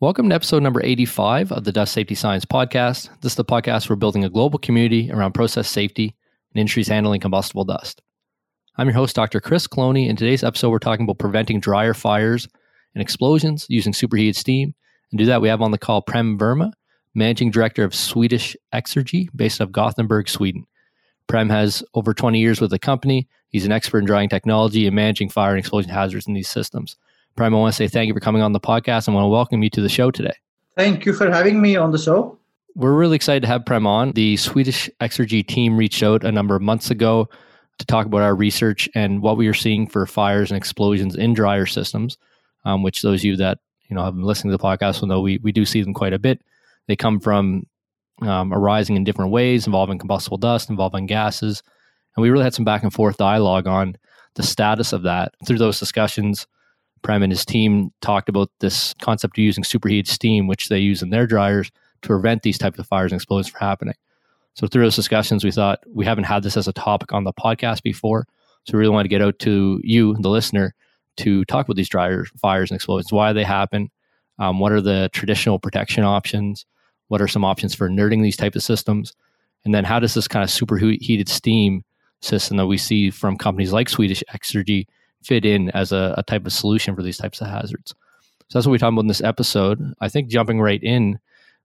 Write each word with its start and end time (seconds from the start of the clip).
Welcome 0.00 0.28
to 0.28 0.34
episode 0.36 0.62
number 0.62 0.80
85 0.80 1.50
of 1.50 1.64
the 1.64 1.72
Dust 1.72 1.92
Safety 1.92 2.14
Science 2.14 2.44
Podcast. 2.44 3.08
This 3.20 3.32
is 3.32 3.34
the 3.34 3.44
podcast 3.44 3.88
where 3.88 3.96
we're 3.96 3.98
building 3.98 4.22
a 4.22 4.30
global 4.30 4.60
community 4.60 5.10
around 5.10 5.32
process 5.32 5.68
safety 5.68 6.14
and 6.52 6.60
industries 6.60 6.86
handling 6.86 7.20
combustible 7.20 7.64
dust. 7.64 8.00
I'm 8.76 8.86
your 8.86 8.94
host, 8.94 9.16
Dr. 9.16 9.40
Chris 9.40 9.66
Cloney. 9.66 10.08
In 10.08 10.14
today's 10.14 10.44
episode, 10.44 10.70
we're 10.70 10.78
talking 10.78 11.02
about 11.02 11.18
preventing 11.18 11.58
dryer 11.58 11.94
fires 11.94 12.46
and 12.94 13.02
explosions 13.02 13.66
using 13.68 13.92
superheated 13.92 14.36
steam. 14.36 14.72
And 15.10 15.18
to 15.18 15.24
do 15.24 15.26
that, 15.26 15.42
we 15.42 15.48
have 15.48 15.62
on 15.62 15.72
the 15.72 15.78
call 15.78 16.00
Prem 16.00 16.38
Verma, 16.38 16.70
Managing 17.16 17.50
Director 17.50 17.82
of 17.82 17.92
Swedish 17.92 18.56
Exergy, 18.72 19.26
based 19.34 19.60
out 19.60 19.64
of 19.64 19.72
Gothenburg, 19.72 20.28
Sweden. 20.28 20.64
Prem 21.26 21.48
has 21.48 21.82
over 21.94 22.14
20 22.14 22.38
years 22.38 22.60
with 22.60 22.70
the 22.70 22.78
company. 22.78 23.26
He's 23.48 23.66
an 23.66 23.72
expert 23.72 23.98
in 23.98 24.04
drying 24.04 24.28
technology 24.28 24.86
and 24.86 24.94
managing 24.94 25.28
fire 25.28 25.50
and 25.50 25.58
explosion 25.58 25.90
hazards 25.90 26.28
in 26.28 26.34
these 26.34 26.48
systems. 26.48 26.94
Prem, 27.38 27.54
I 27.54 27.58
want 27.58 27.72
to 27.72 27.76
say 27.76 27.86
thank 27.86 28.08
you 28.08 28.14
for 28.14 28.18
coming 28.18 28.42
on 28.42 28.52
the 28.52 28.58
podcast. 28.58 29.08
I 29.08 29.12
want 29.12 29.22
to 29.22 29.28
welcome 29.28 29.62
you 29.62 29.70
to 29.70 29.80
the 29.80 29.88
show 29.88 30.10
today. 30.10 30.32
Thank 30.76 31.06
you 31.06 31.12
for 31.12 31.30
having 31.30 31.62
me 31.62 31.76
on 31.76 31.92
the 31.92 31.98
show. 31.98 32.36
We're 32.74 32.94
really 32.94 33.14
excited 33.14 33.42
to 33.42 33.46
have 33.46 33.64
Prem 33.64 33.86
on. 33.86 34.10
The 34.10 34.36
Swedish 34.36 34.90
Exergy 35.00 35.46
team 35.46 35.76
reached 35.76 36.02
out 36.02 36.24
a 36.24 36.32
number 36.32 36.56
of 36.56 36.62
months 36.62 36.90
ago 36.90 37.28
to 37.78 37.86
talk 37.86 38.06
about 38.06 38.22
our 38.22 38.34
research 38.34 38.88
and 38.96 39.22
what 39.22 39.36
we 39.36 39.46
are 39.46 39.54
seeing 39.54 39.86
for 39.86 40.04
fires 40.04 40.50
and 40.50 40.58
explosions 40.58 41.14
in 41.14 41.32
dryer 41.32 41.64
systems, 41.64 42.18
um, 42.64 42.82
which 42.82 43.02
those 43.02 43.20
of 43.20 43.24
you 43.26 43.36
that 43.36 43.58
you 43.88 43.94
know 43.94 44.02
have 44.02 44.16
been 44.16 44.24
listening 44.24 44.50
to 44.50 44.56
the 44.56 44.64
podcast 44.64 45.00
will 45.00 45.06
know 45.06 45.20
we, 45.20 45.38
we 45.38 45.52
do 45.52 45.64
see 45.64 45.80
them 45.80 45.94
quite 45.94 46.12
a 46.12 46.18
bit. 46.18 46.42
They 46.88 46.96
come 46.96 47.20
from 47.20 47.68
um, 48.20 48.52
arising 48.52 48.96
in 48.96 49.04
different 49.04 49.30
ways, 49.30 49.64
involving 49.64 50.00
combustible 50.00 50.38
dust, 50.38 50.70
involving 50.70 51.06
gases. 51.06 51.62
And 52.16 52.22
we 52.22 52.30
really 52.30 52.42
had 52.42 52.54
some 52.54 52.64
back 52.64 52.82
and 52.82 52.92
forth 52.92 53.16
dialogue 53.16 53.68
on 53.68 53.96
the 54.34 54.42
status 54.42 54.92
of 54.92 55.04
that. 55.04 55.34
Through 55.46 55.58
those 55.58 55.78
discussions, 55.78 56.48
Prem 57.02 57.22
and 57.22 57.32
his 57.32 57.44
team 57.44 57.92
talked 58.00 58.28
about 58.28 58.50
this 58.60 58.94
concept 59.00 59.38
of 59.38 59.42
using 59.42 59.64
superheated 59.64 60.08
steam, 60.08 60.46
which 60.46 60.68
they 60.68 60.78
use 60.78 61.02
in 61.02 61.10
their 61.10 61.26
dryers 61.26 61.70
to 62.02 62.08
prevent 62.08 62.42
these 62.42 62.58
types 62.58 62.78
of 62.78 62.86
fires 62.86 63.12
and 63.12 63.18
explosions 63.18 63.50
from 63.50 63.66
happening. 63.66 63.94
So 64.54 64.66
through 64.66 64.84
those 64.84 64.96
discussions, 64.96 65.44
we 65.44 65.52
thought 65.52 65.80
we 65.88 66.04
haven't 66.04 66.24
had 66.24 66.42
this 66.42 66.56
as 66.56 66.68
a 66.68 66.72
topic 66.72 67.12
on 67.12 67.24
the 67.24 67.32
podcast 67.32 67.82
before. 67.82 68.26
So 68.64 68.72
we 68.72 68.80
really 68.80 68.92
wanted 68.92 69.04
to 69.04 69.08
get 69.08 69.22
out 69.22 69.38
to 69.40 69.80
you, 69.84 70.16
the 70.18 70.28
listener, 70.28 70.74
to 71.18 71.44
talk 71.44 71.66
about 71.66 71.76
these 71.76 71.88
dryer 71.88 72.24
fires 72.40 72.70
and 72.70 72.76
explosions. 72.76 73.12
Why 73.12 73.32
they 73.32 73.44
happen? 73.44 73.90
Um, 74.38 74.58
what 74.58 74.72
are 74.72 74.80
the 74.80 75.10
traditional 75.12 75.58
protection 75.58 76.04
options? 76.04 76.66
What 77.08 77.20
are 77.20 77.28
some 77.28 77.44
options 77.44 77.74
for 77.74 77.86
inerting 77.86 78.22
these 78.22 78.36
type 78.36 78.54
of 78.54 78.62
systems? 78.62 79.14
And 79.64 79.74
then 79.74 79.84
how 79.84 79.98
does 79.98 80.14
this 80.14 80.28
kind 80.28 80.44
of 80.44 80.50
superheated 80.50 81.28
steam 81.28 81.84
system 82.20 82.56
that 82.56 82.66
we 82.66 82.78
see 82.78 83.10
from 83.10 83.36
companies 83.36 83.72
like 83.72 83.88
Swedish 83.88 84.22
Exergy 84.34 84.86
fit 85.22 85.44
in 85.44 85.70
as 85.70 85.92
a, 85.92 86.14
a, 86.18 86.22
type 86.22 86.46
of 86.46 86.52
solution 86.52 86.94
for 86.94 87.02
these 87.02 87.18
types 87.18 87.40
of 87.40 87.48
hazards? 87.48 87.94
So 88.48 88.58
that's 88.58 88.66
what 88.66 88.72
we 88.72 88.78
talked 88.78 88.92
about 88.92 89.02
in 89.02 89.08
this 89.08 89.22
episode. 89.22 89.94
I 90.00 90.08
think 90.08 90.28
jumping 90.28 90.60
right 90.60 90.82
in, 90.82 91.18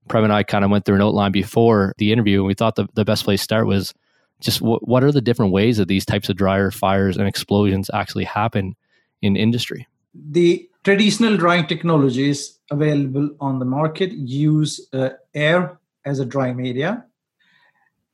Prem 0.08 0.24
and 0.24 0.32
I 0.32 0.42
kind 0.42 0.64
of 0.64 0.70
went 0.70 0.84
through 0.84 0.96
an 0.96 1.02
outline 1.02 1.32
before 1.32 1.94
the 1.98 2.12
interview, 2.12 2.40
and 2.40 2.46
we 2.46 2.54
thought 2.54 2.76
the, 2.76 2.86
the 2.94 3.04
best 3.04 3.24
place 3.24 3.40
to 3.40 3.44
start 3.44 3.66
was 3.66 3.94
just 4.40 4.60
w- 4.60 4.80
what 4.80 5.02
are 5.02 5.12
the 5.12 5.22
different 5.22 5.52
ways 5.52 5.78
that 5.78 5.88
these 5.88 6.04
types 6.04 6.28
of 6.28 6.36
dryer 6.36 6.70
fires 6.70 7.16
and 7.16 7.26
explosions 7.26 7.90
actually 7.94 8.24
happen 8.24 8.76
in 9.22 9.36
industry? 9.36 9.86
The 10.14 10.68
traditional 10.84 11.36
drying 11.36 11.66
technologies 11.66 12.58
available 12.70 13.30
on 13.40 13.58
the 13.58 13.64
market 13.64 14.12
use 14.12 14.86
uh, 14.92 15.10
air 15.34 15.78
as 16.04 16.20
a 16.20 16.24
drying 16.24 16.56
media. 16.56 17.04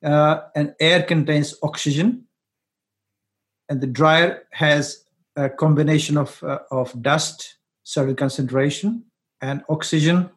Uh, 0.02 0.40
and 0.54 0.74
air 0.80 1.02
contains 1.02 1.54
oxygen. 1.62 2.24
And 3.68 3.80
the 3.80 3.86
dryer 3.86 4.42
has 4.52 5.04
a 5.36 5.48
combination 5.48 6.16
of, 6.16 6.42
uh, 6.42 6.58
of 6.70 7.00
dust, 7.02 7.58
certain 7.82 8.16
concentration, 8.16 9.04
and 9.40 9.62
oxygen. 9.68 10.30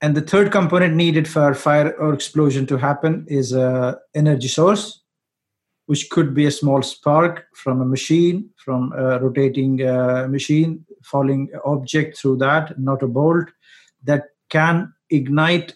And 0.00 0.16
the 0.16 0.20
third 0.20 0.50
component 0.50 0.94
needed 0.94 1.28
for 1.28 1.54
fire 1.54 1.92
or 1.98 2.12
explosion 2.12 2.66
to 2.66 2.76
happen 2.76 3.24
is 3.28 3.52
a 3.52 3.98
energy 4.14 4.48
source 4.48 5.02
which 5.86 6.10
could 6.10 6.34
be 6.34 6.46
a 6.46 6.50
small 6.50 6.82
spark 6.82 7.46
from 7.54 7.80
a 7.80 7.84
machine, 7.84 8.48
from 8.56 8.92
a 8.96 9.18
rotating 9.18 9.82
uh, 9.86 10.26
machine, 10.28 10.84
falling 11.02 11.50
object 11.64 12.16
through 12.16 12.36
that, 12.36 12.78
not 12.78 13.02
a 13.02 13.08
bolt, 13.08 13.50
that 14.04 14.30
can 14.48 14.92
ignite 15.10 15.74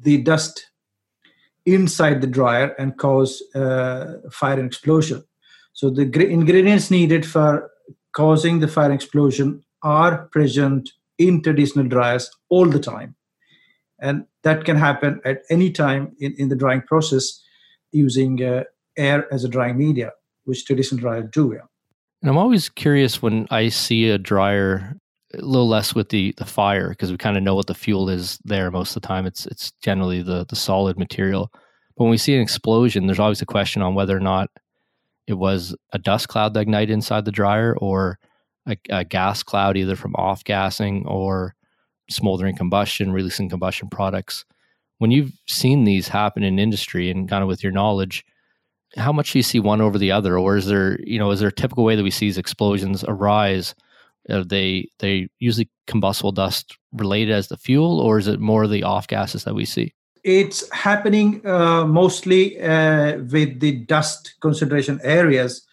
the 0.00 0.18
dust 0.18 0.70
inside 1.64 2.20
the 2.20 2.26
dryer 2.26 2.74
and 2.78 2.96
cause 2.96 3.42
uh, 3.54 4.14
fire 4.30 4.58
and 4.58 4.66
explosion. 4.66 5.24
So 5.76 5.90
the 5.90 6.04
ingredients 6.04 6.90
needed 6.90 7.26
for 7.26 7.70
causing 8.14 8.60
the 8.60 8.66
fire 8.66 8.90
explosion 8.92 9.62
are 9.82 10.26
present 10.28 10.90
in 11.18 11.42
traditional 11.42 11.86
dryers 11.86 12.30
all 12.48 12.64
the 12.64 12.80
time. 12.80 13.14
And 14.00 14.24
that 14.42 14.64
can 14.64 14.76
happen 14.76 15.20
at 15.26 15.42
any 15.50 15.70
time 15.70 16.16
in, 16.18 16.34
in 16.38 16.48
the 16.48 16.56
drying 16.56 16.80
process 16.80 17.42
using 17.92 18.42
uh, 18.42 18.64
air 18.96 19.30
as 19.30 19.44
a 19.44 19.50
drying 19.50 19.76
media, 19.76 20.12
which 20.44 20.64
traditional 20.64 20.98
dryers 20.98 21.26
do. 21.30 21.52
Yeah. 21.54 21.66
And 22.22 22.30
I'm 22.30 22.38
always 22.38 22.70
curious 22.70 23.20
when 23.20 23.46
I 23.50 23.68
see 23.68 24.08
a 24.08 24.16
dryer 24.16 24.96
a 25.34 25.42
little 25.42 25.68
less 25.68 25.94
with 25.94 26.08
the 26.08 26.32
the 26.38 26.46
fire 26.46 26.88
because 26.88 27.10
we 27.10 27.18
kind 27.18 27.36
of 27.36 27.42
know 27.42 27.54
what 27.54 27.66
the 27.66 27.74
fuel 27.74 28.08
is 28.08 28.38
there 28.46 28.70
most 28.70 28.96
of 28.96 29.02
the 29.02 29.08
time. 29.08 29.26
It's 29.26 29.44
it's 29.46 29.72
generally 29.82 30.22
the 30.22 30.46
the 30.46 30.56
solid 30.56 30.98
material. 30.98 31.50
But 31.96 32.04
when 32.04 32.10
we 32.10 32.16
see 32.16 32.34
an 32.34 32.40
explosion, 32.40 33.06
there's 33.06 33.20
always 33.20 33.42
a 33.42 33.46
question 33.46 33.82
on 33.82 33.94
whether 33.94 34.16
or 34.16 34.20
not 34.20 34.48
it 35.26 35.34
was 35.34 35.74
a 35.92 35.98
dust 35.98 36.28
cloud 36.28 36.54
that 36.54 36.60
ignited 36.60 36.90
inside 36.90 37.24
the 37.24 37.32
dryer 37.32 37.76
or 37.78 38.18
a, 38.66 38.76
a 38.90 39.04
gas 39.04 39.42
cloud, 39.42 39.76
either 39.76 39.96
from 39.96 40.14
off 40.16 40.44
gassing 40.44 41.06
or 41.06 41.54
smoldering 42.10 42.56
combustion, 42.56 43.12
releasing 43.12 43.48
combustion 43.48 43.88
products. 43.88 44.44
When 44.98 45.10
you've 45.10 45.32
seen 45.46 45.84
these 45.84 46.08
happen 46.08 46.42
in 46.42 46.58
industry 46.58 47.10
and 47.10 47.28
kind 47.28 47.42
of 47.42 47.48
with 47.48 47.62
your 47.62 47.72
knowledge, 47.72 48.24
how 48.96 49.12
much 49.12 49.32
do 49.32 49.38
you 49.38 49.42
see 49.42 49.60
one 49.60 49.80
over 49.80 49.98
the 49.98 50.12
other, 50.12 50.38
or 50.38 50.56
is 50.56 50.66
there 50.66 50.98
you 51.00 51.18
know 51.18 51.30
is 51.30 51.40
there 51.40 51.48
a 51.48 51.52
typical 51.52 51.84
way 51.84 51.96
that 51.96 52.02
we 52.02 52.10
see 52.10 52.26
these 52.26 52.38
explosions 52.38 53.04
arise? 53.06 53.74
Are 54.30 54.44
they 54.44 54.88
they 55.00 55.28
usually 55.38 55.68
combustible 55.86 56.32
dust 56.32 56.78
related 56.92 57.32
as 57.34 57.48
the 57.48 57.56
fuel, 57.56 58.00
or 58.00 58.18
is 58.18 58.28
it 58.28 58.40
more 58.40 58.66
the 58.66 58.84
off 58.84 59.06
gases 59.06 59.44
that 59.44 59.54
we 59.54 59.64
see? 59.64 59.92
It's 60.26 60.68
happening 60.72 61.46
uh, 61.46 61.86
mostly 61.86 62.60
uh, 62.60 63.18
with 63.18 63.60
the 63.60 63.84
dust 63.86 64.34
concentration 64.40 64.98
areas 65.04 65.64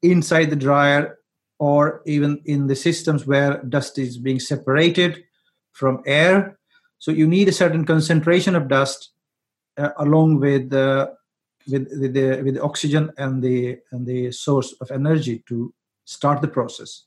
inside 0.00 0.50
the 0.50 0.56
dryer, 0.56 1.18
or 1.58 2.02
even 2.06 2.40
in 2.44 2.68
the 2.68 2.76
systems 2.76 3.26
where 3.26 3.60
dust 3.64 3.98
is 3.98 4.16
being 4.16 4.38
separated 4.38 5.24
from 5.72 6.02
air. 6.06 6.56
So 6.98 7.10
you 7.10 7.26
need 7.26 7.48
a 7.48 7.52
certain 7.52 7.84
concentration 7.84 8.54
of 8.54 8.68
dust 8.68 9.10
uh, 9.76 9.90
along 9.98 10.38
with 10.38 10.70
the 10.70 11.12
with, 11.68 11.88
with 12.00 12.14
the 12.14 12.42
with 12.44 12.54
the 12.54 12.62
oxygen 12.62 13.10
and 13.18 13.42
the 13.42 13.78
and 13.90 14.06
the 14.06 14.30
source 14.30 14.72
of 14.80 14.92
energy 14.92 15.42
to 15.48 15.74
start 16.04 16.40
the 16.40 16.48
process 16.48 17.02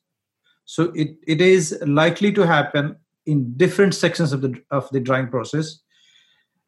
so 0.65 0.91
it, 0.93 1.15
it 1.25 1.41
is 1.41 1.81
likely 1.87 2.31
to 2.33 2.45
happen 2.45 2.95
in 3.25 3.53
different 3.55 3.95
sections 3.95 4.33
of 4.33 4.41
the 4.41 4.61
of 4.71 4.89
the 4.89 4.99
drying 4.99 5.29
process 5.29 5.79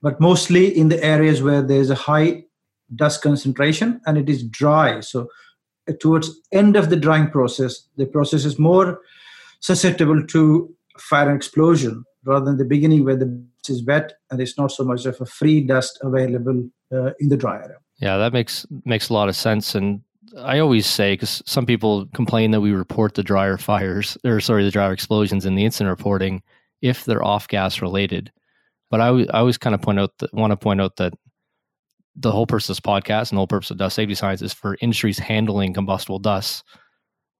but 0.01 0.19
mostly 0.19 0.66
in 0.75 0.89
the 0.89 1.03
areas 1.03 1.41
where 1.41 1.62
there 1.62 1.79
is 1.79 1.89
a 1.89 1.95
high 1.95 2.44
dust 2.95 3.22
concentration 3.22 4.01
and 4.06 4.17
it 4.17 4.29
is 4.29 4.44
dry 4.44 5.00
so 5.00 5.28
uh, 5.89 5.94
towards 6.00 6.29
end 6.51 6.75
of 6.75 6.89
the 6.89 6.95
drying 6.95 7.29
process 7.29 7.88
the 7.97 8.06
process 8.06 8.45
is 8.45 8.59
more 8.59 9.00
susceptible 9.61 10.25
to 10.25 10.73
fire 10.97 11.28
and 11.28 11.38
explosion 11.38 12.03
rather 12.25 12.45
than 12.45 12.57
the 12.57 12.66
beginning 12.66 13.06
where 13.06 13.16
the 13.16 13.25
dust 13.25 13.69
is 13.69 13.84
wet 13.85 14.13
and 14.29 14.40
there's 14.40 14.57
not 14.57 14.72
so 14.72 14.84
much 14.84 15.06
of 15.06 15.19
a 15.22 15.25
free 15.25 15.61
dust 15.61 16.00
available 16.01 16.69
uh, 16.94 17.11
in 17.19 17.29
the 17.29 17.38
dryer. 17.38 17.78
Yeah, 18.00 18.17
that 18.17 18.34
makes 18.34 18.66
makes 18.85 19.09
a 19.09 19.14
lot 19.14 19.29
of 19.29 19.35
sense. 19.35 19.75
And 19.75 20.02
I 20.37 20.59
always 20.59 20.87
say 20.87 21.14
because 21.14 21.41
some 21.46 21.66
people 21.66 22.08
complain 22.14 22.52
that 22.52 22.61
we 22.61 22.72
report 22.72 23.16
the 23.16 23.23
dryer 23.23 23.58
fires 23.58 24.17
or 24.23 24.40
sorry 24.40 24.64
the 24.64 24.72
dryer 24.72 24.93
explosions 24.93 25.46
in 25.46 25.55
the 25.55 25.66
incident 25.66 25.90
reporting 25.90 26.41
if 26.81 27.05
they're 27.05 27.23
off 27.23 27.47
gas 27.47 27.81
related. 27.81 28.31
But 28.91 29.02
I, 29.02 29.08
I 29.08 29.40
always 29.40 29.58
kind 29.58 29.73
of 29.73 29.82
point 29.82 29.99
out 29.99 30.11
that 30.20 30.34
want 30.34 30.52
to 30.52 30.58
point 30.58 30.82
out 30.82 30.97
that 30.97 31.14
the 32.16 32.32
whole 32.32 32.46
purpose 32.46 32.70
of 32.70 32.76
this 32.76 32.82
podcast 32.82 33.29
and 33.29 33.38
the 33.38 33.40
whole 33.40 33.47
purpose 33.47 33.72
of 33.72 33.78
dust 33.78 33.96
safety 33.96 34.14
science 34.14 34.41
is 34.41 34.53
for 34.53 34.78
industries 34.82 35.17
handling 35.17 35.73
combustible 35.73 36.20
dust, 36.20 36.64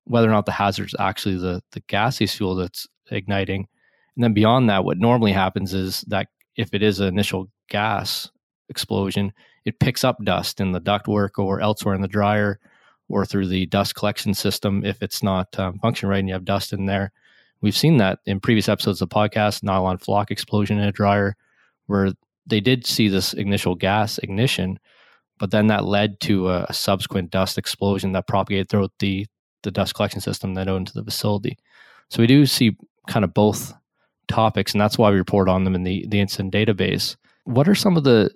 whether 0.06 0.27
or 0.27 0.31
not 0.31 0.45
the 0.45 0.53
hazard 0.53 0.88
is 0.88 0.95
actually 0.98 1.38
the 1.38 1.62
the 1.74 1.81
gaseous 1.81 2.33
fuel 2.36 2.56
that's 2.56 2.88
igniting. 3.12 3.68
And 4.15 4.24
then 4.24 4.33
beyond 4.33 4.69
that, 4.69 4.86
what 4.86 4.98
normally 4.98 5.33
happens 5.33 5.74
is 5.74 6.01
that 6.07 6.30
if 6.56 6.74
it 6.74 6.81
is 6.81 7.00
an 7.00 7.07
initial 7.09 7.50
gas 7.69 8.31
explosion, 8.69 9.33
it 9.65 9.80
picks 9.80 10.04
up 10.04 10.24
dust 10.24 10.62
in 10.62 10.71
the 10.71 10.81
ductwork 10.81 11.38
or 11.38 11.62
elsewhere 11.62 11.95
in 11.95 12.01
the 12.01 12.07
dryer 12.07 12.59
or 13.09 13.25
through 13.25 13.47
the 13.47 13.65
dust 13.68 13.94
collection 13.95 14.33
system 14.33 14.86
if 14.86 15.01
it's 15.01 15.21
not 15.21 15.47
um, 15.59 15.77
functioning 15.80 16.09
right 16.09 16.19
and 16.19 16.30
you 16.30 16.33
have 16.33 16.45
dust 16.45 16.71
in 16.71 16.86
there. 16.86 17.12
We've 17.61 17.75
seen 17.75 17.97
that 17.97 18.19
in 18.25 18.39
previous 18.39 18.67
episodes 18.67 19.01
of 19.01 19.09
the 19.09 19.15
podcast, 19.15 19.63
nylon 19.63 19.97
flock 19.97 20.31
explosion 20.31 20.79
in 20.79 20.87
a 20.87 20.91
dryer, 20.91 21.35
where 21.85 22.11
they 22.47 22.59
did 22.59 22.85
see 22.85 23.07
this 23.07 23.33
initial 23.33 23.75
gas 23.75 24.17
ignition, 24.17 24.79
but 25.39 25.51
then 25.51 25.67
that 25.67 25.85
led 25.85 26.19
to 26.21 26.49
a, 26.49 26.65
a 26.69 26.73
subsequent 26.73 27.29
dust 27.29 27.57
explosion 27.57 28.13
that 28.13 28.27
propagated 28.27 28.69
throughout 28.69 28.91
the, 28.99 29.27
the 29.63 29.71
dust 29.71 29.93
collection 29.93 30.21
system 30.21 30.57
out 30.57 30.67
into 30.67 30.93
the 30.93 31.03
facility. 31.03 31.57
So 32.09 32.21
we 32.21 32.27
do 32.27 32.45
see 32.45 32.75
kind 33.07 33.23
of 33.23 33.33
both 33.33 33.73
topics, 34.27 34.73
and 34.73 34.81
that's 34.81 34.97
why 34.97 35.11
we 35.11 35.17
report 35.17 35.49
on 35.49 35.63
them 35.63 35.75
in 35.75 35.83
the 35.83 36.05
the 36.09 36.19
incident 36.19 36.53
database. 36.53 37.15
What 37.43 37.67
are 37.67 37.75
some 37.75 37.97
of 37.97 38.03
the, 38.03 38.31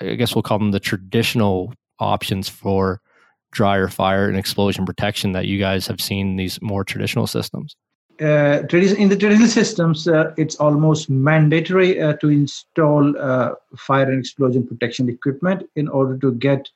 I 0.00 0.14
guess 0.14 0.34
we'll 0.34 0.42
call 0.42 0.58
them 0.58 0.70
the 0.72 0.80
traditional 0.80 1.72
options 1.98 2.48
for 2.48 3.00
dryer 3.52 3.88
fire 3.88 4.28
and 4.28 4.36
explosion 4.36 4.84
protection 4.84 5.32
that 5.32 5.46
you 5.46 5.58
guys 5.58 5.86
have 5.86 6.00
seen 6.00 6.30
in 6.30 6.36
these 6.36 6.60
more 6.60 6.84
traditional 6.84 7.26
systems? 7.26 7.76
Uh, 8.20 8.62
in 8.70 9.08
the 9.08 9.16
traditional 9.18 9.48
systems, 9.48 10.06
uh, 10.06 10.32
it's 10.36 10.54
almost 10.56 11.10
mandatory 11.10 12.00
uh, 12.00 12.12
to 12.14 12.28
install 12.28 13.12
uh, 13.18 13.54
fire 13.76 14.08
and 14.08 14.20
explosion 14.20 14.64
protection 14.64 15.08
equipment 15.08 15.68
in 15.74 15.88
order 15.88 16.16
to 16.16 16.32
get 16.34 16.68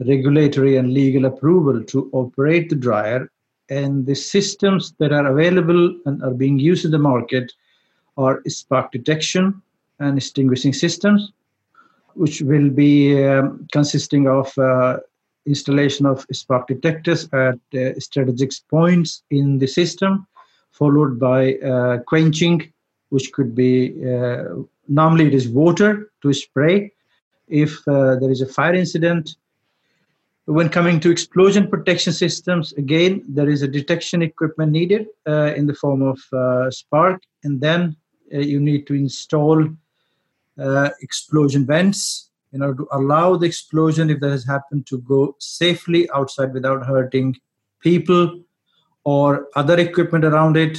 regulatory 0.00 0.76
and 0.76 0.92
legal 0.92 1.24
approval 1.24 1.82
to 1.82 2.10
operate 2.12 2.68
the 2.68 2.76
dryer. 2.76 3.30
And 3.70 4.04
the 4.04 4.14
systems 4.14 4.92
that 4.98 5.12
are 5.12 5.26
available 5.26 5.98
and 6.04 6.22
are 6.22 6.34
being 6.34 6.58
used 6.58 6.84
in 6.84 6.90
the 6.90 6.98
market 6.98 7.54
are 8.18 8.42
spark 8.46 8.92
detection 8.92 9.62
and 9.98 10.18
extinguishing 10.18 10.74
systems, 10.74 11.32
which 12.14 12.42
will 12.42 12.68
be 12.68 13.24
um, 13.24 13.66
consisting 13.72 14.28
of 14.28 14.56
uh, 14.58 14.98
installation 15.46 16.04
of 16.04 16.26
spark 16.32 16.66
detectors 16.68 17.30
at 17.32 17.58
strategic 17.98 18.50
points 18.68 19.22
in 19.30 19.58
the 19.58 19.66
system 19.66 20.26
followed 20.78 21.18
by 21.18 21.54
uh, 21.54 21.98
quenching, 22.06 22.72
which 23.08 23.32
could 23.32 23.54
be 23.54 23.72
uh, 24.04 24.44
normally 24.88 25.26
it 25.26 25.34
is 25.34 25.48
water 25.48 26.10
to 26.22 26.32
spray 26.32 26.92
if 27.48 27.72
uh, 27.88 28.16
there 28.16 28.30
is 28.30 28.40
a 28.42 28.46
fire 28.46 28.74
incident. 28.74 29.36
When 30.44 30.68
coming 30.68 31.00
to 31.00 31.10
explosion 31.10 31.68
protection 31.68 32.12
systems, 32.12 32.72
again, 32.74 33.24
there 33.28 33.48
is 33.48 33.62
a 33.62 33.68
detection 33.68 34.22
equipment 34.22 34.70
needed 34.70 35.06
uh, 35.26 35.54
in 35.56 35.66
the 35.66 35.74
form 35.74 36.02
of 36.02 36.18
uh, 36.32 36.70
spark, 36.70 37.22
and 37.42 37.60
then 37.60 37.96
uh, 38.32 38.38
you 38.38 38.60
need 38.60 38.86
to 38.86 38.94
install 38.94 39.66
explosion 41.02 41.66
vents 41.66 42.30
in 42.52 42.62
order 42.62 42.84
to 42.84 42.88
allow 42.92 43.36
the 43.36 43.44
explosion, 43.44 44.08
if 44.08 44.20
that 44.20 44.30
has 44.30 44.44
happened, 44.44 44.86
to 44.86 44.98
go 44.98 45.36
safely 45.38 46.08
outside 46.14 46.54
without 46.54 46.86
hurting 46.86 47.36
people 47.80 48.40
or 49.06 49.46
other 49.54 49.78
equipment 49.78 50.24
around 50.24 50.56
it. 50.56 50.78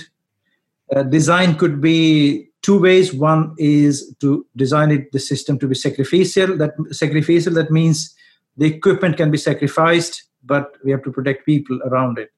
Uh, 0.93 1.03
design 1.03 1.55
could 1.55 1.79
be 1.79 2.49
two 2.61 2.77
ways. 2.77 3.13
One 3.13 3.55
is 3.57 4.13
to 4.19 4.45
design 4.57 4.91
it 4.91 5.13
the 5.13 5.19
system 5.19 5.57
to 5.59 5.67
be 5.67 5.75
sacrificial. 5.75 6.57
That 6.57 6.73
sacrificial 6.91 7.53
that 7.53 7.71
means 7.71 8.13
the 8.57 8.65
equipment 8.65 9.15
can 9.15 9.31
be 9.31 9.37
sacrificed, 9.37 10.23
but 10.43 10.75
we 10.83 10.91
have 10.91 11.03
to 11.03 11.11
protect 11.11 11.45
people 11.45 11.79
around 11.85 12.19
it. 12.19 12.29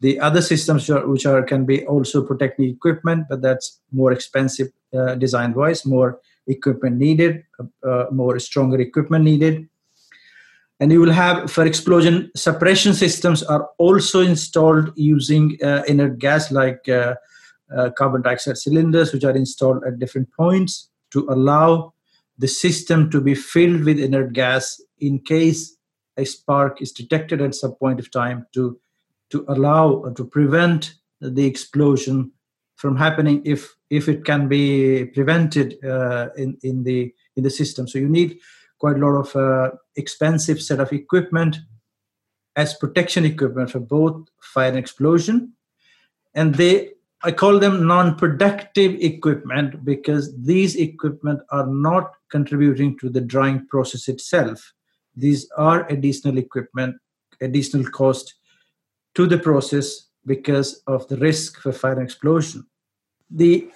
The 0.00 0.18
other 0.20 0.40
systems 0.40 0.88
which 0.88 1.26
are 1.26 1.42
can 1.42 1.66
be 1.66 1.86
also 1.86 2.22
protect 2.22 2.56
the 2.56 2.70
equipment, 2.70 3.26
but 3.28 3.42
that's 3.42 3.80
more 3.92 4.12
expensive 4.12 4.68
uh, 4.96 5.16
design 5.16 5.52
wise, 5.52 5.84
more 5.84 6.18
equipment 6.46 6.96
needed, 6.96 7.44
uh, 7.60 7.86
uh, 7.86 8.06
more 8.10 8.38
stronger 8.38 8.80
equipment 8.80 9.24
needed 9.24 9.68
and 10.80 10.92
you 10.92 11.00
will 11.00 11.12
have 11.12 11.50
for 11.50 11.64
explosion 11.64 12.30
suppression 12.36 12.92
systems 12.92 13.42
are 13.42 13.68
also 13.78 14.20
installed 14.20 14.92
using 14.96 15.56
uh, 15.62 15.82
inert 15.88 16.18
gas 16.18 16.50
like 16.50 16.88
uh, 16.88 17.14
uh, 17.76 17.90
carbon 17.90 18.22
dioxide 18.22 18.58
cylinders 18.58 19.12
which 19.12 19.24
are 19.24 19.36
installed 19.36 19.82
at 19.84 19.98
different 19.98 20.28
points 20.32 20.90
to 21.10 21.26
allow 21.30 21.92
the 22.38 22.48
system 22.48 23.10
to 23.10 23.20
be 23.20 23.34
filled 23.34 23.84
with 23.84 23.98
inert 23.98 24.32
gas 24.32 24.80
in 25.00 25.18
case 25.20 25.76
a 26.16 26.24
spark 26.24 26.80
is 26.80 26.92
detected 26.92 27.40
at 27.40 27.54
some 27.54 27.74
point 27.74 28.00
of 28.00 28.10
time 28.10 28.46
to 28.52 28.78
to 29.30 29.44
allow 29.48 29.90
or 29.90 30.12
to 30.12 30.24
prevent 30.24 30.94
the 31.20 31.46
explosion 31.46 32.30
from 32.76 32.96
happening 32.96 33.42
if 33.44 33.74
if 33.90 34.08
it 34.08 34.24
can 34.24 34.48
be 34.48 35.06
prevented 35.06 35.82
uh, 35.84 36.28
in 36.36 36.56
in 36.62 36.84
the 36.84 37.12
in 37.36 37.42
the 37.42 37.50
system. 37.50 37.88
So 37.88 37.98
you 37.98 38.08
need 38.08 38.38
quite 38.86 39.02
a 39.02 39.04
lot 39.04 39.18
of 39.18 39.34
uh, 39.34 39.70
expensive 39.96 40.62
set 40.62 40.78
of 40.78 40.92
equipment 40.92 41.56
as 42.54 42.74
protection 42.74 43.24
equipment 43.24 43.68
for 43.68 43.80
both 43.80 44.28
fire 44.40 44.68
and 44.68 44.78
explosion. 44.78 45.52
And 46.36 46.54
they 46.54 46.92
i 47.28 47.32
call 47.32 47.58
them 47.58 47.86
non-productive 47.86 48.92
equipment 49.10 49.84
because 49.84 50.24
these 50.50 50.76
equipment 50.76 51.40
are 51.50 51.66
not 51.66 52.12
contributing 52.30 52.96
to 53.00 53.08
the 53.08 53.24
drying 53.32 53.66
process 53.72 54.06
itself. 54.06 54.72
These 55.16 55.50
are 55.56 55.88
additional 55.88 56.38
equipment 56.38 56.94
additional 57.40 57.86
cost 58.00 58.34
to 59.16 59.26
the 59.26 59.38
process 59.38 59.86
because 60.24 60.82
of 60.86 61.08
the 61.08 61.16
risk 61.16 61.60
for 61.60 61.72
fire 61.72 61.98
and 61.98 62.02
explosion. 62.02 62.66
The 63.30 63.68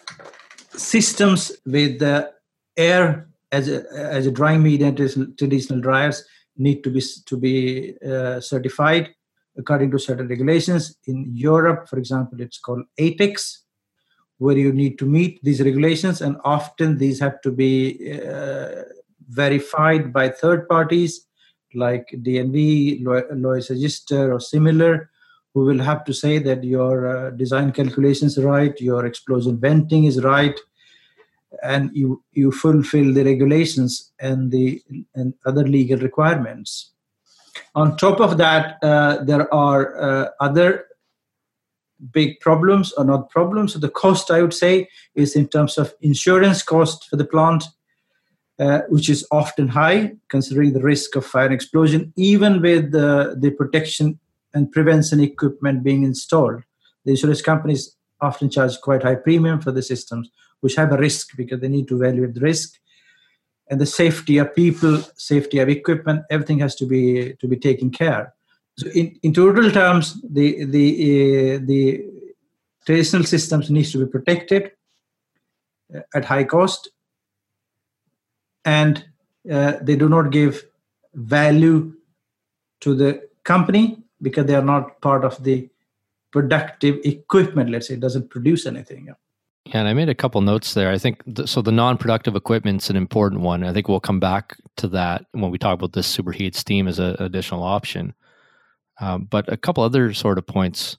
systems 0.77 1.51
with 1.67 1.99
the 1.99 2.33
air 2.77 3.30
as 3.53 3.69
a 3.69 3.85
as 3.93 4.27
a 4.27 4.31
drying 4.31 4.63
medium 4.63 4.95
traditional 5.37 5.81
dryers 5.81 6.25
need 6.57 6.83
to 6.85 6.91
be 6.91 7.03
to 7.27 7.37
be 7.37 7.95
uh, 8.07 8.41
certified 8.41 9.11
according 9.57 9.91
to 9.91 9.99
certain 9.99 10.29
regulations. 10.29 10.97
In 11.07 11.27
europe 11.35 11.89
for 11.89 11.99
example 11.99 12.41
it's 12.41 12.59
called 12.59 12.85
ATEX 12.99 13.59
where 14.39 14.57
you 14.57 14.73
need 14.73 14.99
to 14.99 15.05
meet 15.05 15.39
these 15.43 15.61
regulations 15.61 16.23
and 16.23 16.37
often 16.45 16.97
these 16.97 17.21
have 17.21 17.41
to 17.43 17.53
be 17.53 18.19
uh, 18.19 18.83
verified 19.29 20.13
by 20.13 20.29
third 20.29 20.67
parties 20.69 21.27
like 21.75 22.07
dnv 22.23 23.05
Lloyd's 23.05 23.71
register 23.71 24.33
or 24.33 24.41
similar 24.41 25.11
who 25.53 25.65
will 25.67 25.79
have 25.79 26.05
to 26.05 26.15
say 26.15 26.39
that 26.39 26.65
your 26.65 27.07
uh, 27.07 27.31
design 27.31 27.71
calculations 27.71 28.39
are 28.39 28.47
right 28.47 28.81
your 28.81 29.05
explosion 29.05 29.61
venting 29.61 30.05
is 30.05 30.23
right 30.23 30.59
and 31.63 31.91
you 31.93 32.23
you 32.33 32.53
fulfill 32.53 33.13
the 33.13 33.25
regulations 33.25 34.13
and 34.21 34.51
the 34.51 34.83
and 35.15 35.35
other 35.47 35.67
legal 35.67 35.99
requirements. 35.99 36.93
On 37.75 37.97
top 37.97 38.21
of 38.21 38.39
that 38.39 38.79
uh, 38.83 39.23
there 39.25 39.53
are 39.53 40.01
uh, 40.01 40.29
other 40.41 40.87
big 42.13 42.41
problems 42.41 42.93
or 42.93 43.05
not 43.05 43.31
problems. 43.31 43.75
So 43.75 43.79
the 43.79 43.91
cost 43.91 44.31
i 44.31 44.41
would 44.41 44.55
say 44.55 44.89
is 45.15 45.37
in 45.37 45.49
terms 45.49 45.77
of 45.77 45.95
insurance 46.01 46.63
cost 46.63 47.09
for 47.09 47.17
the 47.17 47.27
plant 47.27 47.65
uh, 48.61 48.83
which 48.89 49.09
is 49.09 49.27
often 49.31 49.69
high 49.69 50.13
considering 50.29 50.73
the 50.73 50.83
risk 50.83 51.17
of 51.17 51.25
fire 51.25 51.47
and 51.47 51.55
explosion 51.55 52.13
even 52.17 52.61
with 52.61 52.93
the, 52.93 53.35
the 53.39 53.51
protection 53.51 54.19
and 54.53 54.71
prevention 54.71 55.21
equipment 55.21 55.83
being 55.83 56.03
installed. 56.03 56.63
The 57.05 57.13
insurance 57.13 57.41
companies 57.41 57.97
often 58.21 58.51
charge 58.51 58.79
quite 58.83 59.03
high 59.03 59.15
premium 59.15 59.61
for 59.61 59.73
the 59.73 59.83
systems 59.83 60.29
which 60.61 60.77
have 60.77 60.93
a 60.93 60.97
risk 60.97 61.37
because 61.37 61.61
they 61.61 61.69
need 61.69 61.89
to 61.89 61.97
evaluate 61.97 62.35
the 62.35 62.41
risk. 62.41 62.79
And 63.71 63.81
the 63.81 63.87
safety 63.87 64.39
of 64.39 64.55
people 64.55 65.03
safety 65.17 65.59
of 65.59 65.69
equipment 65.69 66.25
everything 66.31 66.59
has 66.59 66.75
to 66.77 66.87
be 66.87 67.35
to 67.41 67.47
be 67.47 67.57
taken 67.57 67.91
care. 67.91 68.35
So 68.77 68.89
in, 68.89 69.17
in 69.23 69.33
total 69.33 69.71
terms 69.71 70.21
the 70.23 70.65
the 70.65 70.87
uh, 71.03 71.61
the 71.65 72.05
traditional 72.85 73.25
systems 73.25 73.71
needs 73.71 73.93
to 73.93 74.05
be 74.05 74.11
protected 74.11 74.73
uh, 75.95 76.01
at 76.15 76.25
high 76.25 76.45
cost. 76.45 76.91
And 78.65 79.05
uh, 79.51 79.75
they 79.81 79.97
do 79.97 80.09
not 80.09 80.31
give 80.31 80.65
value 81.15 81.95
to 82.81 82.95
the 82.95 83.29
company 83.45 84.03
because 84.21 84.47
they 84.47 84.55
are 84.55 84.63
not 84.63 85.01
part 85.01 85.25
of 85.25 85.43
the 85.45 85.69
productive 86.31 86.99
equipment 87.05 87.71
let's 87.71 87.89
say. 87.89 87.95
It 87.95 88.01
doesn't 88.01 88.31
produce 88.31 88.67
anything 88.67 89.15
yeah, 89.67 89.81
and 89.81 89.89
I 89.89 89.95
made 89.95 90.09
a 90.09 90.15
couple 90.15 90.41
notes 90.41 90.75
there. 90.75 90.91
I 90.91 90.99
think 90.99 91.23
th- 91.35 91.49
so. 91.49 91.61
The 91.61 91.71
non-productive 91.73 92.35
equipment's 92.35 92.89
an 92.89 92.97
important 92.97 93.43
one. 93.43 93.63
I 93.63 93.73
think 93.73 93.89
we'll 93.89 94.01
come 94.01 94.19
back 94.21 94.57
to 94.77 94.89
that 94.89 95.27
when 95.33 95.51
we 95.51 95.59
talk 95.59 95.75
about 95.75 95.93
this 95.93 96.07
superheated 96.07 96.55
steam 96.55 96.89
as 96.89 96.99
an 96.99 97.17
additional 97.19 97.63
option. 97.63 98.15
Um, 99.01 99.25
but 99.25 99.53
a 99.53 99.59
couple 99.59 99.85
other 99.85 100.15
sort 100.15 100.39
of 100.39 100.47
points, 100.47 100.97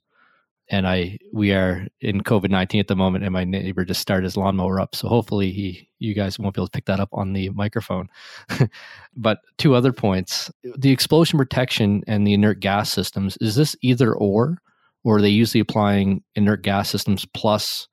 and 0.70 0.88
I 0.88 1.18
we 1.34 1.54
are 1.54 1.88
in 2.02 2.22
COVID 2.22 2.52
nineteen 2.52 2.80
at 2.80 2.88
the 2.88 2.96
moment, 2.96 3.24
and 3.24 3.34
my 3.34 3.44
neighbor 3.44 3.84
just 3.84 4.00
started 4.00 4.26
his 4.26 4.38
lawnmower 4.38 4.80
up, 4.80 4.96
so 4.96 5.08
hopefully 5.08 5.52
he 5.52 5.90
you 5.98 6.14
guys 6.14 6.38
won't 6.38 6.54
be 6.54 6.60
able 6.60 6.68
to 6.68 6.72
pick 6.72 6.86
that 6.86 7.00
up 7.00 7.10
on 7.14 7.34
the 7.34 7.50
microphone. 7.50 8.10
but 9.16 9.40
two 9.58 9.74
other 9.74 9.92
points: 9.92 10.52
the 10.78 10.92
explosion 10.92 11.40
protection 11.40 12.04
and 12.06 12.28
the 12.28 12.34
inert 12.34 12.60
gas 12.60 12.92
systems. 12.92 13.38
Is 13.42 13.56
this 13.56 13.76
either 13.82 14.14
or, 14.14 14.62
or 15.04 15.18
are 15.18 15.22
they 15.22 15.30
usually 15.30 15.62
applying 15.62 16.24
inert 16.36 16.62
gas 16.62 16.92
systems 16.92 17.26
plus 17.34 17.88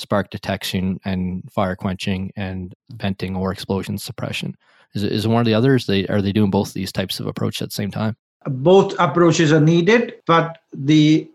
spark 0.00 0.30
detection 0.30 0.98
and 1.04 1.42
fire 1.52 1.76
quenching 1.76 2.32
and 2.36 2.74
venting 2.90 3.36
or 3.36 3.52
explosion 3.52 3.98
suppression? 3.98 4.56
Is 4.94 5.04
is 5.04 5.28
one 5.28 5.40
of 5.40 5.46
the 5.46 5.54
others? 5.54 5.86
They 5.86 6.06
are 6.08 6.22
they 6.22 6.32
doing 6.32 6.50
both 6.50 6.72
these 6.72 6.92
types 6.92 7.20
of 7.20 7.26
approach 7.26 7.62
at 7.62 7.68
the 7.68 7.74
same 7.74 7.90
time? 7.90 8.16
Both 8.46 8.94
approaches 8.98 9.52
are 9.52 9.60
needed, 9.60 10.14
but 10.26 10.58
the 10.72 11.28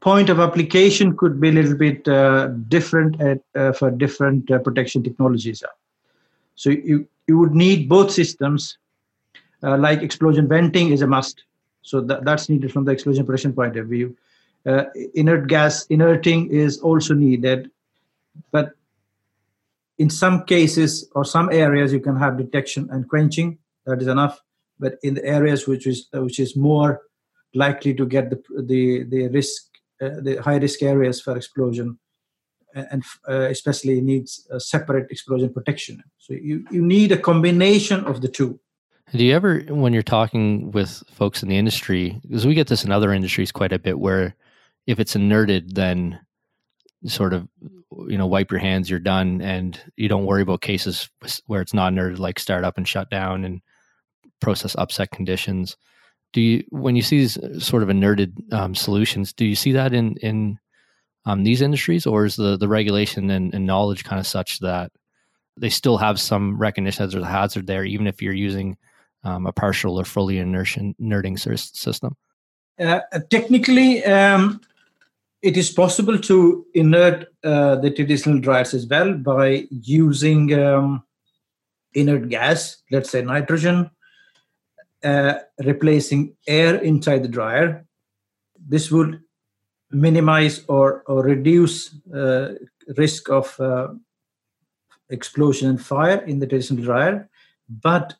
point 0.00 0.28
of 0.28 0.40
application 0.40 1.16
could 1.16 1.40
be 1.40 1.48
a 1.48 1.52
little 1.52 1.76
bit 1.76 2.06
uh, 2.08 2.48
different 2.68 3.20
at, 3.20 3.40
uh, 3.54 3.72
for 3.72 3.90
different 3.90 4.50
uh, 4.50 4.58
protection 4.58 5.02
technologies. 5.02 5.62
So 6.54 6.70
you 6.70 7.08
you 7.26 7.38
would 7.38 7.54
need 7.54 7.88
both 7.88 8.10
systems. 8.10 8.76
Uh, 9.62 9.76
like 9.76 10.02
explosion 10.02 10.48
venting 10.48 10.90
is 10.90 11.02
a 11.02 11.06
must. 11.06 11.44
So 11.82 12.00
that, 12.02 12.24
that's 12.24 12.48
needed 12.48 12.72
from 12.72 12.84
the 12.84 12.92
explosion 12.92 13.26
protection 13.26 13.52
point 13.52 13.76
of 13.76 13.88
view. 13.88 14.16
Uh, 14.64 14.84
inert 15.14 15.48
gas 15.48 15.86
inerting 15.86 16.50
is 16.50 16.78
also 16.78 17.14
needed 17.14 17.70
but 18.52 18.72
in 19.98 20.10
some 20.10 20.44
cases 20.44 21.08
or 21.14 21.24
some 21.24 21.50
areas 21.52 21.92
you 21.92 22.00
can 22.00 22.16
have 22.16 22.38
detection 22.38 22.88
and 22.90 23.08
quenching. 23.08 23.58
That 23.86 24.00
is 24.00 24.08
enough. 24.08 24.40
But 24.78 24.94
in 25.02 25.14
the 25.14 25.24
areas 25.24 25.66
which 25.66 25.86
is 25.86 26.08
uh, 26.14 26.22
which 26.22 26.40
is 26.40 26.56
more 26.56 27.02
likely 27.54 27.94
to 27.94 28.06
get 28.06 28.30
the 28.30 28.40
the 28.62 29.04
the 29.04 29.28
risk 29.28 29.62
uh, 30.00 30.20
the 30.22 30.36
high 30.36 30.56
risk 30.56 30.82
areas 30.82 31.20
for 31.20 31.36
explosion 31.36 31.98
and 32.74 33.02
uh, 33.28 33.48
especially 33.50 34.00
needs 34.00 34.46
a 34.50 34.60
separate 34.60 35.10
explosion 35.10 35.52
protection. 35.52 36.02
So 36.18 36.34
you, 36.34 36.64
you 36.70 36.82
need 36.82 37.12
a 37.12 37.18
combination 37.18 38.04
of 38.04 38.20
the 38.20 38.28
two. 38.28 38.60
Do 39.12 39.24
you 39.24 39.34
ever 39.34 39.60
when 39.62 39.92
you're 39.92 40.02
talking 40.02 40.70
with 40.70 41.02
folks 41.10 41.42
in 41.42 41.48
the 41.48 41.58
industry 41.58 42.20
because 42.22 42.46
we 42.46 42.54
get 42.54 42.68
this 42.68 42.84
in 42.84 42.92
other 42.92 43.12
industries 43.12 43.50
quite 43.50 43.72
a 43.72 43.78
bit 43.78 43.98
where 43.98 44.36
if 44.86 45.00
it's 45.00 45.16
inerted 45.16 45.74
then 45.74 46.20
sort 47.06 47.32
of 47.32 47.48
you 48.08 48.18
know 48.18 48.26
wipe 48.26 48.50
your 48.50 48.60
hands 48.60 48.90
you're 48.90 48.98
done 48.98 49.40
and 49.40 49.80
you 49.96 50.08
don't 50.08 50.26
worry 50.26 50.42
about 50.42 50.60
cases 50.60 51.08
where 51.46 51.60
it's 51.60 51.74
not 51.74 51.92
inerted 51.92 52.18
like 52.18 52.38
start 52.38 52.64
up 52.64 52.76
and 52.76 52.86
shut 52.86 53.10
down 53.10 53.44
and 53.44 53.60
process 54.40 54.74
upset 54.76 55.10
conditions. 55.10 55.76
Do 56.32 56.40
you 56.40 56.64
when 56.70 56.96
you 56.96 57.02
see 57.02 57.18
these 57.18 57.38
sort 57.64 57.82
of 57.82 57.88
inerted 57.88 58.52
um, 58.52 58.74
solutions 58.74 59.32
do 59.32 59.44
you 59.44 59.56
see 59.56 59.72
that 59.72 59.92
in 59.92 60.16
in 60.18 60.58
um, 61.26 61.44
these 61.44 61.62
industries 61.62 62.06
or 62.06 62.24
is 62.24 62.36
the 62.36 62.56
the 62.56 62.68
regulation 62.68 63.30
and, 63.30 63.52
and, 63.54 63.66
knowledge 63.66 64.04
kind 64.04 64.18
of 64.18 64.26
such 64.26 64.58
that 64.60 64.90
they 65.58 65.68
still 65.68 65.98
have 65.98 66.18
some 66.18 66.56
recognition 66.56 67.04
that 67.04 67.10
there's 67.12 67.22
a 67.22 67.26
hazard 67.26 67.66
there 67.66 67.84
even 67.84 68.06
if 68.06 68.22
you're 68.22 68.32
using 68.32 68.76
um, 69.24 69.46
a 69.46 69.52
partial 69.52 70.00
or 70.00 70.04
fully 70.04 70.38
inertion 70.38 70.94
inerting 70.98 71.36
system? 71.36 72.16
Uh, 72.78 73.00
technically 73.28 74.02
um, 74.04 74.60
it 75.42 75.56
is 75.56 75.70
possible 75.70 76.18
to 76.18 76.66
inert 76.74 77.26
uh, 77.44 77.76
the 77.76 77.90
traditional 77.90 78.38
dryers 78.38 78.74
as 78.74 78.86
well 78.86 79.14
by 79.14 79.66
using 79.70 80.52
um, 80.54 81.02
inert 81.94 82.28
gas 82.28 82.82
let's 82.90 83.10
say 83.10 83.22
nitrogen 83.22 83.90
uh, 85.02 85.34
replacing 85.64 86.36
air 86.46 86.76
inside 86.76 87.22
the 87.22 87.28
dryer. 87.28 87.86
This 88.68 88.90
would 88.90 89.22
minimize 89.90 90.64
or, 90.68 91.02
or 91.06 91.22
reduce 91.22 91.94
uh, 92.14 92.54
risk 92.96 93.30
of 93.30 93.58
uh, 93.58 93.88
explosion 95.08 95.70
and 95.70 95.80
fire 95.80 96.18
in 96.26 96.38
the 96.38 96.46
traditional 96.46 96.84
dryer, 96.84 97.28
but 97.68 98.14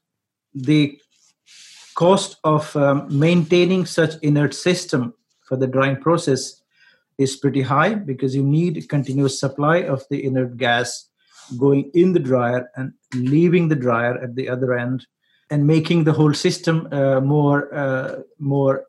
the 0.54 0.98
cost 1.94 2.38
of 2.44 2.74
um, 2.76 3.06
maintaining 3.10 3.84
such 3.84 4.14
inert 4.22 4.54
system 4.54 5.12
for 5.42 5.56
the 5.56 5.66
drying 5.66 5.96
process 5.96 6.59
is 7.20 7.36
pretty 7.36 7.60
high 7.60 7.94
because 7.94 8.34
you 8.34 8.42
need 8.42 8.88
continuous 8.88 9.38
supply 9.38 9.76
of 9.76 10.02
the 10.10 10.24
inert 10.24 10.56
gas 10.56 11.08
going 11.58 11.90
in 11.94 12.12
the 12.12 12.18
dryer 12.18 12.70
and 12.76 12.92
leaving 13.14 13.68
the 13.68 13.76
dryer 13.76 14.18
at 14.22 14.34
the 14.34 14.48
other 14.48 14.76
end 14.76 15.06
and 15.50 15.66
making 15.66 16.04
the 16.04 16.12
whole 16.12 16.32
system 16.32 16.88
uh, 16.92 17.20
more 17.20 17.72
uh, 17.74 18.20
more 18.38 18.86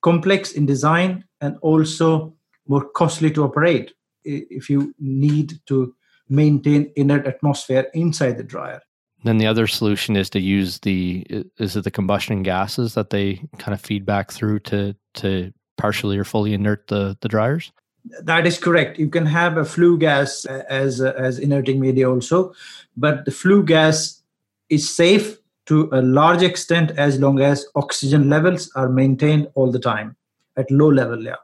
complex 0.00 0.52
in 0.52 0.64
design 0.64 1.24
and 1.40 1.56
also 1.60 2.34
more 2.66 2.84
costly 3.00 3.30
to 3.30 3.44
operate 3.44 3.92
if 4.24 4.70
you 4.70 4.94
need 4.98 5.58
to 5.66 5.94
maintain 6.28 6.90
inert 6.96 7.26
atmosphere 7.26 7.86
inside 7.94 8.38
the 8.38 8.44
dryer. 8.44 8.80
Then 9.24 9.38
the 9.38 9.46
other 9.46 9.66
solution 9.66 10.16
is 10.16 10.30
to 10.30 10.40
use 10.40 10.78
the 10.78 11.26
is 11.58 11.76
it 11.76 11.84
the 11.84 11.90
combustion 11.90 12.42
gases 12.42 12.94
that 12.94 13.10
they 13.10 13.42
kind 13.58 13.74
of 13.74 13.80
feed 13.80 14.06
back 14.06 14.30
through 14.30 14.60
to 14.60 14.94
to 15.14 15.52
partially 15.78 16.18
or 16.18 16.24
fully 16.24 16.52
inert 16.52 16.86
the 16.88 17.16
the 17.20 17.28
dryers 17.28 17.72
that 18.22 18.46
is 18.46 18.58
correct 18.58 18.98
you 18.98 19.08
can 19.08 19.26
have 19.26 19.56
a 19.56 19.64
flue 19.64 19.98
gas 19.98 20.44
uh, 20.46 20.62
as 20.68 21.00
uh, 21.00 21.12
as 21.16 21.38
inerting 21.38 21.80
media 21.80 22.08
also 22.10 22.52
but 22.96 23.24
the 23.24 23.30
flue 23.30 23.62
gas 23.62 24.22
is 24.68 24.88
safe 24.88 25.38
to 25.66 25.88
a 25.92 26.00
large 26.02 26.42
extent 26.42 26.90
as 26.92 27.18
long 27.18 27.40
as 27.40 27.66
oxygen 27.74 28.28
levels 28.28 28.70
are 28.74 28.88
maintained 28.88 29.48
all 29.54 29.70
the 29.70 29.78
time 29.78 30.16
at 30.56 30.70
low 30.70 30.90
level 30.90 31.22
yeah 31.22 31.36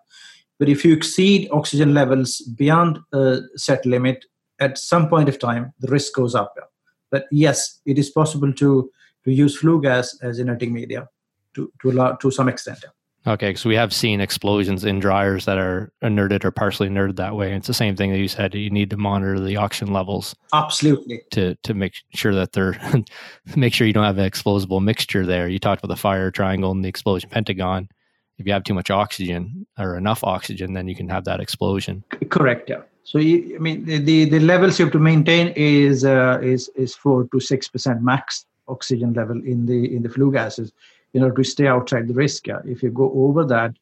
but 0.59 0.69
if 0.69 0.85
you 0.85 0.93
exceed 0.93 1.49
oxygen 1.51 1.95
levels 1.95 2.41
beyond 2.57 2.99
a 3.13 3.41
set 3.57 3.85
limit 3.85 4.25
at 4.61 4.79
some 4.79 5.09
point 5.09 5.29
of 5.29 5.39
time 5.39 5.73
the 5.81 5.89
risk 5.89 6.15
goes 6.15 6.35
up 6.35 6.55
yeah. 6.57 6.65
but 7.11 7.25
yes 7.31 7.81
it 7.85 7.99
is 7.99 8.11
possible 8.11 8.53
to 8.53 8.91
to 9.25 9.33
use 9.33 9.57
flue 9.57 9.81
gas 9.81 10.19
as 10.23 10.39
inerting 10.39 10.73
media 10.73 11.09
to 11.55 11.73
to, 11.81 12.17
to 12.21 12.31
some 12.31 12.49
extent 12.49 12.79
yeah. 12.83 12.91
Okay, 13.27 13.55
so 13.55 13.71
we 13.71 13.75
have 13.75 13.95
seen 13.95 14.21
explosions 14.21 14.85
in 14.85 15.01
dryers 15.01 15.47
that 15.47 15.57
are 15.57 15.91
inerted 16.03 16.45
or 16.45 16.51
partially 16.51 16.89
inerted 16.89 17.17
that 17.17 17.35
way. 17.35 17.55
It's 17.55 17.67
the 17.67 17.73
same 17.73 17.97
thing 17.97 18.13
that 18.13 18.19
you 18.19 18.29
said. 18.29 18.55
You 18.55 18.69
need 18.69 18.91
to 18.91 18.99
monitor 18.99 19.41
the 19.41 19.57
oxygen 19.57 19.95
levels. 19.95 20.37
Absolutely. 20.53 21.23
To 21.31 21.55
to 21.55 21.73
make 21.73 21.95
sure 22.15 22.35
that 22.35 22.53
they're 22.53 22.79
make 23.57 23.73
sure 23.73 23.87
you 23.87 23.95
don't 23.95 24.05
have 24.05 24.19
an 24.19 24.27
explosible 24.27 24.81
mixture 24.81 25.25
there. 25.25 25.49
You 25.49 25.59
talked 25.59 25.83
about 25.83 25.93
the 25.95 26.01
fire 26.01 26.31
triangle 26.31 26.71
and 26.71 26.85
the 26.85 26.89
explosion 26.89 27.31
pentagon. 27.31 27.89
If 28.37 28.47
you 28.47 28.53
have 28.53 28.65
too 28.65 28.75
much 28.75 28.91
oxygen 28.91 29.67
or 29.79 29.97
enough 29.97 30.23
oxygen, 30.23 30.75
then 30.75 30.87
you 30.87 30.95
can 30.95 31.09
have 31.09 31.25
that 31.25 31.41
explosion. 31.41 32.05
Correct. 32.29 32.69
Yeah. 32.69 32.83
So 33.05 33.19
you, 33.19 33.57
I 33.57 33.59
mean 33.59 33.87
the, 33.87 33.99
the, 33.99 34.25
the 34.27 34.41
levels 34.41 34.79
you 34.79 34.85
have 34.85 34.93
to 34.93 34.99
maintain 34.99 35.49
is 35.57 36.05
uh, 36.05 36.41
is 36.43 36.69
is 36.77 36.95
four 36.95 37.27
to 37.33 37.41
six 37.41 37.69
percent 37.69 38.03
max 38.03 38.45
oxygen 38.69 39.15
level 39.15 39.37
in 39.45 39.65
the 39.65 39.97
in 39.97 40.03
the 40.03 40.09
flue 40.11 40.33
gases 40.33 40.73
in 41.15 41.23
order 41.23 41.43
to 41.43 41.49
stay 41.49 41.67
outside 41.67 42.09
the 42.09 42.15
risk. 42.15 42.47
Yeah. 42.47 42.61
If 42.65 42.83
you 42.83 42.91
go 42.91 43.11
over 43.15 43.45
that, 43.47 43.75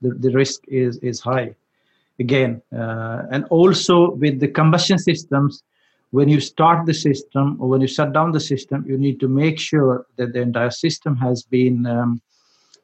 the, 0.00 0.10
the 0.10 0.30
risk 0.30 0.60
is, 0.68 0.98
is 0.98 1.20
high 1.20 1.54
again. 2.20 2.62
Uh, 2.72 3.22
and 3.32 3.44
also 3.46 4.12
with 4.12 4.38
the 4.38 4.48
combustion 4.48 4.98
systems, 4.98 5.62
when 6.10 6.28
you 6.28 6.38
start 6.38 6.86
the 6.86 6.94
system 6.94 7.56
or 7.60 7.68
when 7.68 7.80
you 7.80 7.88
shut 7.88 8.12
down 8.12 8.30
the 8.30 8.40
system, 8.40 8.84
you 8.86 8.96
need 8.96 9.18
to 9.18 9.26
make 9.26 9.58
sure 9.58 10.06
that 10.16 10.32
the 10.32 10.40
entire 10.40 10.70
system 10.70 11.16
has 11.16 11.42
been 11.42 11.86
um, 11.86 12.22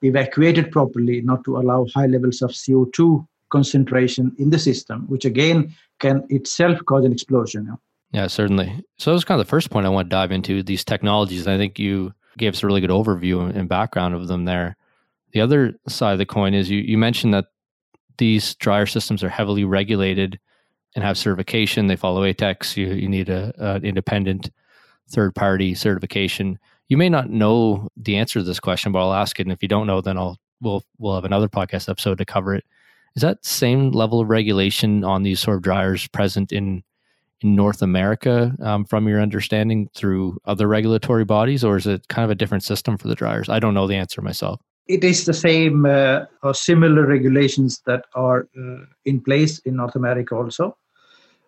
evacuated 0.02 0.73
properly, 0.73 1.21
not 1.21 1.45
to 1.45 1.57
allow 1.57 1.87
high 1.95 2.07
levels 2.07 2.42
of 2.42 2.50
CO2 2.50 3.25
concentration 3.50 4.35
in 4.38 4.50
the 4.50 4.59
system, 4.59 5.07
which 5.09 5.25
again 5.25 5.73
can 6.00 6.25
itself 6.30 6.78
cause 6.87 7.04
an 7.04 7.12
explosion. 7.12 7.66
Yeah, 7.69 8.21
yeah 8.23 8.26
certainly. 8.26 8.83
So 8.99 9.11
that 9.11 9.14
was 9.14 9.25
kind 9.25 9.40
of 9.40 9.47
the 9.47 9.50
first 9.50 9.71
point 9.71 9.87
I 9.87 9.90
want 9.90 10.07
to 10.07 10.16
dive 10.16 10.33
into 10.33 10.62
these 10.62 10.85
technologies. 10.85 11.47
I 11.47 11.57
think 11.57 11.78
you 11.78 12.12
gave 12.38 12.54
us 12.54 12.62
a 12.62 12.66
really 12.66 12.80
good 12.80 12.90
overview 12.90 13.54
and 13.54 13.68
background 13.68 14.14
of 14.14 14.28
them 14.28 14.44
there. 14.44 14.76
The 15.32 15.40
other 15.40 15.75
side 15.88 16.12
of 16.12 16.18
the 16.18 16.26
coin 16.26 16.54
is 16.54 16.70
you, 16.70 16.80
you 16.80 16.99
mentioned 16.99 17.34
that 17.34 17.46
these 18.18 18.54
dryer 18.56 18.87
systems 18.87 19.22
are 19.22 19.28
heavily 19.28 19.64
regulated 19.64 20.38
and 20.94 21.04
have 21.04 21.16
certification. 21.16 21.87
They 21.87 21.96
follow 21.96 22.22
ATEX. 22.22 22.76
You, 22.76 22.88
you 22.88 23.08
need 23.08 23.28
a, 23.28 23.52
a 23.58 23.76
independent 23.76 24.50
third 25.10 25.34
party 25.34 25.75
certification. 25.75 26.58
You 26.88 26.96
may 26.96 27.08
not 27.08 27.30
know 27.30 27.88
the 27.96 28.16
answer 28.16 28.40
to 28.40 28.44
this 28.44 28.60
question, 28.60 28.92
but 28.92 29.00
I'll 29.00 29.14
ask 29.14 29.38
it. 29.38 29.46
And 29.46 29.52
if 29.52 29.62
you 29.62 29.68
don't 29.68 29.87
know, 29.87 30.00
then 30.00 30.18
I'll 30.18 30.38
we'll 30.60 30.82
we'll 30.99 31.14
have 31.14 31.25
another 31.25 31.49
podcast 31.49 31.88
episode 31.88 32.18
to 32.18 32.25
cover 32.25 32.54
it. 32.54 32.64
Is 33.16 33.22
that 33.22 33.44
same 33.44 33.90
level 33.90 34.20
of 34.20 34.28
regulation 34.28 35.04
on 35.04 35.22
these 35.22 35.40
sort 35.40 35.56
of 35.56 35.62
dryers 35.62 36.06
present 36.08 36.52
in 36.52 36.82
in 37.42 37.54
North 37.54 37.82
America, 37.82 38.54
um, 38.61 38.85
from 38.85 39.09
your 39.09 39.20
understanding, 39.20 39.88
through 39.94 40.38
other 40.44 40.66
regulatory 40.66 41.25
bodies, 41.25 41.64
or 41.64 41.76
is 41.76 41.87
it 41.87 42.09
kind 42.09 42.25
of 42.25 42.30
a 42.30 42.35
different 42.35 42.64
system 42.64 42.99
for 42.99 43.09
the 43.09 43.14
dryers? 43.14 43.49
I 43.49 43.59
don't 43.59 43.75
know 43.75 43.87
the 43.87 43.97
answer 43.97 44.20
myself. 44.23 44.61
It 44.87 45.04
is 45.04 45.25
the 45.25 45.35
same 45.35 45.87
uh, 45.87 46.25
or 46.42 46.52
similar 46.52 47.06
regulations 47.06 47.80
that 47.87 48.06
are 48.14 48.49
uh, 48.59 48.85
in 49.04 49.20
place 49.20 49.59
in 49.61 49.76
North 49.76 49.94
America 49.94 50.35
also, 50.35 50.76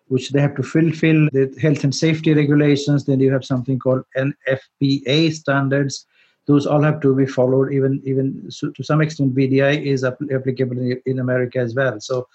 which 0.07 0.31
they 0.31 0.39
have 0.39 0.55
to 0.55 0.63
fulfill 0.63 1.27
the 1.31 1.53
health 1.61 1.83
and 1.83 1.93
safety 1.93 2.33
regulations. 2.33 3.05
Then 3.05 3.19
you 3.19 3.31
have 3.33 3.43
something 3.43 3.79
called 3.79 4.03
NFPA 4.15 5.33
standards. 5.33 6.05
Those 6.45 6.65
all 6.65 6.81
have 6.81 7.01
to 7.01 7.15
be 7.15 7.25
followed. 7.25 7.73
Even 7.73 8.01
even 8.05 8.49
to 8.49 8.83
some 8.83 9.01
extent, 9.01 9.35
VDI 9.35 9.85
is 9.85 10.03
applicable 10.03 10.77
in, 10.77 11.01
in 11.05 11.19
America 11.19 11.59
as 11.59 11.75
well. 11.75 11.99
So 11.99 12.27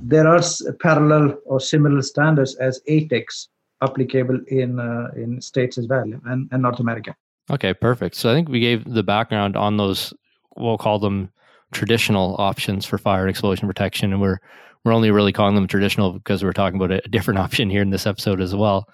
there 0.00 0.26
are 0.26 0.42
parallel 0.80 1.36
or 1.46 1.60
similar 1.60 2.02
standards 2.02 2.54
as 2.56 2.80
ATEX 2.88 3.48
applicable 3.82 4.40
in 4.48 4.78
uh, 4.78 5.08
in 5.16 5.40
states 5.40 5.78
as 5.78 5.86
well 5.88 6.10
and, 6.26 6.48
and 6.50 6.62
North 6.62 6.80
America. 6.80 7.14
Okay, 7.50 7.74
perfect. 7.74 8.14
So 8.14 8.30
I 8.30 8.34
think 8.34 8.48
we 8.48 8.60
gave 8.60 8.84
the 8.84 9.02
background 9.02 9.56
on 9.56 9.76
those. 9.76 10.14
We'll 10.56 10.78
call 10.78 10.98
them 10.98 11.30
traditional 11.72 12.36
options 12.38 12.84
for 12.86 12.98
fire 12.98 13.22
and 13.22 13.30
explosion 13.30 13.66
protection, 13.66 14.12
and 14.12 14.20
we're 14.20 14.38
we're 14.84 14.92
only 14.92 15.10
really 15.10 15.32
calling 15.32 15.54
them 15.54 15.66
traditional 15.66 16.12
because 16.12 16.42
we're 16.42 16.52
talking 16.52 16.80
about 16.80 16.92
a 17.04 17.08
different 17.08 17.38
option 17.46 17.70
here 17.70 17.82
in 17.82 17.90
this 17.90 18.06
episode 18.06 18.40
as 18.40 18.54
well. 18.54 18.88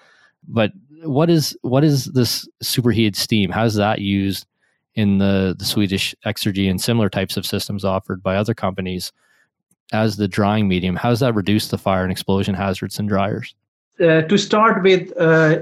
But 0.46 0.72
what 1.04 1.30
is 1.30 1.56
what 1.62 1.84
is 1.84 2.06
this 2.06 2.48
superheated 2.62 3.16
steam? 3.16 3.50
How 3.50 3.64
is 3.64 3.74
that 3.74 4.00
used 4.00 4.46
in 4.94 5.18
the 5.18 5.54
the 5.58 5.64
Swedish 5.64 6.14
Exergy 6.26 6.70
and 6.70 6.80
similar 6.80 7.10
types 7.10 7.36
of 7.36 7.46
systems 7.46 7.84
offered 7.84 8.22
by 8.22 8.36
other 8.36 8.54
companies? 8.54 9.12
As 9.92 10.16
the 10.16 10.28
drying 10.28 10.68
medium? 10.68 10.96
How 10.96 11.10
does 11.10 11.20
that 11.20 11.34
reduce 11.34 11.68
the 11.68 11.78
fire 11.78 12.02
and 12.02 12.12
explosion 12.12 12.54
hazards 12.54 12.98
in 12.98 13.06
dryers? 13.06 13.54
Uh, 14.00 14.22
to 14.22 14.36
start 14.36 14.82
with, 14.82 15.12
uh, 15.18 15.60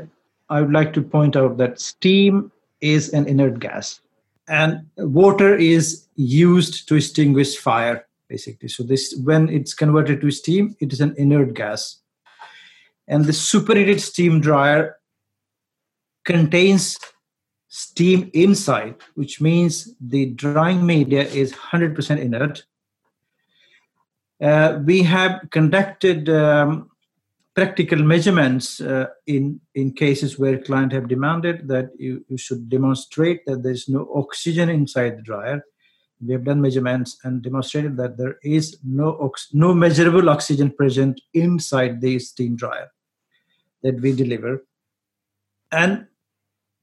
I 0.48 0.60
would 0.60 0.72
like 0.72 0.92
to 0.94 1.02
point 1.02 1.36
out 1.36 1.56
that 1.58 1.80
steam 1.80 2.52
is 2.80 3.12
an 3.12 3.26
inert 3.26 3.58
gas, 3.58 4.00
and 4.48 4.86
water 4.96 5.56
is 5.56 6.06
used 6.16 6.88
to 6.88 6.96
extinguish 6.96 7.56
fire, 7.56 8.06
basically. 8.28 8.68
So 8.68 8.82
this, 8.82 9.14
when 9.24 9.48
it's 9.48 9.74
converted 9.74 10.20
to 10.20 10.30
steam, 10.30 10.76
it 10.80 10.92
is 10.92 11.00
an 11.00 11.14
inert 11.16 11.54
gas. 11.54 12.00
and 13.08 13.24
the 13.24 13.32
superheated 13.32 14.00
steam 14.00 14.40
dryer 14.40 14.96
contains 16.24 16.98
steam 17.68 18.30
inside, 18.34 18.96
which 19.14 19.40
means 19.40 19.94
the 20.00 20.26
drying 20.30 20.84
media 20.84 21.22
is 21.22 21.52
100% 21.52 22.18
inert. 22.18 22.64
Uh, 24.40 24.80
we 24.84 25.02
have 25.02 25.40
conducted 25.50 26.28
um, 26.28 26.90
practical 27.54 27.98
measurements 27.98 28.80
uh, 28.82 29.06
in 29.26 29.58
in 29.74 29.92
cases 29.92 30.38
where 30.38 30.58
client 30.58 30.92
have 30.92 31.08
demanded 31.08 31.66
that 31.68 31.88
you, 31.98 32.22
you 32.28 32.36
should 32.36 32.68
demonstrate 32.68 33.44
that 33.46 33.62
there's 33.62 33.88
no 33.88 34.08
oxygen 34.14 34.68
inside 34.68 35.16
the 35.16 35.22
dryer. 35.22 35.64
We 36.24 36.32
have 36.34 36.44
done 36.44 36.60
measurements 36.60 37.18
and 37.24 37.42
demonstrated 37.42 37.96
that 37.96 38.18
there 38.18 38.36
is 38.42 38.78
no 38.84 39.18
ox- 39.20 39.48
no 39.54 39.72
measurable 39.72 40.28
oxygen 40.28 40.70
present 40.70 41.20
inside 41.32 42.00
the 42.00 42.18
steam 42.18 42.56
dryer 42.56 42.88
that 43.82 44.00
we 44.00 44.12
deliver. 44.12 44.66
And 45.72 46.06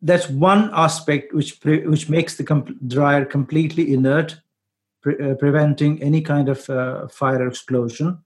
that's 0.01 0.27
one 0.29 0.71
aspect 0.73 1.33
which 1.33 1.61
pre- 1.61 1.85
which 1.85 2.09
makes 2.09 2.35
the 2.35 2.43
comp- 2.43 2.87
dryer 2.87 3.25
completely 3.25 3.93
inert 3.93 4.39
pre- 5.03 5.31
uh, 5.31 5.35
preventing 5.35 6.01
any 6.01 6.21
kind 6.21 6.49
of 6.49 6.67
uh, 6.69 7.07
fire 7.07 7.47
explosion 7.47 8.17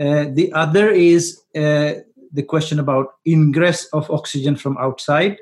uh, 0.00 0.26
the 0.32 0.50
other 0.54 0.88
is 0.90 1.42
uh, 1.54 1.92
the 2.32 2.42
question 2.42 2.78
about 2.78 3.06
ingress 3.26 3.84
of 3.92 4.10
oxygen 4.10 4.56
from 4.56 4.78
outside, 4.78 5.36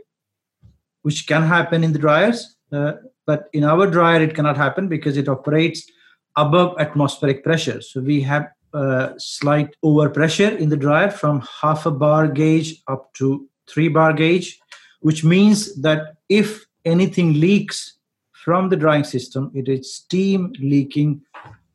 which 1.03 1.29
can 1.29 1.43
happen 1.43 1.85
in 1.85 1.93
the 1.93 1.99
dryers. 1.99 2.57
Uh, 2.73 2.95
but 3.25 3.49
in 3.53 3.63
our 3.63 3.87
dryer, 3.87 4.21
it 4.21 4.35
cannot 4.35 4.57
happen 4.57 4.89
because 4.89 5.17
it 5.17 5.29
operates 5.29 5.89
above 6.37 6.75
atmospheric 6.81 7.45
pressure. 7.45 7.81
So 7.81 8.01
we 8.01 8.21
have 8.23 8.49
a 8.73 9.15
slight 9.19 9.77
overpressure 9.85 10.59
in 10.59 10.71
the 10.71 10.77
dryer 10.77 11.11
from 11.11 11.47
half 11.63 11.87
a 11.87 11.93
bar 11.93 12.27
gauge 12.27 12.83
up 12.89 13.15
to 13.15 13.49
three 13.69 13.89
bar 13.89 14.13
gauge, 14.13 14.59
which 15.01 15.23
means 15.23 15.81
that 15.83 16.17
if 16.29 16.67
anything 16.85 17.35
leaks 17.35 17.98
from 18.45 18.69
the 18.69 18.77
drying 18.77 19.05
system, 19.05 19.51
it 19.55 19.69
is 19.69 19.95
steam 19.95 20.53
leaking 20.61 21.23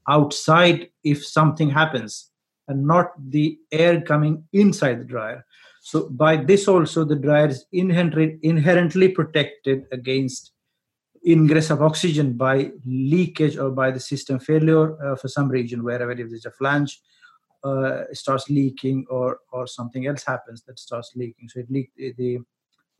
outside 0.08 0.89
if 1.03 1.25
something 1.25 1.70
happens 1.70 2.29
and 2.67 2.86
not 2.86 3.12
the 3.29 3.58
air 3.72 4.01
coming 4.01 4.43
inside 4.53 5.00
the 5.00 5.05
dryer. 5.05 5.46
So 5.82 6.10
by 6.10 6.38
this 6.38 6.67
also 6.67 7.03
the 7.03 7.15
dryer 7.15 7.48
is 7.48 7.65
inherently, 7.74 8.39
inherently 8.41 9.10
protected 9.10 9.86
against 9.91 10.51
ingress 11.27 11.70
of 11.70 11.82
oxygen 11.82 12.34
by 12.34 12.72
leakage 12.86 13.58
or 13.58 13.72
by 13.72 13.91
the 13.91 14.00
system 14.00 14.39
failure 14.39 15.01
uh, 15.03 15.15
for 15.15 15.27
some 15.27 15.50
region 15.50 15.84
wherever 15.84 16.12
if 16.12 16.29
there's 16.29 16.46
a 16.46 16.51
flange 16.51 17.01
uh, 17.63 18.03
starts 18.12 18.50
leaking 18.50 19.05
or 19.10 19.39
or 19.53 19.65
something 19.65 20.05
else 20.05 20.24
happens 20.25 20.63
that 20.63 20.77
starts 20.77 21.12
leaking 21.15 21.48
so 21.48 21.62
it 21.62 21.72
leak 21.72 21.89
the 21.96 22.39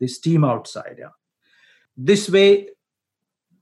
the 0.00 0.08
steam 0.08 0.42
outside 0.42 0.96
yeah 0.98 1.14
this 1.98 2.30
way 2.30 2.66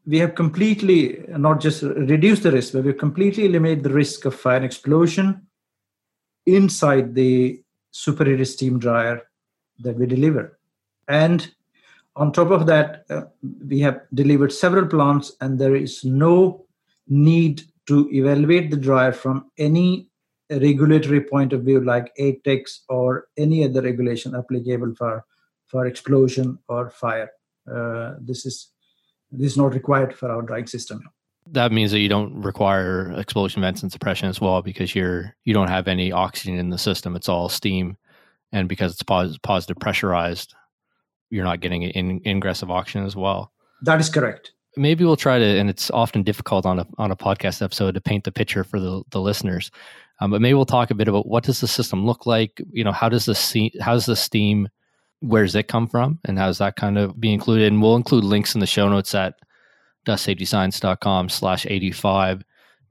we 0.06 0.18
have 0.18 0.34
completely 0.34 1.24
not 1.28 1.60
just 1.60 1.82
reduced 1.82 2.42
the 2.42 2.50
risk 2.50 2.72
but 2.72 2.84
we've 2.84 2.98
completely 2.98 3.44
eliminated 3.44 3.84
the 3.84 3.92
risk 3.92 4.24
of 4.24 4.34
fire 4.34 4.56
and 4.56 4.64
explosion 4.64 5.46
inside 6.46 7.14
the 7.14 7.62
superheated 7.92 8.48
steam 8.48 8.78
dryer 8.78 9.22
that 9.80 9.96
we 9.96 10.06
deliver. 10.06 10.58
And 11.08 11.48
on 12.16 12.32
top 12.32 12.50
of 12.50 12.66
that, 12.66 13.04
uh, 13.10 13.22
we 13.66 13.80
have 13.80 14.02
delivered 14.12 14.52
several 14.52 14.86
plants, 14.86 15.32
and 15.40 15.58
there 15.58 15.74
is 15.74 16.04
no 16.04 16.66
need 17.08 17.62
to 17.86 18.08
evaluate 18.12 18.70
the 18.70 18.76
dryer 18.76 19.12
from 19.12 19.50
any 19.58 20.08
regulatory 20.50 21.20
point 21.20 21.52
of 21.52 21.62
view, 21.62 21.80
like 21.80 22.12
ATEX 22.18 22.80
or 22.88 23.28
any 23.36 23.64
other 23.64 23.82
regulation 23.82 24.34
applicable 24.34 24.94
for 24.94 25.24
for 25.66 25.86
explosion 25.86 26.58
or 26.68 26.90
fire. 26.90 27.30
Uh, 27.70 28.14
this 28.20 28.44
is 28.44 28.72
this 29.32 29.52
is 29.52 29.58
not 29.58 29.74
required 29.74 30.14
for 30.14 30.30
our 30.30 30.42
drying 30.42 30.66
system. 30.66 31.02
That 31.50 31.72
means 31.72 31.90
that 31.90 31.98
you 31.98 32.08
don't 32.08 32.40
require 32.40 33.12
explosion 33.18 33.62
vents 33.62 33.82
and 33.82 33.90
suppression 33.90 34.28
as 34.28 34.40
well 34.40 34.62
because 34.62 34.94
you're 34.94 35.34
you 35.44 35.52
don't 35.52 35.68
have 35.68 35.88
any 35.88 36.12
oxygen 36.12 36.56
in 36.56 36.70
the 36.70 36.78
system. 36.78 37.16
It's 37.16 37.28
all 37.28 37.48
steam. 37.48 37.96
And 38.52 38.68
because 38.68 38.92
it's 38.92 39.02
pos- 39.02 39.38
positive 39.38 39.78
pressurized 39.78 40.54
you're 41.32 41.44
not 41.44 41.60
getting 41.60 41.82
in, 41.82 42.20
ingress 42.26 42.62
of 42.62 42.70
oxygen 42.70 43.06
as 43.06 43.16
well. 43.16 43.50
That 43.80 43.98
is 43.98 44.10
correct. 44.10 44.52
Maybe 44.76 45.04
we'll 45.04 45.16
try 45.16 45.38
to 45.38 45.44
and 45.44 45.68
it's 45.68 45.90
often 45.90 46.22
difficult 46.22 46.64
on 46.64 46.78
a 46.78 46.86
on 46.98 47.10
a 47.10 47.16
podcast 47.16 47.62
episode 47.62 47.94
to 47.94 48.00
paint 48.00 48.24
the 48.24 48.32
picture 48.32 48.62
for 48.62 48.78
the, 48.78 49.02
the 49.10 49.20
listeners. 49.20 49.70
Um, 50.20 50.30
but 50.30 50.40
maybe 50.40 50.54
we'll 50.54 50.66
talk 50.66 50.90
a 50.90 50.94
bit 50.94 51.08
about 51.08 51.26
what 51.26 51.42
does 51.42 51.60
the 51.60 51.66
system 51.66 52.06
look 52.06 52.26
like? 52.26 52.62
You 52.70 52.84
know 52.84 52.92
how 52.92 53.08
does 53.08 53.24
the 53.24 53.34
steam 53.34 53.70
how 53.80 53.94
does 53.94 54.06
the 54.06 54.16
steam 54.16 54.68
where 55.22 55.44
does 55.44 55.54
it 55.54 55.68
come 55.68 55.86
from 55.86 56.18
and 56.24 56.38
how 56.38 56.46
does 56.46 56.58
that 56.58 56.76
kind 56.76 56.98
of 56.98 57.18
be 57.20 57.32
included 57.32 57.72
and 57.72 57.80
we'll 57.80 57.96
include 57.96 58.24
links 58.24 58.54
in 58.54 58.60
the 58.60 58.66
show 58.66 58.88
notes 58.88 59.14
at 59.14 59.34
dustsafetyscience.com 60.06 61.28
slash 61.28 61.64
85 61.64 62.42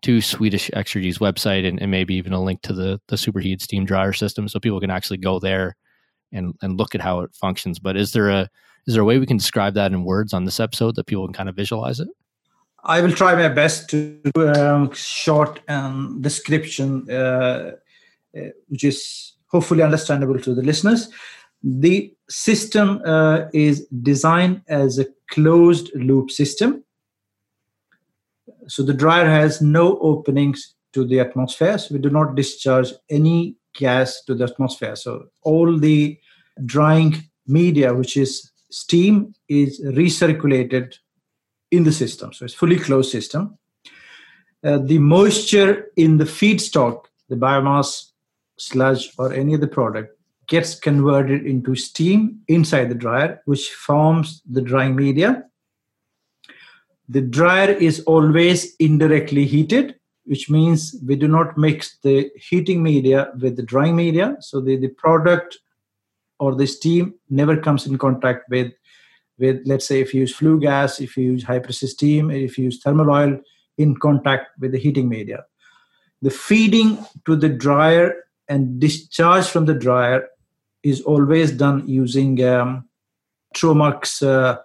to 0.01 0.21
Swedish 0.21 0.69
Exergy's 0.71 1.19
website 1.19 1.67
and, 1.67 1.79
and, 1.81 1.91
maybe 1.91 2.15
even 2.15 2.33
a 2.33 2.41
link 2.41 2.61
to 2.63 2.73
the, 2.73 2.99
the 3.07 3.17
superheated 3.17 3.61
steam 3.61 3.85
dryer 3.85 4.13
system 4.13 4.47
so 4.47 4.59
people 4.59 4.79
can 4.79 4.89
actually 4.89 5.17
go 5.17 5.39
there 5.39 5.75
and, 6.31 6.55
and 6.61 6.77
look 6.77 6.95
at 6.95 7.01
how 7.01 7.19
it 7.19 7.35
functions. 7.35 7.79
But 7.79 7.97
is 7.97 8.13
there 8.13 8.29
a 8.29 8.49
is 8.87 8.95
there 8.95 9.03
a 9.03 9.05
way 9.05 9.19
we 9.19 9.27
can 9.27 9.37
describe 9.37 9.75
that 9.75 9.91
in 9.91 10.03
words 10.03 10.33
on 10.33 10.45
this 10.45 10.59
episode 10.59 10.95
that 10.95 11.05
people 11.05 11.27
can 11.27 11.33
kind 11.33 11.49
of 11.49 11.55
visualize 11.55 11.99
it? 11.99 12.07
I 12.83 13.01
will 13.01 13.11
try 13.11 13.35
my 13.35 13.49
best 13.49 13.91
to 13.91 14.19
do 14.33 14.41
a 14.41 14.89
short 14.95 15.59
um, 15.69 16.19
description, 16.21 17.07
uh, 17.07 17.73
uh, 18.35 18.41
which 18.69 18.83
is 18.83 19.33
hopefully 19.51 19.83
understandable 19.83 20.39
to 20.39 20.55
the 20.55 20.63
listeners. 20.63 21.09
The 21.63 22.13
system 22.29 23.01
uh, 23.05 23.45
is 23.53 23.87
designed 23.87 24.61
as 24.67 24.99
a 24.99 25.05
closed 25.29 25.91
loop 25.95 26.31
system 26.31 26.83
so 28.67 28.83
the 28.83 28.93
dryer 28.93 29.25
has 29.25 29.61
no 29.61 29.97
openings 29.99 30.75
to 30.93 31.05
the 31.05 31.19
atmosphere. 31.19 31.77
So 31.77 31.95
we 31.95 31.99
do 31.99 32.09
not 32.09 32.35
discharge 32.35 32.93
any 33.09 33.55
gas 33.75 34.21
to 34.25 34.35
the 34.35 34.45
atmosphere. 34.45 34.95
So 34.95 35.25
all 35.43 35.77
the 35.77 36.17
drying 36.65 37.15
media, 37.47 37.93
which 37.93 38.17
is 38.17 38.51
steam, 38.69 39.33
is 39.47 39.81
recirculated 39.81 40.95
in 41.71 41.83
the 41.83 41.91
system. 41.91 42.33
So 42.33 42.45
it's 42.45 42.53
fully 42.53 42.77
closed 42.77 43.11
system. 43.11 43.57
Uh, 44.63 44.77
the 44.77 44.99
moisture 44.99 45.91
in 45.95 46.17
the 46.17 46.25
feedstock, 46.25 47.05
the 47.29 47.35
biomass, 47.35 48.11
sludge, 48.57 49.11
or 49.17 49.33
any 49.33 49.55
other 49.55 49.67
product, 49.67 50.17
gets 50.51 50.75
converted 50.75 51.47
into 51.47 51.75
steam 51.75 52.41
inside 52.47 52.89
the 52.89 53.01
dryer, 53.05 53.41
which 53.45 53.69
forms 53.71 54.41
the 54.45 54.61
drying 54.61 54.95
media 54.95 55.45
the 57.11 57.21
dryer 57.21 57.71
is 57.71 57.99
always 58.05 58.73
indirectly 58.77 59.45
heated, 59.45 59.95
which 60.23 60.49
means 60.49 60.95
we 61.05 61.17
do 61.17 61.27
not 61.27 61.57
mix 61.57 61.97
the 62.03 62.31
heating 62.37 62.81
media 62.81 63.33
with 63.41 63.57
the 63.57 63.63
drying 63.63 63.97
media. 63.97 64.37
So 64.39 64.61
the, 64.61 64.77
the 64.77 64.87
product 64.87 65.57
or 66.39 66.55
the 66.55 66.67
steam 66.67 67.15
never 67.29 67.57
comes 67.57 67.85
in 67.85 67.97
contact 67.97 68.49
with, 68.49 68.71
with, 69.37 69.61
let's 69.65 69.85
say, 69.85 69.99
if 69.99 70.13
you 70.13 70.21
use 70.21 70.33
flue 70.33 70.57
gas, 70.61 71.01
if 71.01 71.17
you 71.17 71.33
use 71.33 71.43
high 71.43 71.59
pressure 71.59 71.87
steam, 71.87 72.31
if 72.31 72.57
you 72.57 72.65
use 72.65 72.81
thermal 72.81 73.11
oil 73.11 73.37
in 73.77 73.97
contact 73.97 74.57
with 74.61 74.71
the 74.71 74.79
heating 74.79 75.09
media. 75.09 75.43
The 76.21 76.29
feeding 76.29 76.97
to 77.25 77.35
the 77.35 77.49
dryer 77.49 78.15
and 78.47 78.79
discharge 78.79 79.47
from 79.47 79.65
the 79.65 79.73
dryer 79.73 80.29
is 80.83 81.01
always 81.01 81.51
done 81.51 81.87
using 81.87 82.43
um, 82.43 82.87
Tromax 83.55 84.25
uh, 84.25 84.57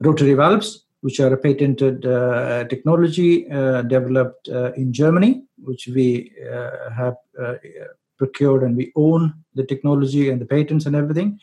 rotary 0.00 0.34
valves 0.34 0.84
which 1.04 1.20
are 1.20 1.34
a 1.34 1.36
patented 1.36 2.06
uh, 2.06 2.64
technology 2.64 3.46
uh, 3.50 3.82
developed 3.82 4.48
uh, 4.48 4.72
in 4.72 4.90
Germany, 4.90 5.42
which 5.62 5.86
we 5.86 6.32
uh, 6.50 6.88
have 6.96 7.16
uh, 7.38 7.56
procured 8.16 8.62
and 8.62 8.74
we 8.74 8.90
own 8.96 9.34
the 9.54 9.66
technology 9.66 10.30
and 10.30 10.40
the 10.40 10.46
patents 10.46 10.86
and 10.86 10.96
everything, 10.96 11.38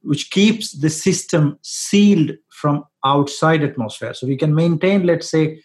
which 0.00 0.30
keeps 0.30 0.72
the 0.72 0.88
system 0.88 1.58
sealed 1.60 2.30
from 2.48 2.82
outside 3.04 3.62
atmosphere. 3.62 4.14
So 4.14 4.26
we 4.26 4.38
can 4.38 4.54
maintain, 4.54 5.04
let's 5.04 5.28
say, 5.28 5.60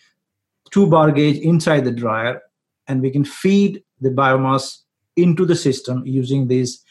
two 0.70 0.88
bar 0.88 1.10
gauge 1.10 1.38
inside 1.38 1.86
the 1.86 1.94
dryer, 1.94 2.42
and 2.90 3.02
we 3.02 3.10
can 3.10 3.24
feed 3.24 3.82
the 4.02 4.10
biomass 4.10 4.80
into 5.16 5.46
the 5.46 5.56
system 5.56 6.04
using 6.06 6.50
these 6.50 6.84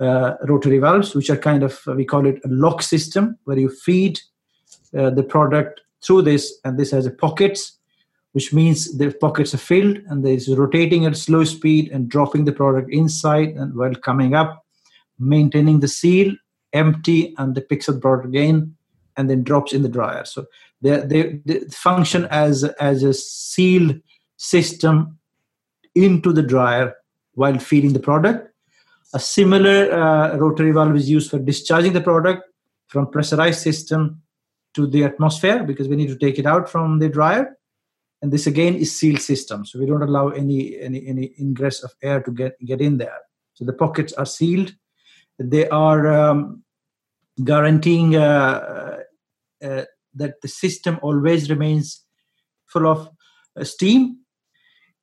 uh, 0.00 0.34
rotary 0.48 0.78
valves, 0.78 1.14
which 1.14 1.30
are 1.30 1.36
kind 1.36 1.62
of 1.62 1.80
we 1.96 2.04
call 2.04 2.26
it 2.26 2.40
a 2.44 2.48
lock 2.48 2.82
system, 2.82 3.36
where 3.44 3.58
you 3.58 3.68
feed 3.68 4.20
uh, 4.96 5.10
the 5.10 5.22
product 5.22 5.80
through 6.02 6.22
this, 6.22 6.58
and 6.64 6.78
this 6.78 6.90
has 6.90 7.08
pockets, 7.18 7.78
which 8.32 8.52
means 8.52 8.96
the 8.96 9.12
pockets 9.12 9.54
are 9.54 9.58
filled, 9.58 9.98
and 10.08 10.24
there's 10.24 10.48
rotating 10.48 11.04
at 11.04 11.16
slow 11.16 11.44
speed 11.44 11.90
and 11.92 12.08
dropping 12.08 12.44
the 12.44 12.52
product 12.52 12.90
inside, 12.92 13.50
and 13.50 13.74
while 13.74 13.94
coming 13.94 14.34
up, 14.34 14.64
maintaining 15.18 15.80
the 15.80 15.88
seal 15.88 16.34
empty, 16.72 17.34
and 17.36 17.54
the 17.54 17.60
picks 17.60 17.88
up 17.88 17.96
the 17.96 18.00
product 18.00 18.28
again, 18.28 18.74
and 19.16 19.28
then 19.28 19.42
drops 19.42 19.72
in 19.72 19.82
the 19.82 19.88
dryer. 19.88 20.24
So 20.24 20.46
they, 20.80 21.00
they, 21.00 21.40
they 21.44 21.60
function 21.70 22.26
as 22.30 22.64
as 22.64 23.02
a 23.02 23.12
sealed 23.12 24.00
system 24.36 25.18
into 25.94 26.32
the 26.32 26.42
dryer 26.42 26.94
while 27.34 27.58
feeding 27.58 27.92
the 27.92 28.00
product. 28.00 28.49
A 29.12 29.18
similar 29.18 29.92
uh, 29.92 30.36
rotary 30.36 30.70
valve 30.70 30.96
is 30.96 31.10
used 31.10 31.30
for 31.30 31.38
discharging 31.38 31.92
the 31.92 32.00
product 32.00 32.44
from 32.88 33.10
pressurized 33.10 33.60
system 33.60 34.22
to 34.74 34.86
the 34.86 35.04
atmosphere 35.04 35.64
because 35.64 35.88
we 35.88 35.96
need 35.96 36.08
to 36.08 36.16
take 36.16 36.38
it 36.38 36.46
out 36.46 36.68
from 36.68 36.98
the 37.00 37.08
dryer. 37.08 37.56
And 38.22 38.32
this 38.32 38.46
again 38.46 38.76
is 38.76 38.96
sealed 38.96 39.20
system, 39.20 39.64
so 39.64 39.78
we 39.78 39.86
don't 39.86 40.02
allow 40.02 40.28
any 40.28 40.78
any 40.78 41.06
any 41.06 41.34
ingress 41.40 41.82
of 41.82 41.92
air 42.02 42.20
to 42.22 42.30
get 42.30 42.52
get 42.64 42.80
in 42.80 42.98
there. 42.98 43.18
So 43.54 43.64
the 43.64 43.72
pockets 43.72 44.12
are 44.12 44.26
sealed. 44.26 44.74
They 45.38 45.68
are 45.70 46.06
um, 46.06 46.62
guaranteeing 47.42 48.16
uh, 48.16 48.98
uh, 49.62 49.84
that 50.14 50.40
the 50.42 50.48
system 50.48 50.98
always 51.02 51.48
remains 51.48 52.04
full 52.66 52.86
of 52.86 53.08
uh, 53.58 53.64
steam 53.64 54.18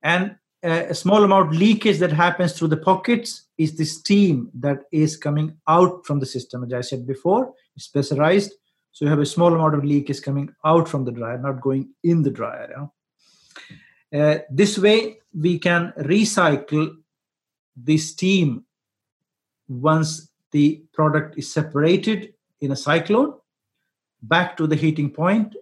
and 0.04 0.36
a 0.64 0.94
small 0.94 1.24
amount 1.24 1.54
leakage 1.54 2.00
that 2.00 2.12
happens 2.12 2.54
through 2.54 2.70
the 2.70 2.78
pockets 2.78 3.44
is 3.58 3.76
the 3.76 3.86
steam 3.86 4.50
that 4.56 4.80
is 4.92 5.16
coming 5.16 5.56
out 5.68 6.06
from 6.06 6.20
the 6.20 6.26
system. 6.26 6.64
As 6.64 6.74
i 6.74 6.82
said 6.82 7.06
before 7.06 7.54
it's 7.76 7.88
pressurized 7.88 8.54
so 8.92 9.06
you 9.06 9.10
have 9.10 9.20
a 9.20 9.26
small 9.26 9.54
amount 9.54 9.76
of 9.76 9.84
leakage 9.84 10.22
coming 10.22 10.50
out 10.66 10.90
from 10.90 11.06
the 11.06 11.12
dryer 11.12 11.38
not 11.38 11.62
going 11.62 11.90
in 12.04 12.24
the 12.24 12.32
dryer 12.32 12.90
uh, 14.14 14.38
this 14.50 14.78
way 14.80 15.20
we 15.34 15.60
can 15.60 15.94
recycle 16.00 16.96
the 17.76 17.98
steam 17.98 18.64
once 19.68 20.30
the 20.52 20.82
product 20.94 21.38
is 21.38 21.52
separated 21.52 22.34
in 22.62 22.72
a 22.72 22.76
cyclone 22.76 23.34
back 24.24 24.58
to 24.58 24.66
the 24.66 24.76
heating 24.76 25.12
point 25.12 25.56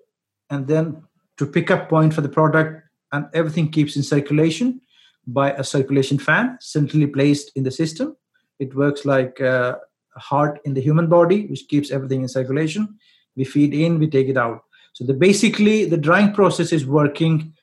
and 0.50 0.68
then 0.68 1.04
to 1.36 1.46
pick 1.46 1.70
up 1.70 1.90
point 1.90 2.14
for 2.14 2.22
the 2.22 2.30
product 2.30 2.88
and 3.12 3.26
everything 3.34 3.70
keeps 3.70 3.98
in 3.98 4.04
circulation 4.04 4.80
by 5.28 5.52
a 5.52 5.64
circulation 5.64 6.18
fan 6.20 6.58
centrally 6.62 7.08
placed 7.08 7.52
in 7.56 7.64
the 7.64 7.72
system. 7.72 8.16
It 8.60 8.76
works 8.76 9.06
like 9.06 9.40
a 9.40 9.80
heart 10.18 10.60
in 10.66 10.74
the 10.74 10.82
human 10.82 11.08
body, 11.08 11.48
which 11.48 11.68
keeps 11.68 11.92
everything 11.92 12.22
in 12.22 12.28
circulation. 12.28 12.98
We 13.36 13.44
feed 13.44 13.74
in, 13.74 14.00
we 14.00 14.08
take 14.08 14.28
it 14.28 14.38
out. 14.38 14.62
So 14.94 15.04
the 15.04 15.14
basically 15.14 15.86
the 15.86 15.98
drying 15.98 16.34
process 16.34 16.72
is 16.72 16.86
working 16.86 17.54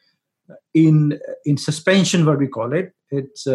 in 0.75 1.18
in 1.44 1.57
suspension, 1.57 2.27
what 2.27 2.38
we 2.38 2.46
call 2.46 2.72
it. 2.72 2.92
It's 3.11 3.46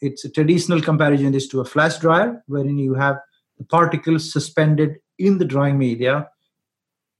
it's 0.00 0.24
a 0.24 0.30
traditional 0.30 0.80
comparison 0.80 1.34
is 1.34 1.48
to 1.48 1.60
a 1.60 1.64
flash 1.64 1.98
dryer, 1.98 2.42
wherein 2.46 2.78
you 2.78 2.94
have 2.94 3.16
the 3.58 3.64
particles 3.64 4.32
suspended 4.32 4.96
in 5.18 5.38
the 5.38 5.44
drying 5.44 5.78
media. 5.78 6.28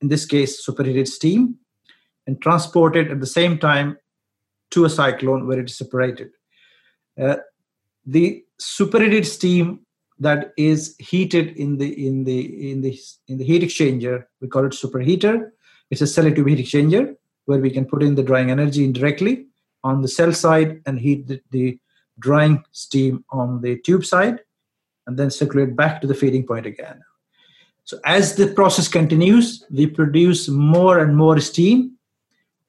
In 0.00 0.09
this 0.09 0.26
case, 0.26 0.64
superheated 0.64 1.09
steam, 1.09 1.57
and 2.26 2.40
transported 2.40 3.11
at 3.11 3.20
the 3.20 3.26
same 3.26 3.59
time 3.59 3.96
to 4.75 4.85
a 4.85 4.91
cyclone 4.91 5.47
where 5.47 5.59
it 5.59 5.71
is 5.71 5.79
separated. 5.79 6.31
Uh, 7.21 7.37
the 8.07 8.45
superheated 8.59 9.27
steam 9.27 9.81
that 10.19 10.53
is 10.57 10.95
heated 10.99 11.57
in 11.57 11.79
the 11.79 12.07
in 12.07 12.25
the 12.25 12.71
in 12.71 12.81
the 12.83 12.99
in 13.29 13.39
the 13.39 13.45
heat 13.45 13.63
exchanger, 13.63 14.25
we 14.41 14.49
call 14.49 14.65
it 14.65 14.73
superheater. 14.73 15.51
It's 15.91 16.01
a 16.01 16.07
selective 16.07 16.47
heat 16.47 16.59
exchanger 16.59 17.17
where 17.47 17.59
we 17.59 17.71
can 17.71 17.85
put 17.85 18.03
in 18.03 18.15
the 18.15 18.23
drying 18.23 18.51
energy 18.51 18.85
indirectly 18.85 19.47
on 19.83 20.03
the 20.03 20.09
shell 20.09 20.33
side 20.33 20.81
and 20.87 20.99
heat 20.99 21.27
the, 21.27 21.41
the 21.51 21.79
drying 22.19 22.65
steam 22.73 23.25
on 23.31 23.61
the 23.61 23.79
tube 23.81 24.05
side 24.05 24.41
and 25.07 25.19
then 25.19 25.31
circulate 25.31 25.77
back 25.77 26.01
to 26.01 26.07
the 26.07 26.15
feeding 26.15 26.47
point 26.47 26.67
again. 26.67 27.03
So 27.85 27.99
as 28.07 28.35
the 28.35 28.47
process 28.47 28.89
continues, 28.89 29.63
we 29.71 29.87
produce 29.87 30.49
more 30.49 31.01
and 31.01 31.17
more 31.17 31.39
steam 31.41 31.99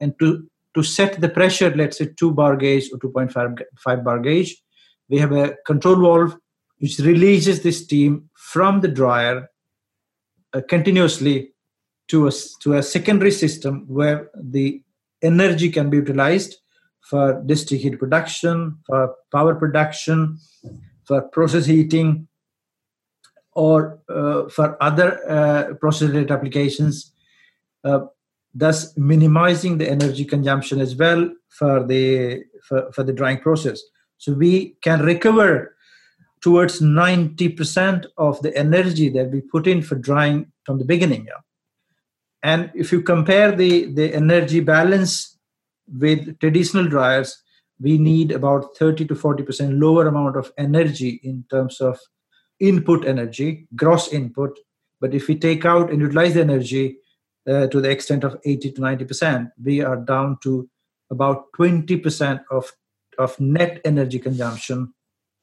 and 0.01 0.17
to 0.19 0.49
to 0.75 0.83
set 0.83 1.19
the 1.19 1.29
pressure, 1.29 1.73
let's 1.75 1.97
say 1.97 2.09
2 2.15 2.31
bar 2.31 2.55
gauge 2.55 2.89
or 2.91 2.99
2.5 2.99 4.03
bar 4.03 4.19
gauge, 4.19 4.55
we 5.09 5.17
have 5.17 5.31
a 5.31 5.55
control 5.65 5.95
valve 5.95 6.37
which 6.79 6.99
releases 6.99 7.63
the 7.63 7.71
steam 7.71 8.29
from 8.35 8.81
the 8.81 8.87
dryer 8.87 9.49
uh, 10.53 10.61
continuously 10.69 11.51
to 12.09 12.27
a, 12.27 12.31
to 12.61 12.73
a 12.73 12.83
secondary 12.83 13.31
system 13.31 13.85
where 13.87 14.29
the 14.35 14.81
energy 15.21 15.71
can 15.71 15.89
be 15.89 15.97
utilized 15.97 16.57
for 17.01 17.41
district 17.45 17.83
heat 17.83 17.97
production, 17.97 18.77
for 18.85 19.15
power 19.31 19.55
production, 19.55 20.37
for 21.05 21.21
process 21.21 21.65
heating, 21.65 22.27
or 23.53 23.99
uh, 24.09 24.49
for 24.49 24.77
other 24.83 25.19
uh, 25.29 25.73
process 25.75 26.09
related 26.09 26.31
applications. 26.31 27.13
Uh, 27.83 28.01
thus 28.55 28.97
minimizing 28.97 29.77
the 29.77 29.89
energy 29.89 30.23
consumption 30.23 30.79
as 30.79 30.95
well 30.95 31.29
for 31.49 31.85
the 31.85 32.43
for, 32.63 32.91
for 32.93 33.03
the 33.03 33.13
drying 33.13 33.37
process 33.37 33.81
so 34.17 34.33
we 34.33 34.75
can 34.81 35.01
recover 35.01 35.75
towards 36.41 36.79
90% 36.79 38.05
of 38.17 38.41
the 38.41 38.55
energy 38.55 39.09
that 39.09 39.29
we 39.31 39.41
put 39.41 39.67
in 39.67 39.81
for 39.81 39.95
drying 39.95 40.51
from 40.63 40.79
the 40.79 40.85
beginning 40.85 41.25
yeah? 41.27 41.41
and 42.43 42.71
if 42.73 42.91
you 42.91 43.01
compare 43.01 43.51
the 43.51 43.93
the 43.93 44.13
energy 44.13 44.61
balance 44.61 45.37
with 45.99 46.39
traditional 46.39 46.87
dryers 46.87 47.43
we 47.81 47.97
need 47.97 48.31
about 48.31 48.77
30 48.77 49.05
to 49.07 49.15
40% 49.15 49.81
lower 49.81 50.07
amount 50.07 50.37
of 50.37 50.49
energy 50.57 51.19
in 51.23 51.43
terms 51.51 51.81
of 51.81 51.99
input 52.61 53.05
energy 53.05 53.67
gross 53.75 54.13
input 54.13 54.57
but 55.01 55.13
if 55.13 55.27
we 55.27 55.35
take 55.37 55.65
out 55.65 55.91
and 55.91 55.99
utilize 55.99 56.35
the 56.35 56.41
energy 56.41 56.97
uh, 57.47 57.67
to 57.67 57.81
the 57.81 57.89
extent 57.89 58.23
of 58.23 58.39
80 58.45 58.71
to 58.73 58.81
90%, 58.81 59.51
we 59.63 59.81
are 59.81 59.97
down 59.97 60.37
to 60.43 60.69
about 61.11 61.51
20% 61.57 62.43
of, 62.51 62.71
of 63.17 63.39
net 63.39 63.81
energy 63.85 64.19
consumption 64.19 64.93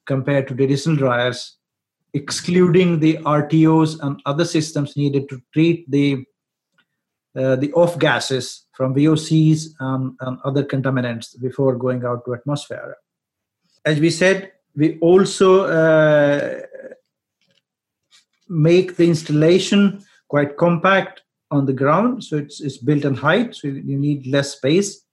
compared 0.06 0.48
to 0.48 0.54
traditional 0.54 0.96
dryers, 0.96 1.58
excluding 2.14 2.98
the 2.98 3.14
RTOs 3.18 4.00
and 4.02 4.20
other 4.26 4.44
systems 4.44 4.96
needed 4.96 5.28
to 5.28 5.40
treat 5.52 5.90
the 5.90 6.24
uh, 7.34 7.56
the 7.56 7.72
off 7.72 7.98
gases 7.98 8.66
from 8.72 8.94
VOCs 8.94 9.68
and, 9.80 10.14
and 10.20 10.38
other 10.44 10.62
contaminants 10.62 11.40
before 11.40 11.74
going 11.76 12.04
out 12.04 12.26
to 12.26 12.34
atmosphere. 12.34 12.94
As 13.86 13.98
we 14.00 14.10
said, 14.10 14.52
we 14.76 14.98
also 14.98 15.64
uh, 15.64 16.60
make 18.50 18.96
the 18.96 19.08
installation 19.08 20.04
quite 20.28 20.58
compact 20.58 21.21
on 21.52 21.66
the 21.66 21.72
ground, 21.72 22.24
so 22.24 22.36
it's, 22.36 22.60
it's 22.60 22.78
built 22.78 23.04
in 23.04 23.14
height, 23.14 23.54
so 23.54 23.68
you 23.68 23.98
need 24.06 24.26
less 24.26 24.52
space 24.52 25.04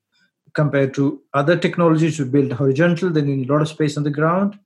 compared 0.54 0.94
to 0.96 1.22
other 1.34 1.56
technologies 1.56 2.18
you 2.18 2.26
build 2.26 2.52
horizontal, 2.52 3.10
then 3.12 3.28
you 3.28 3.36
need 3.38 3.50
a 3.50 3.54
lot 3.54 3.62
of 3.62 3.68
space 3.68 3.98
on 3.98 4.04
the 4.04 4.18
ground. 4.20 4.58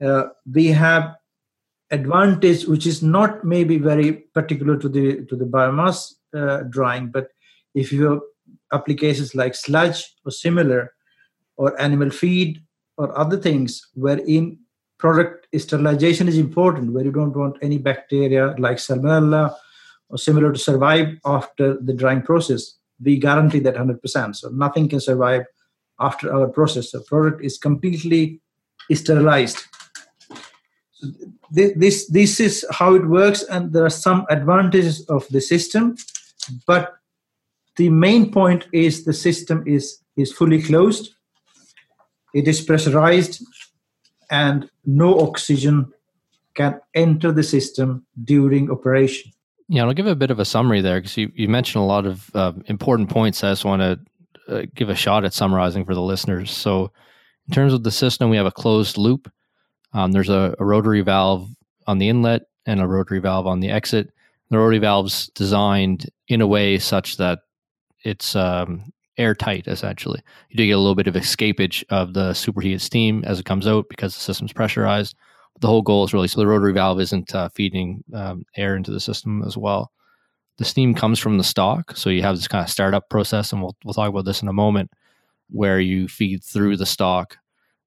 Uh, 0.00 0.24
we 0.54 0.66
have 0.66 1.16
advantage 1.90 2.66
which 2.66 2.86
is 2.86 3.02
not 3.02 3.44
maybe 3.44 3.78
very 3.78 4.12
particular 4.38 4.76
to 4.76 4.88
the 4.88 5.24
to 5.24 5.34
the 5.34 5.44
biomass 5.44 6.14
uh, 6.36 6.58
drying, 6.76 7.08
but 7.08 7.28
if 7.74 7.90
you 7.90 8.02
have 8.10 8.20
applications 8.72 9.34
like 9.34 9.54
sludge 9.54 10.00
or 10.24 10.30
similar, 10.30 10.92
or 11.58 11.78
animal 11.80 12.10
feed 12.10 12.62
or 12.96 13.16
other 13.18 13.36
things 13.36 13.90
wherein 13.94 14.58
product 14.98 15.46
sterilization 15.56 16.28
is 16.28 16.38
important, 16.38 16.92
where 16.92 17.04
you 17.04 17.12
don't 17.12 17.36
want 17.36 17.56
any 17.62 17.78
bacteria 17.78 18.54
like 18.58 18.78
salmonella 18.78 19.54
or 20.10 20.18
similar 20.18 20.52
to 20.52 20.58
survive 20.58 21.18
after 21.24 21.76
the 21.80 21.92
drying 21.92 22.22
process, 22.22 22.74
we 23.02 23.18
guarantee 23.18 23.60
that 23.60 23.74
100%. 23.74 24.36
So 24.36 24.48
nothing 24.50 24.88
can 24.88 25.00
survive 25.00 25.44
after 26.00 26.32
our 26.34 26.48
process. 26.48 26.90
The 26.90 27.00
product 27.00 27.44
is 27.44 27.58
completely 27.58 28.40
sterilized. 28.92 29.58
So 30.92 31.08
this, 31.50 32.08
this 32.08 32.40
is 32.40 32.66
how 32.70 32.94
it 32.94 33.06
works, 33.08 33.42
and 33.44 33.72
there 33.72 33.84
are 33.84 33.90
some 33.90 34.26
advantages 34.30 35.04
of 35.08 35.26
the 35.28 35.40
system, 35.40 35.96
but 36.66 36.94
the 37.76 37.88
main 37.88 38.32
point 38.32 38.66
is 38.72 39.04
the 39.04 39.12
system 39.12 39.62
is, 39.66 40.00
is 40.16 40.32
fully 40.32 40.60
closed, 40.60 41.14
it 42.34 42.48
is 42.48 42.60
pressurized, 42.60 43.44
and 44.30 44.68
no 44.84 45.20
oxygen 45.20 45.92
can 46.54 46.80
enter 46.94 47.30
the 47.30 47.42
system 47.44 48.04
during 48.24 48.70
operation. 48.70 49.32
Yeah, 49.68 49.84
I'll 49.84 49.92
give 49.92 50.06
a 50.06 50.16
bit 50.16 50.30
of 50.30 50.38
a 50.38 50.46
summary 50.46 50.80
there 50.80 50.98
because 50.98 51.16
you, 51.16 51.30
you 51.34 51.48
mentioned 51.48 51.82
a 51.82 51.86
lot 51.86 52.06
of 52.06 52.30
uh, 52.34 52.52
important 52.66 53.10
points. 53.10 53.44
I 53.44 53.50
just 53.50 53.66
want 53.66 53.82
to 53.82 54.00
uh, 54.48 54.66
give 54.74 54.88
a 54.88 54.94
shot 54.94 55.24
at 55.24 55.34
summarizing 55.34 55.84
for 55.84 55.94
the 55.94 56.00
listeners. 56.00 56.50
So, 56.50 56.90
in 57.46 57.54
terms 57.54 57.74
of 57.74 57.82
the 57.82 57.90
system, 57.90 58.30
we 58.30 58.36
have 58.36 58.46
a 58.46 58.50
closed 58.50 58.96
loop. 58.96 59.30
Um, 59.92 60.12
there's 60.12 60.28
a, 60.28 60.54
a, 60.58 60.64
rotary 60.64 61.00
valve 61.00 61.48
on 61.86 61.98
the 61.98 62.08
inlet 62.08 62.42
and 62.66 62.80
a 62.80 62.86
rotary 62.86 63.20
valve 63.20 63.46
on 63.46 63.60
the 63.60 63.70
exit. 63.70 64.10
The 64.50 64.58
rotary 64.58 64.78
valve's 64.78 65.28
designed 65.28 66.10
in 66.28 66.40
a 66.40 66.46
way 66.46 66.78
such 66.78 67.16
that 67.16 67.40
it's 68.04 68.36
um, 68.36 68.92
airtight, 69.16 69.66
essentially. 69.66 70.20
You 70.50 70.56
do 70.56 70.66
get 70.66 70.72
a 70.72 70.78
little 70.78 70.94
bit 70.94 71.08
of 71.08 71.14
escapage 71.14 71.84
of 71.90 72.14
the 72.14 72.34
superheated 72.34 72.82
steam 72.82 73.24
as 73.24 73.40
it 73.40 73.46
comes 73.46 73.66
out 73.66 73.86
because 73.88 74.14
the 74.14 74.20
system's 74.20 74.52
pressurized 74.52 75.14
the 75.60 75.66
whole 75.66 75.82
goal 75.82 76.04
is 76.04 76.14
really 76.14 76.28
so 76.28 76.40
the 76.40 76.46
rotary 76.46 76.72
valve 76.72 77.00
isn't 77.00 77.34
uh, 77.34 77.48
feeding 77.50 78.04
um, 78.14 78.44
air 78.56 78.76
into 78.76 78.90
the 78.90 79.00
system 79.00 79.42
as 79.46 79.56
well. 79.56 79.92
The 80.58 80.64
steam 80.64 80.94
comes 80.94 81.18
from 81.18 81.38
the 81.38 81.44
stock, 81.44 81.96
so 81.96 82.10
you 82.10 82.22
have 82.22 82.36
this 82.36 82.48
kind 82.48 82.64
of 82.64 82.70
startup 82.70 83.08
process, 83.08 83.52
and 83.52 83.62
we'll 83.62 83.76
we'll 83.84 83.94
talk 83.94 84.08
about 84.08 84.24
this 84.24 84.42
in 84.42 84.48
a 84.48 84.52
moment, 84.52 84.90
where 85.50 85.80
you 85.80 86.08
feed 86.08 86.42
through 86.42 86.76
the 86.76 86.86
stock, 86.86 87.36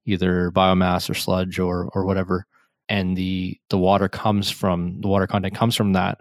either 0.06 0.52
biomass 0.52 1.10
or 1.10 1.14
sludge 1.14 1.60
or 1.60 1.90
or 1.94 2.06
whatever, 2.06 2.46
and 2.90 3.18
the 3.18 3.60
the 3.70 3.78
water 3.78 4.08
comes 4.08 4.50
from 4.50 5.02
the 5.02 5.08
water 5.08 5.28
content 5.28 5.56
comes 5.56 5.76
from 5.76 5.94
that. 5.94 6.20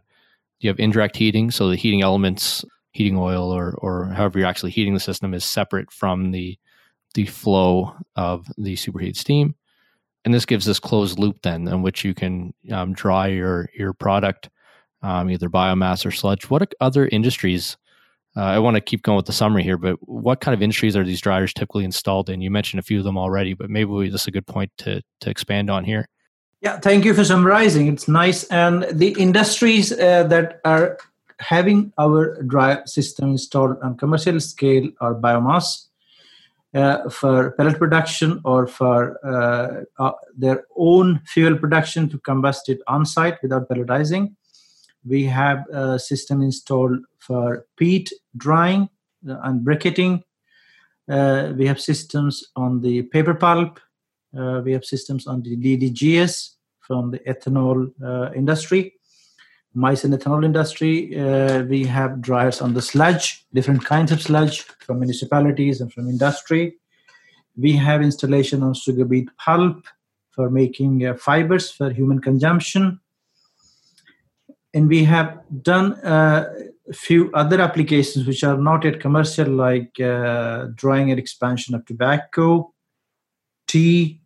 You 0.60 0.68
have 0.68 0.80
indirect 0.80 1.16
heating, 1.16 1.50
so 1.50 1.68
the 1.68 1.76
heating 1.76 2.02
elements, 2.02 2.64
heating 2.92 3.16
oil 3.16 3.50
or 3.50 3.74
or 3.78 4.06
however 4.06 4.38
you're 4.38 4.48
actually 4.48 4.72
heating 4.72 4.94
the 4.94 5.00
system 5.00 5.34
is 5.34 5.44
separate 5.44 5.92
from 5.92 6.32
the 6.32 6.58
the 7.14 7.26
flow 7.26 7.94
of 8.16 8.46
the 8.56 8.76
superheated 8.76 9.16
steam. 9.16 9.54
And 10.24 10.34
this 10.34 10.44
gives 10.44 10.66
this 10.66 10.78
closed 10.78 11.18
loop 11.18 11.42
then 11.42 11.66
in 11.66 11.82
which 11.82 12.04
you 12.04 12.14
can 12.14 12.52
um, 12.72 12.92
dry 12.92 13.28
your 13.28 13.70
your 13.74 13.92
product, 13.92 14.50
um, 15.02 15.30
either 15.30 15.48
biomass 15.48 16.04
or 16.04 16.10
sludge. 16.10 16.50
What 16.50 16.74
other 16.80 17.08
industries 17.08 17.76
uh, 18.36 18.42
I 18.42 18.58
want 18.60 18.76
to 18.76 18.80
keep 18.80 19.02
going 19.02 19.16
with 19.16 19.26
the 19.26 19.32
summary 19.32 19.62
here, 19.62 19.76
but 19.76 19.96
what 20.06 20.40
kind 20.40 20.54
of 20.54 20.62
industries 20.62 20.96
are 20.96 21.04
these 21.04 21.20
dryers 21.20 21.52
typically 21.52 21.84
installed 21.84 22.30
in? 22.30 22.40
You 22.40 22.50
mentioned 22.50 22.78
a 22.78 22.82
few 22.82 22.98
of 22.98 23.04
them 23.04 23.18
already, 23.18 23.54
but 23.54 23.70
maybe 23.70 24.08
this 24.08 24.22
is 24.22 24.26
a 24.28 24.30
good 24.30 24.46
point 24.46 24.70
to 24.78 25.02
to 25.20 25.30
expand 25.30 25.70
on 25.70 25.84
here. 25.84 26.06
Yeah, 26.60 26.78
thank 26.78 27.04
you 27.04 27.14
for 27.14 27.24
summarizing. 27.24 27.88
It's 27.88 28.06
nice. 28.06 28.44
And 28.44 28.86
the 28.92 29.16
industries 29.18 29.92
uh, 29.92 30.24
that 30.24 30.60
are 30.64 30.98
having 31.38 31.92
our 31.98 32.42
dryer 32.42 32.82
system 32.86 33.30
installed 33.30 33.78
on 33.82 33.96
commercial 33.96 34.38
scale 34.40 34.90
are 35.00 35.14
biomass 35.14 35.86
for 37.10 37.50
pellet 37.52 37.78
production 37.78 38.40
or 38.44 38.66
for 38.66 39.18
uh, 39.26 39.82
uh 40.02 40.12
their 40.36 40.64
own 40.76 41.20
fuel 41.26 41.58
production 41.58 42.08
to 42.08 42.18
combust 42.18 42.68
it 42.68 42.78
on 42.86 43.04
site 43.04 43.42
without 43.42 43.68
pelletizing 43.68 44.34
we 45.04 45.24
have 45.24 45.66
a 45.68 45.98
system 45.98 46.42
installed 46.42 46.98
for 47.18 47.66
peat 47.76 48.12
drying 48.36 48.88
and 49.24 49.64
briquetting. 49.66 50.22
Uh, 51.08 51.52
we 51.56 51.66
have 51.66 51.80
systems 51.80 52.44
on 52.56 52.80
the 52.80 53.02
paper 53.02 53.34
pulp. 53.34 53.80
Uh, 54.36 54.60
we 54.64 54.72
have 54.72 54.84
systems 54.84 55.26
on 55.26 55.42
the 55.42 55.56
DDGS 55.56 56.54
from 56.80 57.10
the 57.10 57.18
ethanol 57.20 57.92
uh, 58.04 58.30
industry, 59.76 60.10
and 60.10 60.20
ethanol 60.20 60.44
industry. 60.44 61.18
Uh, 61.18 61.62
we 61.62 61.84
have 61.84 62.20
dryers 62.20 62.60
on 62.60 62.74
the 62.74 62.82
sludge, 62.82 63.46
different 63.54 63.84
kinds 63.84 64.12
of 64.12 64.20
sludge 64.20 64.62
from 64.62 64.98
municipalities 65.00 65.80
and 65.80 65.92
from 65.92 66.08
industry. 66.08 66.76
We 67.56 67.72
have 67.76 68.02
installation 68.02 68.62
on 68.62 68.74
sugar 68.74 69.04
beet 69.04 69.28
pulp 69.36 69.86
for 70.30 70.50
making 70.50 71.06
uh, 71.06 71.14
fibers 71.14 71.70
for 71.70 71.90
human 71.90 72.20
consumption 72.20 73.00
and 74.72 74.88
we 74.88 75.04
have 75.04 75.40
done 75.62 75.94
uh, 76.04 76.52
a 76.88 76.92
few 76.92 77.30
other 77.32 77.60
applications 77.60 78.26
which 78.26 78.44
are 78.44 78.56
not 78.56 78.84
yet 78.84 79.00
commercial 79.00 79.48
like 79.48 79.98
uh, 80.00 80.66
drying 80.74 81.10
and 81.10 81.18
expansion 81.18 81.74
of 81.74 81.84
tobacco 81.86 82.72
tea 83.66 84.20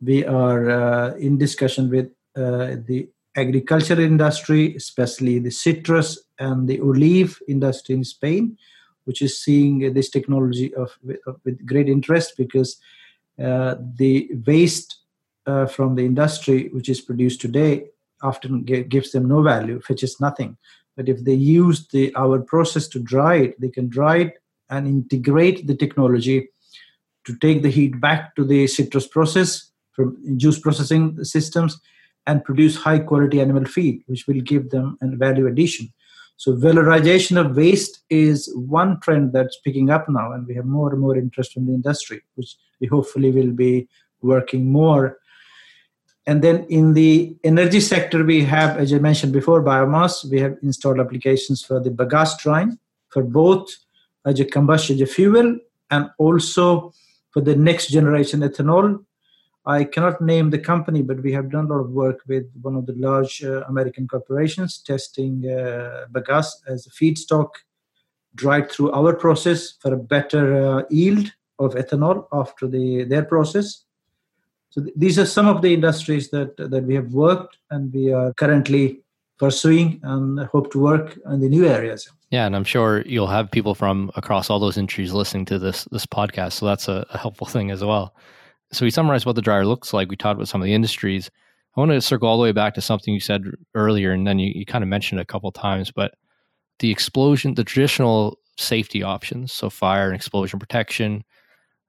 we 0.00 0.24
are 0.24 0.70
uh, 0.70 1.14
in 1.14 1.38
discussion 1.38 1.90
with 1.90 2.06
uh, 2.36 2.76
the 2.86 3.08
agricultural 3.36 4.00
industry 4.00 4.74
especially 4.76 5.38
the 5.38 5.50
citrus 5.50 6.18
and 6.38 6.68
the 6.68 6.80
olive 6.80 7.38
industry 7.48 7.94
in 7.94 8.04
spain 8.04 8.56
which 9.04 9.22
is 9.22 9.42
seeing 9.42 9.92
this 9.94 10.10
technology 10.10 10.74
of, 10.74 10.90
of 11.26 11.40
with 11.44 11.64
great 11.64 11.88
interest 11.88 12.34
because 12.36 12.78
uh, 13.42 13.76
the 13.96 14.28
waste 14.46 14.98
uh, 15.46 15.66
from 15.66 15.94
the 15.94 16.04
industry 16.04 16.68
which 16.72 16.88
is 16.88 17.00
produced 17.00 17.40
today 17.40 17.84
often 18.22 18.62
gives 18.64 19.12
them 19.12 19.28
no 19.28 19.42
value, 19.42 19.80
fetches 19.80 20.20
nothing. 20.20 20.56
But 20.96 21.08
if 21.08 21.24
they 21.24 21.34
use 21.34 21.86
the 21.88 22.14
our 22.16 22.40
process 22.40 22.88
to 22.88 22.98
dry 22.98 23.36
it, 23.36 23.60
they 23.60 23.68
can 23.68 23.88
dry 23.88 24.16
it 24.18 24.34
and 24.70 24.88
integrate 24.88 25.66
the 25.66 25.76
technology 25.76 26.48
to 27.26 27.36
take 27.36 27.62
the 27.62 27.70
heat 27.70 28.00
back 28.00 28.34
to 28.36 28.44
the 28.44 28.66
citrus 28.66 29.06
process 29.06 29.70
from 29.92 30.16
juice 30.38 30.58
processing 30.58 31.22
systems 31.24 31.80
and 32.26 32.44
produce 32.44 32.76
high 32.76 32.98
quality 32.98 33.40
animal 33.40 33.64
feed, 33.64 34.02
which 34.06 34.26
will 34.26 34.40
give 34.40 34.70
them 34.70 34.98
a 35.02 35.08
value 35.16 35.46
addition. 35.46 35.92
So 36.36 36.54
valorization 36.54 37.38
of 37.38 37.56
waste 37.56 38.00
is 38.10 38.52
one 38.54 39.00
trend 39.00 39.32
that's 39.32 39.58
picking 39.64 39.90
up 39.90 40.08
now, 40.08 40.32
and 40.32 40.46
we 40.46 40.54
have 40.54 40.66
more 40.66 40.92
and 40.92 41.00
more 41.00 41.16
interest 41.16 41.54
from 41.54 41.66
the 41.66 41.72
industry, 41.72 42.22
which 42.34 42.56
we 42.80 42.86
hopefully 42.86 43.30
will 43.30 43.52
be 43.52 43.88
working 44.20 44.70
more 44.70 45.18
and 46.26 46.42
then 46.42 46.66
in 46.68 46.94
the 46.94 47.36
energy 47.44 47.80
sector, 47.80 48.24
we 48.24 48.42
have, 48.44 48.76
as 48.78 48.92
I 48.92 48.98
mentioned 48.98 49.32
before, 49.32 49.62
biomass. 49.62 50.28
We 50.28 50.40
have 50.40 50.56
installed 50.62 50.98
applications 50.98 51.64
for 51.64 51.78
the 51.78 51.90
bagasse 51.90 52.38
drying 52.38 52.78
for 53.10 53.22
both 53.22 53.68
as 54.24 54.40
a 54.40 54.44
combustion, 54.44 54.96
as 54.96 55.02
a 55.02 55.06
fuel, 55.06 55.58
and 55.90 56.10
also 56.18 56.92
for 57.30 57.40
the 57.40 57.54
next 57.54 57.88
generation 57.88 58.40
ethanol. 58.40 59.04
I 59.66 59.84
cannot 59.84 60.20
name 60.20 60.50
the 60.50 60.58
company, 60.58 61.02
but 61.02 61.22
we 61.22 61.32
have 61.32 61.50
done 61.50 61.64
a 61.64 61.68
lot 61.68 61.80
of 61.80 61.90
work 61.90 62.20
with 62.28 62.46
one 62.62 62.76
of 62.76 62.86
the 62.86 62.94
large 62.94 63.42
uh, 63.42 63.64
American 63.64 64.06
corporations 64.06 64.78
testing 64.78 65.44
uh, 65.44 66.06
bagasse 66.12 66.54
as 66.68 66.86
a 66.86 66.90
feedstock 66.90 67.48
dried 68.34 68.70
through 68.70 68.92
our 68.92 69.14
process 69.14 69.72
for 69.80 69.94
a 69.94 69.96
better 69.96 70.78
uh, 70.78 70.82
yield 70.90 71.32
of 71.58 71.74
ethanol 71.74 72.26
after 72.32 72.68
the, 72.68 73.04
their 73.04 73.24
process 73.24 73.86
so 74.76 74.82
th- 74.82 74.94
these 74.94 75.18
are 75.18 75.24
some 75.24 75.46
of 75.46 75.62
the 75.62 75.72
industries 75.72 76.28
that 76.30 76.56
that 76.58 76.84
we 76.84 76.94
have 76.94 77.12
worked 77.12 77.56
and 77.70 77.92
we 77.92 78.12
are 78.12 78.34
currently 78.34 79.00
pursuing 79.38 80.00
and 80.02 80.40
hope 80.46 80.70
to 80.72 80.78
work 80.78 81.18
in 81.26 81.40
the 81.40 81.48
new 81.48 81.66
areas. 81.66 82.08
Yeah, 82.30 82.46
and 82.46 82.56
I'm 82.56 82.64
sure 82.64 83.02
you'll 83.06 83.26
have 83.26 83.50
people 83.50 83.74
from 83.74 84.10
across 84.16 84.50
all 84.50 84.58
those 84.58 84.76
industries 84.76 85.12
listening 85.12 85.44
to 85.46 85.58
this 85.58 85.84
this 85.92 86.04
podcast, 86.04 86.52
so 86.52 86.66
that's 86.66 86.88
a, 86.88 87.06
a 87.10 87.18
helpful 87.18 87.46
thing 87.46 87.70
as 87.70 87.82
well. 87.82 88.14
So 88.72 88.84
we 88.84 88.90
summarized 88.90 89.26
what 89.26 89.36
the 89.36 89.42
dryer 89.42 89.64
looks 89.64 89.92
like. 89.92 90.08
We 90.08 90.16
talked 90.16 90.36
about 90.36 90.48
some 90.48 90.60
of 90.60 90.66
the 90.66 90.74
industries. 90.74 91.30
I 91.76 91.80
want 91.80 91.92
to 91.92 92.00
circle 92.00 92.28
all 92.28 92.36
the 92.36 92.42
way 92.42 92.52
back 92.52 92.74
to 92.74 92.80
something 92.80 93.12
you 93.12 93.20
said 93.20 93.44
earlier, 93.74 94.12
and 94.12 94.26
then 94.26 94.38
you, 94.38 94.52
you 94.54 94.66
kind 94.66 94.82
of 94.82 94.88
mentioned 94.88 95.20
it 95.20 95.22
a 95.22 95.26
couple 95.26 95.50
times, 95.52 95.90
but 95.90 96.14
the 96.78 96.90
explosion, 96.90 97.54
the 97.54 97.64
traditional 97.64 98.38
safety 98.56 99.02
options, 99.02 99.52
so 99.52 99.70
fire 99.70 100.06
and 100.06 100.16
explosion 100.16 100.58
protection, 100.58 101.22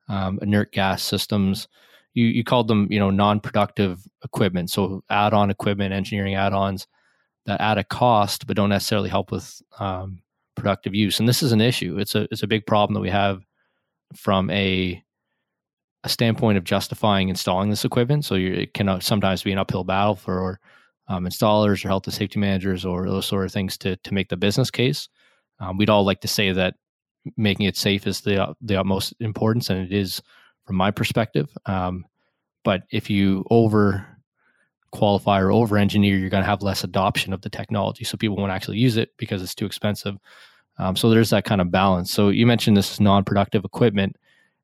um, 0.09 0.39
inert 0.41 0.71
gas 0.71 1.03
systems, 1.03 1.67
you 2.17 2.25
you 2.25 2.43
called 2.43 2.67
them 2.67 2.87
you 2.89 2.99
know 2.99 3.11
non-productive 3.11 4.03
equipment 4.23 4.71
so 4.71 5.03
add-on 5.09 5.51
equipment 5.51 5.93
engineering 5.93 6.33
add-ons 6.33 6.87
that 7.45 7.61
add 7.61 7.77
a 7.77 7.83
cost 7.83 8.47
but 8.47 8.57
don't 8.57 8.69
necessarily 8.69 9.09
help 9.09 9.31
with 9.31 9.61
um, 9.79 10.19
productive 10.55 10.95
use 10.95 11.19
and 11.19 11.29
this 11.29 11.43
is 11.43 11.51
an 11.51 11.61
issue 11.61 11.97
it's 11.99 12.15
a 12.15 12.27
it's 12.31 12.41
a 12.41 12.47
big 12.47 12.65
problem 12.65 12.95
that 12.95 13.01
we 13.01 13.09
have 13.09 13.45
from 14.15 14.49
a 14.49 15.01
a 16.08 16.10
standpoint 16.10 16.58
of 16.58 16.63
justifying 16.63 17.30
installing 17.30 17.70
this 17.70 17.86
equipment 17.86 18.26
so 18.26 18.36
you, 18.36 18.54
it 18.54 18.74
can 18.74 19.00
sometimes 19.02 19.43
be 19.43 19.52
an 19.52 19.58
uphill 19.58 19.84
battle 19.84 20.15
for 20.15 20.60
um, 21.08 21.26
installers 21.26 21.84
or 21.84 21.88
health 21.88 22.06
and 22.06 22.13
safety 22.13 22.39
managers 22.39 22.86
or 22.86 23.08
those 23.08 23.26
sort 23.26 23.46
of 23.46 23.52
things 23.52 23.78
to 23.78 23.96
to 23.98 24.13
make 24.13 24.30
the 24.30 24.38
business 24.38 24.72
case 24.72 25.10
um, 25.60 25.78
we'd 25.78 25.89
all 25.89 26.06
like 26.06 26.22
to 26.22 26.28
say 26.28 26.52
that 26.52 26.76
making 27.36 27.65
it 27.65 27.76
safe 27.76 28.08
is 28.08 28.22
the 28.22 28.56
the 28.62 28.76
utmost 28.76 29.13
importance 29.20 29.70
and 29.70 29.80
it 29.80 29.96
is 29.96 30.22
from 30.67 30.76
my 30.76 30.91
perspective. 30.91 31.50
Um, 31.65 32.06
but 32.63 32.84
if 32.91 33.10
you 33.10 33.46
over 33.50 34.06
qualify 34.91 35.39
or 35.39 35.52
over 35.52 35.78
engineer, 35.78 36.17
you're 36.17 36.30
going 36.30 36.43
to 36.43 36.50
have 36.50 36.62
less 36.62 36.84
adoption 36.84 37.34
of 37.34 37.41
the 37.41 37.50
technology. 37.50 38.04
So 38.04 38.17
people 38.17 38.38
won't 38.38 38.52
actually 38.52 38.78
use 38.78 38.98
it 38.98 39.12
because 39.17 39.41
it's 39.41 39.56
too 39.56 39.65
expensive. 39.65 40.17
Um, 40.78 40.96
so 40.96 41.10
there's 41.10 41.30
that 41.32 41.46
kind 41.46 41.62
of 41.62 41.72
balance. 41.72 42.12
So 42.12 42.30
you 42.30 42.46
mentioned 42.46 42.78
this 42.78 42.91
is 42.91 43.00
non-productive 43.00 43.65
equipment, 43.65 44.15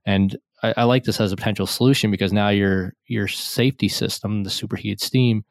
and 0.05 0.35
I, 0.63 0.73
I, 0.77 0.83
like 0.83 1.03
this 1.03 1.19
as 1.19 1.31
a 1.31 1.35
potential 1.35 1.67
solution 1.67 2.09
because 2.09 2.33
now 2.33 2.49
your 2.49 2.93
your 3.07 3.27
safety 3.27 3.87
system, 3.87 4.43
the 4.43 4.49
superheated 4.49 5.01
steam, 5.01 5.43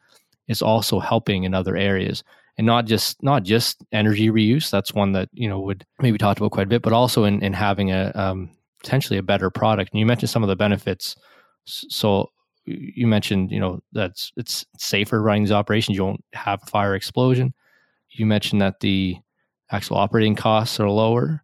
is 0.48 0.62
also 0.62 0.98
helping 0.98 1.44
in 1.44 1.55
other 1.55 1.77
areas, 1.77 2.25
and 2.59 2.66
not 2.66 2.87
just 2.87 3.22
not 3.22 3.42
just 3.42 3.85
energy 3.92 4.31
reuse. 4.31 4.70
That's 4.70 4.94
one 4.94 5.12
that 5.12 5.29
you 5.33 5.48
know 5.48 5.61
would 5.61 5.85
maybe 6.01 6.18
talked 6.18 6.40
about 6.40 6.53
quite 6.53 6.66
a 6.66 6.70
bit, 6.70 6.83
but 6.83 6.92
also 6.92 7.25
in 7.25 7.42
in 7.42 7.53
having 7.53 7.90
a 7.90 8.11
um, 8.14 8.51
potentially 8.83 9.18
a 9.18 9.22
better 9.22 9.51
product. 9.51 9.92
And 9.92 10.01
you 10.01 10.07
mentioned 10.07 10.31
some 10.31 10.42
of 10.42 10.48
the 10.48 10.57
benefits. 10.57 11.14
So 11.64 12.31
you 12.64 13.07
mentioned, 13.07 13.51
you 13.51 13.61
know, 13.61 13.81
that's 13.92 14.33
it's 14.37 14.64
safer 14.79 15.22
running 15.22 15.42
these 15.42 15.53
operations. 15.53 15.96
You 15.96 16.05
won't 16.05 16.25
have 16.33 16.61
a 16.62 16.66
fire 16.66 16.94
explosion. 16.94 17.55
You 18.11 18.27
mentioned 18.27 18.61
that 18.61 18.81
the 18.81 19.16
actual 19.70 19.96
operating 19.96 20.37
costs 20.37 20.79
are 20.81 20.88
lower. 20.88 21.42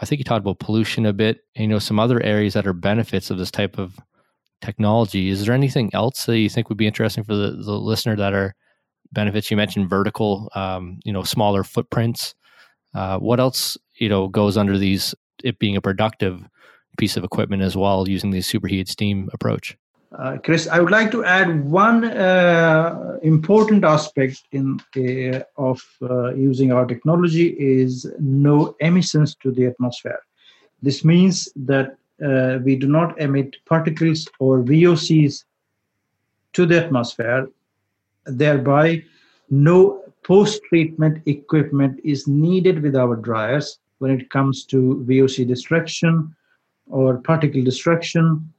I 0.00 0.06
think 0.06 0.18
you 0.18 0.24
talked 0.24 0.44
about 0.44 0.58
pollution 0.58 1.06
a 1.06 1.12
bit. 1.12 1.40
And, 1.54 1.64
you 1.64 1.68
know, 1.68 1.78
some 1.78 1.98
other 2.00 2.22
areas 2.22 2.54
that 2.54 2.66
are 2.66 2.72
benefits 2.72 3.30
of 3.30 3.38
this 3.38 3.50
type 3.50 3.78
of 3.78 3.98
technology. 4.60 5.28
Is 5.28 5.44
there 5.44 5.54
anything 5.54 5.90
else 5.92 6.26
that 6.26 6.38
you 6.38 6.48
think 6.48 6.68
would 6.68 6.78
be 6.78 6.86
interesting 6.86 7.24
for 7.24 7.34
the, 7.34 7.50
the 7.52 7.72
listener 7.72 8.16
that 8.16 8.32
are 8.32 8.54
benefits? 9.12 9.50
You 9.50 9.56
mentioned 9.56 9.90
vertical, 9.90 10.48
um, 10.54 11.00
you 11.04 11.12
know, 11.12 11.22
smaller 11.22 11.64
footprints. 11.64 12.34
Uh, 12.94 13.18
what 13.18 13.40
else, 13.40 13.76
you 13.98 14.08
know, 14.08 14.28
goes 14.28 14.56
under 14.56 14.78
these? 14.78 15.14
It 15.42 15.58
being 15.58 15.76
a 15.76 15.80
productive 15.80 16.46
piece 16.98 17.16
of 17.16 17.24
equipment 17.24 17.62
as 17.62 17.76
well 17.76 18.08
using 18.08 18.30
the 18.30 18.42
superheated 18.42 18.88
steam 18.88 19.28
approach. 19.32 19.76
Uh, 20.12 20.38
Chris, 20.38 20.66
I 20.66 20.80
would 20.80 20.90
like 20.90 21.10
to 21.12 21.24
add 21.24 21.64
one 21.64 22.04
uh, 22.04 23.18
important 23.22 23.84
aspect 23.84 24.42
in 24.50 24.80
uh, 24.96 25.42
of 25.56 25.80
uh, 26.02 26.34
using 26.34 26.72
our 26.72 26.84
technology 26.84 27.48
is 27.58 28.10
no 28.18 28.74
emissions 28.80 29.36
to 29.36 29.52
the 29.52 29.66
atmosphere. 29.66 30.18
This 30.82 31.04
means 31.04 31.48
that 31.54 31.96
uh, 32.24 32.58
we 32.64 32.74
do 32.74 32.88
not 32.88 33.20
emit 33.20 33.56
particles 33.66 34.28
or 34.40 34.62
VOCs 34.62 35.44
to 36.54 36.66
the 36.66 36.84
atmosphere 36.84 37.48
thereby 38.26 39.02
no 39.50 40.02
post-treatment 40.22 41.22
equipment 41.26 42.00
is 42.04 42.26
needed 42.26 42.82
with 42.82 42.94
our 42.94 43.16
dryers 43.16 43.78
when 43.98 44.10
it 44.10 44.30
comes 44.30 44.64
to 44.66 45.04
VOC 45.08 45.46
destruction 45.46 46.34
or 46.86 47.18
particle 47.18 47.62
destruction, 47.62 48.52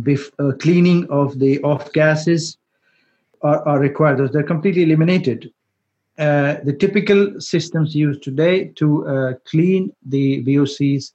bef- 0.00 0.32
uh, 0.38 0.56
cleaning 0.56 1.06
of 1.10 1.38
the 1.38 1.60
off 1.62 1.92
gases 1.92 2.58
are, 3.42 3.66
are 3.66 3.78
required. 3.78 4.32
They're 4.32 4.42
completely 4.42 4.82
eliminated. 4.82 5.52
Uh, 6.18 6.56
the 6.64 6.72
typical 6.72 7.40
systems 7.40 7.94
used 7.94 8.22
today 8.22 8.66
to 8.76 9.06
uh, 9.06 9.32
clean 9.46 9.92
the 10.06 10.44
VOCs 10.44 11.12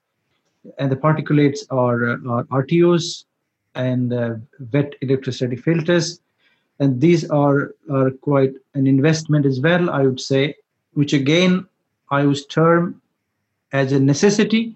and 0.80 0.92
the 0.92 0.96
particulates 0.96 1.60
are, 1.70 2.12
uh, 2.12 2.18
are 2.30 2.44
RTOs 2.46 3.26
and 3.76 4.12
uh, 4.12 4.36
wet 4.74 4.96
electrostatic 5.02 5.60
filters. 5.60 6.20
And 6.80 7.00
these 7.00 7.30
are, 7.30 7.76
are 7.92 8.12
quite 8.12 8.54
an 8.74 8.88
investment 8.88 9.46
as 9.46 9.60
well, 9.62 9.90
I 9.90 10.04
would 10.04 10.20
say, 10.20 10.56
which 10.94 11.14
again 11.14 11.68
I 12.10 12.26
would 12.26 12.50
term 12.50 13.02
as 13.72 13.92
a 13.92 14.00
necessity 14.00 14.76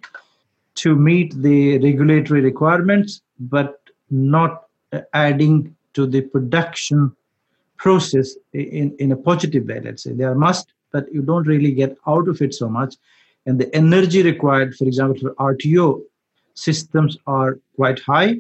to 0.76 0.96
meet 0.96 1.34
the 1.42 1.80
regulatory 1.80 2.42
requirements, 2.42 3.22
but 3.40 3.81
not 4.12 4.66
adding 5.14 5.76
to 5.94 6.06
the 6.06 6.22
production 6.22 7.16
process 7.78 8.36
in, 8.54 8.96
in 9.00 9.12
a 9.12 9.18
positive 9.18 9.66
way, 9.66 9.80
let's 9.80 10.04
say. 10.04 10.12
They 10.14 10.24
are 10.24 10.36
must, 10.36 10.74
but 10.92 11.12
you 11.14 11.22
don't 11.22 11.48
really 11.48 11.72
get 11.72 11.98
out 12.08 12.28
of 12.28 12.42
it 12.42 12.54
so 12.54 12.70
much. 12.70 12.96
And 13.46 13.60
the 13.60 13.74
energy 13.76 14.22
required, 14.22 14.76
for 14.76 14.86
example, 14.86 15.20
for 15.20 15.34
RTO 15.36 16.02
systems 16.54 17.18
are 17.26 17.60
quite 17.76 18.00
high. 18.00 18.38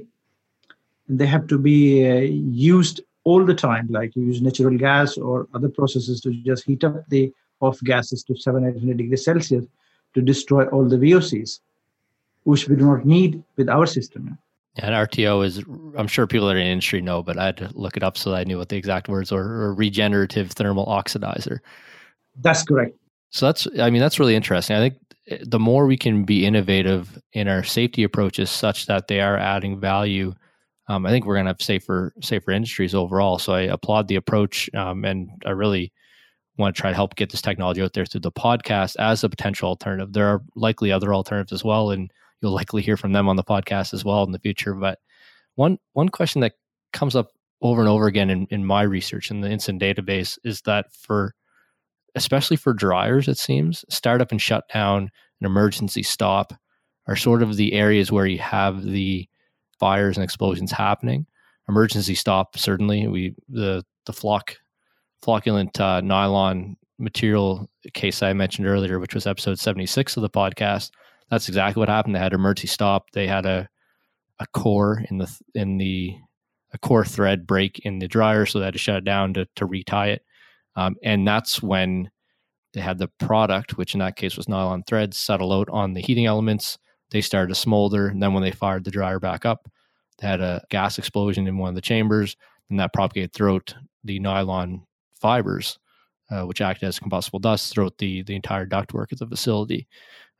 And 1.08 1.20
they 1.20 1.26
have 1.26 1.48
to 1.48 1.58
be 1.58 2.08
uh, 2.08 2.20
used 2.20 3.02
all 3.24 3.46
the 3.46 3.54
time, 3.54 3.88
like 3.90 4.16
you 4.16 4.24
use 4.24 4.42
natural 4.42 4.78
gas 4.78 5.18
or 5.18 5.48
other 5.54 5.70
processes 5.70 6.22
to 6.22 6.32
just 6.44 6.66
heat 6.66 6.84
up 6.84 7.08
the 7.10 7.32
off 7.60 7.80
gases 7.82 8.24
to 8.24 8.36
700 8.36 8.98
degrees 8.98 9.24
Celsius 9.24 9.66
to 10.14 10.22
destroy 10.22 10.66
all 10.68 10.86
the 10.88 10.98
VOCs, 10.98 11.60
which 12.44 12.68
we 12.68 12.76
do 12.76 12.86
not 12.86 13.06
need 13.06 13.44
with 13.56 13.70
our 13.70 13.86
system. 13.86 14.38
And 14.78 14.96
RTO 14.96 15.46
is, 15.46 15.64
I'm 15.98 16.08
sure 16.08 16.28
people 16.28 16.48
that 16.48 16.56
are 16.56 16.60
in 16.60 16.66
the 16.66 16.72
industry 16.72 17.02
know, 17.02 17.22
but 17.22 17.38
I 17.38 17.46
had 17.46 17.58
to 17.58 17.70
look 17.74 17.98
it 17.98 18.04
up 18.04 18.18
so 18.18 18.32
that 18.32 18.38
I 18.38 18.44
knew 18.46 18.58
what 18.58 18.70
the 18.70 18.78
exact 18.78 19.10
words 19.10 19.32
were, 19.32 19.42
or 19.42 19.74
regenerative 19.74 20.52
thermal 20.52 20.86
oxidizer. 20.86 21.60
That's 22.40 22.64
correct. 22.64 22.96
So 23.32 23.46
that's, 23.46 23.68
I 23.80 23.90
mean, 23.90 24.02
that's 24.02 24.20
really 24.20 24.36
interesting. 24.36 24.78
I 24.78 24.80
think 24.80 24.96
eh, 25.28 25.38
the 25.42 25.60
more 25.60 25.86
we 25.86 25.98
can 25.98 26.24
be 26.24 26.46
innovative 26.46 27.22
in 27.34 27.50
our 27.50 27.64
safety 27.64 28.04
approaches 28.04 28.50
such 28.50 28.86
that 28.86 29.08
they 29.08 29.20
are 29.20 29.38
adding 29.38 29.80
value, 29.80 30.34
um, 30.88 31.06
I 31.06 31.10
think 31.10 31.26
we're 31.26 31.36
going 31.36 31.46
to 31.46 31.52
have 31.52 31.62
safer, 31.62 32.14
safer 32.22 32.52
industries 32.52 32.96
overall. 32.96 33.40
So 33.40 33.54
I 33.54 33.62
applaud 33.62 34.08
the 34.08 34.16
approach. 34.16 34.70
Um, 34.74 35.04
and 35.04 35.30
I 35.46 35.52
really 35.52 35.92
want 36.58 36.76
to 36.76 36.82
try 36.82 36.92
to 36.92 36.96
help 36.96 37.16
get 37.16 37.30
this 37.30 37.42
technology 37.42 37.82
out 37.82 37.94
there 37.94 38.06
through 38.06 38.22
the 38.22 38.32
podcast 38.32 38.96
as 39.00 39.24
a 39.24 39.30
potential 39.30 39.70
alternative. 39.70 40.14
There 40.14 40.28
are 40.28 40.42
likely 40.56 40.92
other 40.92 41.14
alternatives 41.14 41.52
as 41.52 41.64
well. 41.64 41.92
And 41.92 42.12
you'll 42.42 42.52
likely 42.52 42.82
hear 42.82 42.98
from 42.98 43.14
them 43.14 43.30
on 43.30 43.36
the 43.36 43.44
podcast 43.44 43.94
as 43.94 44.04
well 44.04 44.24
in 44.24 44.32
the 44.32 44.40
future. 44.40 44.74
But 44.74 45.00
one 45.56 45.78
one 45.94 46.10
question 46.10 46.42
that 46.42 46.54
comes 46.94 47.16
up 47.16 47.30
over 47.62 47.82
and 47.82 47.90
over 47.90 48.08
again 48.08 48.30
in, 48.30 48.48
in 48.50 48.66
my 48.66 48.82
research 48.82 49.30
in 49.30 49.42
the 49.42 49.50
incident 49.50 49.82
database 49.82 50.38
is 50.44 50.62
that 50.62 50.92
for 50.94 51.36
especially 52.16 52.58
for 52.58 52.74
dryers, 52.74 53.28
it 53.28 53.38
seems, 53.38 53.86
startup 53.90 54.32
and 54.32 54.42
shutdown 54.42 55.10
and 55.40 55.46
emergency 55.46 56.04
stop 56.04 56.54
are 57.08 57.16
sort 57.16 57.42
of 57.42 57.56
the 57.56 57.74
areas 57.74 58.12
where 58.12 58.26
you 58.26 58.40
have 58.40 58.84
the 58.84 59.28
fires 59.80 60.18
and 60.18 60.24
explosions 60.24 60.72
happening. 60.72 61.26
Emergency 61.70 62.16
stop, 62.16 62.58
certainly, 62.58 63.08
we 63.08 63.36
the 63.50 63.84
the 64.06 64.14
flock 64.14 64.58
flocculant 65.24 65.80
uh, 65.80 66.02
nylon 66.02 66.76
material 66.98 67.70
case 67.94 68.22
I 68.22 68.34
mentioned 68.34 68.68
earlier, 68.68 69.00
which 69.00 69.16
was 69.16 69.28
episode 69.28 69.60
76 69.60 70.18
of 70.18 70.22
the 70.22 70.30
podcast, 70.30 70.92
that's 71.32 71.48
exactly 71.48 71.80
what 71.80 71.90
happened. 71.90 72.14
They 72.14 72.20
had 72.20 72.34
emergency 72.34 72.68
stop. 72.68 73.10
They 73.12 73.26
had 73.26 73.46
a 73.48 73.68
a 74.40 74.48
core 74.54 75.04
in 75.10 75.18
the 75.18 75.40
in 75.56 75.78
the 75.78 76.16
a 76.74 76.78
core 76.78 77.06
thread 77.06 77.48
break 77.48 77.80
in 77.80 78.00
the 78.00 78.08
dryer, 78.08 78.46
so 78.46 78.60
they 78.60 78.66
had 78.66 78.74
to 78.74 78.80
shut 78.80 78.98
it 78.98 79.06
down 79.06 79.34
to 79.36 79.48
to 79.56 79.66
retie 79.66 80.12
it. 80.12 80.26
Um, 80.76 80.96
and 81.04 81.28
that's 81.28 81.64
when 81.64 82.12
they 82.74 82.82
had 82.82 82.98
the 82.98 83.10
product, 83.20 83.78
which 83.78 83.94
in 83.94 84.00
that 84.00 84.16
case 84.16 84.38
was 84.38 84.48
nylon 84.48 84.84
thread, 84.84 85.14
settle 85.14 85.54
out 85.54 85.70
on 85.70 85.94
the 85.94 86.02
heating 86.02 86.26
elements. 86.26 86.78
They 87.12 87.22
started 87.22 87.50
to 87.50 87.60
smolder, 87.60 88.08
and 88.08 88.22
then 88.22 88.34
when 88.34 88.44
they 88.44 88.52
fired 88.52 88.84
the 88.84 88.92
dryer 88.92 89.20
back 89.20 89.46
up, 89.46 89.70
they 90.20 90.28
had 90.28 90.42
a 90.42 90.64
gas 90.70 90.98
explosion 90.98 91.48
in 91.48 91.58
one 91.58 91.70
of 91.70 91.76
the 91.76 91.82
chambers, 91.82 92.36
and 92.70 92.80
that 92.80 92.94
propagated 92.94 93.34
throughout 93.34 93.74
the 94.04 94.20
nylon 94.20 94.84
fibers, 95.20 95.78
uh, 96.30 96.44
which 96.44 96.62
acted 96.62 96.88
as 96.88 97.00
combustible 97.00 97.40
dust 97.40 97.74
throughout 97.74 97.98
the 98.00 98.22
the 98.24 98.36
entire 98.36 98.66
ductwork 98.66 99.12
of 99.14 99.20
the 99.20 99.28
facility. 99.28 99.88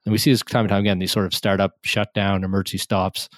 And 0.06 0.12
we 0.12 0.18
see 0.18 0.32
this 0.32 0.42
time 0.42 0.62
and 0.62 0.70
time 0.70 0.82
again, 0.82 1.00
these 1.00 1.12
sort 1.12 1.26
of 1.26 1.34
startup 1.34 1.74
shutdown 1.84 2.44
emergency 2.44 2.78
stops 2.78 3.30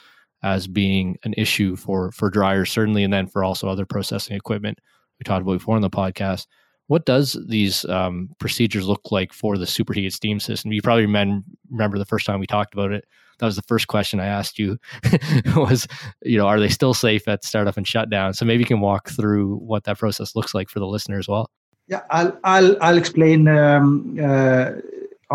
as 0.43 0.67
being 0.67 1.17
an 1.23 1.33
issue 1.37 1.75
for 1.75 2.11
for 2.11 2.29
dryers, 2.29 2.71
certainly, 2.71 3.03
and 3.03 3.13
then 3.13 3.27
for 3.27 3.43
also 3.43 3.67
other 3.67 3.85
processing 3.85 4.35
equipment 4.35 4.79
we 5.19 5.23
talked 5.23 5.41
about 5.41 5.53
before 5.53 5.75
in 5.75 5.81
the 5.81 5.89
podcast. 5.89 6.47
What 6.87 7.05
does 7.05 7.37
these 7.47 7.85
um, 7.85 8.29
procedures 8.39 8.87
look 8.87 9.11
like 9.11 9.31
for 9.31 9.57
the 9.57 9.65
superheated 9.65 10.13
steam 10.13 10.39
system? 10.39 10.73
You 10.73 10.81
probably 10.81 11.05
remember 11.05 11.97
the 11.97 12.05
first 12.05 12.25
time 12.25 12.39
we 12.41 12.47
talked 12.47 12.73
about 12.73 12.91
it. 12.91 13.05
That 13.39 13.45
was 13.45 13.55
the 13.55 13.61
first 13.63 13.87
question 13.87 14.19
I 14.19 14.25
asked 14.25 14.59
you. 14.59 14.77
was 15.55 15.87
you 16.23 16.37
know 16.37 16.47
are 16.47 16.59
they 16.59 16.69
still 16.69 16.93
safe 16.93 17.27
at 17.27 17.43
startup 17.43 17.77
and 17.77 17.87
shutdown? 17.87 18.33
So 18.33 18.45
maybe 18.45 18.61
you 18.61 18.67
can 18.67 18.81
walk 18.81 19.09
through 19.09 19.55
what 19.57 19.85
that 19.85 19.97
process 19.97 20.35
looks 20.35 20.53
like 20.53 20.69
for 20.69 20.79
the 20.79 20.87
listener 20.87 21.17
as 21.17 21.27
well. 21.27 21.49
Yeah, 21.87 22.01
I'll 22.11 22.37
I'll 22.43 22.81
I'll 22.81 22.97
explain 22.97 23.47
um, 23.47 24.17
uh, 24.21 24.71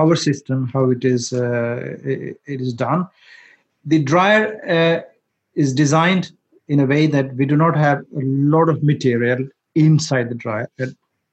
our 0.03 0.17
system 0.17 0.69
how 0.73 0.91
it 0.91 1.05
is 1.05 1.33
uh, 1.33 1.97
it, 2.05 2.41
it 2.47 2.61
is 2.61 2.73
done. 2.73 3.07
The 3.85 4.03
dryer 4.03 4.47
uh, 4.77 4.99
is 5.55 5.75
designed 5.75 6.33
in 6.69 6.81
a 6.81 6.87
way 6.87 7.07
that 7.07 7.35
we 7.35 7.47
do 7.47 7.57
not 7.57 7.77
have 7.77 7.99
a 8.23 8.25
lot 8.55 8.69
of 8.69 8.83
material 8.83 9.47
inside 9.75 10.29
the 10.29 10.35
dryer 10.35 10.69
at 10.79 10.91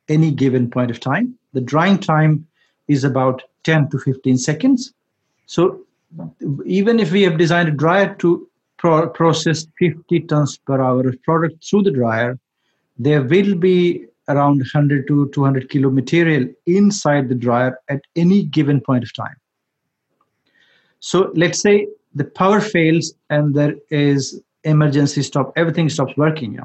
any 0.07 0.31
given 0.31 0.69
point 0.69 0.91
of 0.91 0.99
time. 0.99 1.37
The 1.53 1.61
drying 1.61 1.99
time 1.99 2.47
is 2.87 3.03
about 3.03 3.43
10 3.63 3.89
to 3.89 3.99
15 3.99 4.37
seconds. 4.37 4.93
So 5.47 5.81
even 6.65 6.99
if 6.99 7.11
we 7.11 7.23
have 7.23 7.37
designed 7.37 7.69
a 7.69 7.71
dryer 7.83 8.13
to 8.15 8.47
pro- 8.77 9.09
process 9.09 9.67
50 9.79 10.21
tons 10.21 10.57
per 10.57 10.81
hour 10.81 11.07
of 11.07 11.21
product 11.23 11.67
through 11.67 11.83
the 11.83 11.91
dryer 11.91 12.39
there 12.97 13.23
will 13.23 13.55
be 13.55 14.05
around 14.29 14.57
100 14.57 15.07
to 15.07 15.29
200 15.33 15.69
kilo 15.69 15.89
material 15.89 16.47
inside 16.65 17.29
the 17.29 17.35
dryer 17.35 17.79
at 17.89 18.01
any 18.15 18.43
given 18.43 18.81
point 18.81 19.03
of 19.03 19.13
time. 19.13 19.35
So 20.99 21.31
let's 21.35 21.59
say 21.59 21.87
the 22.15 22.25
power 22.25 22.59
fails 22.59 23.13
and 23.29 23.53
there 23.53 23.75
is 23.89 24.41
emergency 24.63 25.21
stop, 25.21 25.53
everything 25.55 25.89
stops 25.89 26.17
working. 26.17 26.59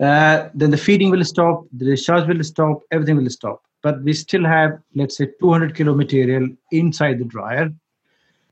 Uh, 0.00 0.48
then 0.54 0.70
the 0.70 0.76
feeding 0.76 1.10
will 1.10 1.24
stop, 1.24 1.64
the 1.72 1.84
discharge 1.84 2.26
will 2.28 2.42
stop, 2.42 2.82
everything 2.90 3.16
will 3.16 3.30
stop. 3.30 3.62
But 3.82 4.02
we 4.02 4.12
still 4.12 4.44
have, 4.44 4.80
let's 4.94 5.16
say, 5.16 5.28
200 5.40 5.76
kilo 5.76 5.94
material 5.94 6.48
inside 6.72 7.18
the 7.18 7.24
dryer. 7.24 7.72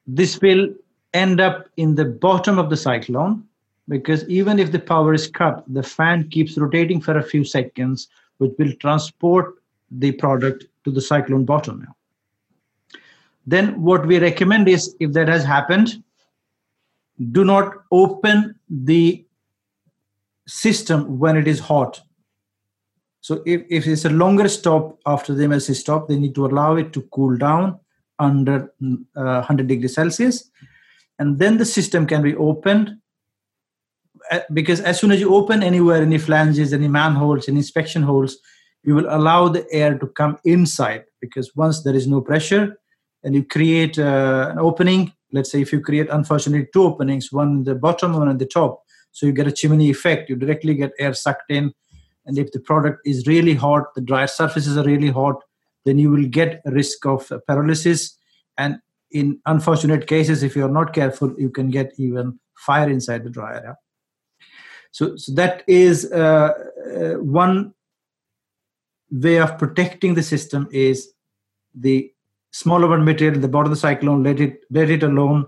This 0.07 0.41
will 0.41 0.69
end 1.13 1.41
up 1.41 1.67
in 1.77 1.95
the 1.95 2.05
bottom 2.05 2.59
of 2.59 2.71
the 2.71 2.77
cyclone 2.77 3.45
because 3.89 4.27
even 4.29 4.59
if 4.59 4.73
the 4.73 4.79
power 4.79 5.13
is 5.15 5.27
cut, 5.27 5.65
the 5.69 5.83
fan 5.83 6.29
keeps 6.31 6.57
rotating 6.57 7.01
for 7.01 7.19
a 7.19 7.23
few 7.23 7.45
seconds, 7.45 8.09
which 8.39 8.53
will 8.59 8.73
transport 8.81 9.57
the 9.91 10.13
product 10.13 10.67
to 10.85 10.91
the 10.91 11.01
cyclone 11.01 11.45
bottom. 11.45 11.87
Then 13.47 13.81
what 13.83 14.07
we 14.07 14.19
recommend 14.19 14.69
is 14.69 14.97
if 15.01 15.13
that 15.13 15.29
has 15.29 15.45
happened, 15.45 16.03
do 17.31 17.45
not 17.45 17.75
open 17.91 18.55
the 18.69 19.25
system 20.47 21.19
when 21.19 21.37
it 21.37 21.47
is 21.47 21.61
hot. 21.61 22.01
So 23.21 23.43
if, 23.47 23.63
if 23.71 23.87
it's 23.87 24.05
a 24.05 24.11
longer 24.11 24.49
stop 24.49 24.99
after 25.07 25.35
the 25.35 25.45
emergency 25.45 25.75
stop, 25.75 26.09
they 26.09 26.19
need 26.19 26.35
to 26.35 26.47
allow 26.47 26.77
it 26.77 26.93
to 26.95 27.03
cool 27.03 27.37
down 27.37 27.79
under 28.19 28.73
uh, 29.17 29.41
100 29.45 29.67
degrees 29.67 29.95
Celsius. 29.95 30.51
And 31.19 31.39
then 31.39 31.57
the 31.57 31.65
system 31.65 32.07
can 32.07 32.23
be 32.23 32.35
opened 32.35 32.99
because 34.53 34.81
as 34.81 34.99
soon 34.99 35.11
as 35.11 35.21
you 35.21 35.35
open 35.35 35.63
anywhere, 35.63 36.03
any 36.03 36.19
flanges, 36.19 36.73
any 36.73 36.89
manholes, 36.89 37.49
any 37.49 37.59
inspection 37.59 38.03
holes, 38.03 38.39
you 38.83 38.95
will 38.95 39.07
allow 39.09 39.49
the 39.49 39.67
air 39.73 39.99
to 39.99 40.07
come 40.07 40.39
inside 40.45 41.05
because 41.21 41.55
once 41.57 41.83
there 41.83 41.95
is 41.95 42.07
no 42.07 42.21
pressure 42.21 42.77
and 43.23 43.35
you 43.35 43.45
create 43.45 43.99
uh, 43.99 44.49
an 44.51 44.59
opening, 44.59 45.13
let's 45.33 45.51
say 45.51 45.61
if 45.61 45.73
you 45.73 45.81
create 45.81 46.09
unfortunately 46.11 46.69
two 46.73 46.83
openings, 46.83 47.33
one 47.33 47.49
in 47.49 47.65
the 47.65 47.75
bottom, 47.75 48.13
one 48.15 48.29
at 48.29 48.39
the 48.39 48.47
top, 48.47 48.83
so 49.13 49.27
you 49.27 49.33
get 49.33 49.47
a 49.47 49.53
chimney 49.53 49.91
effect, 49.91 50.29
you 50.29 50.37
directly 50.37 50.75
get 50.75 50.93
air 50.99 51.15
sucked 51.15 51.51
in. 51.51 51.73
And 52.27 52.39
if 52.39 52.53
the 52.53 52.61
product 52.61 53.01
is 53.07 53.27
really 53.27 53.55
hot, 53.55 53.95
the 53.95 54.01
dry 54.01 54.27
surfaces 54.27 54.77
are 54.77 54.85
really 54.85 55.11
hot, 55.11 55.37
then 55.85 55.99
you 55.99 56.11
will 56.11 56.27
get 56.27 56.61
a 56.67 56.71
risk 56.71 57.07
of 57.07 57.29
pyrolysis 57.49 58.13
And 58.59 58.79
in 59.11 59.41
unfortunate 59.47 60.07
cases, 60.07 60.43
if 60.43 60.57
you're 60.57 60.69
not 60.69 60.93
careful, 60.93 61.35
you 61.39 61.51
can 61.51 61.71
get 61.71 61.93
even 61.99 62.41
fire 62.57 62.91
inside 62.91 63.25
the 63.25 63.31
dryer. 63.31 63.77
So, 64.95 65.17
so 65.17 65.33
that 65.33 65.65
is 65.67 66.13
uh, 66.13 66.53
uh, 66.95 67.15
one 67.21 67.75
way 69.11 69.41
of 69.41 69.59
protecting 69.59 70.15
the 70.15 70.23
system 70.23 70.69
is 70.71 71.13
the 71.75 72.13
smaller 72.53 72.87
one 72.87 73.05
material, 73.05 73.35
at 73.35 73.43
the 73.43 73.49
bottom 73.49 73.73
of 73.73 73.77
the 73.77 73.81
cyclone, 73.81 74.23
let 74.23 74.39
it 74.39 74.61
let 74.71 74.91
it 74.91 75.03
alone, 75.03 75.47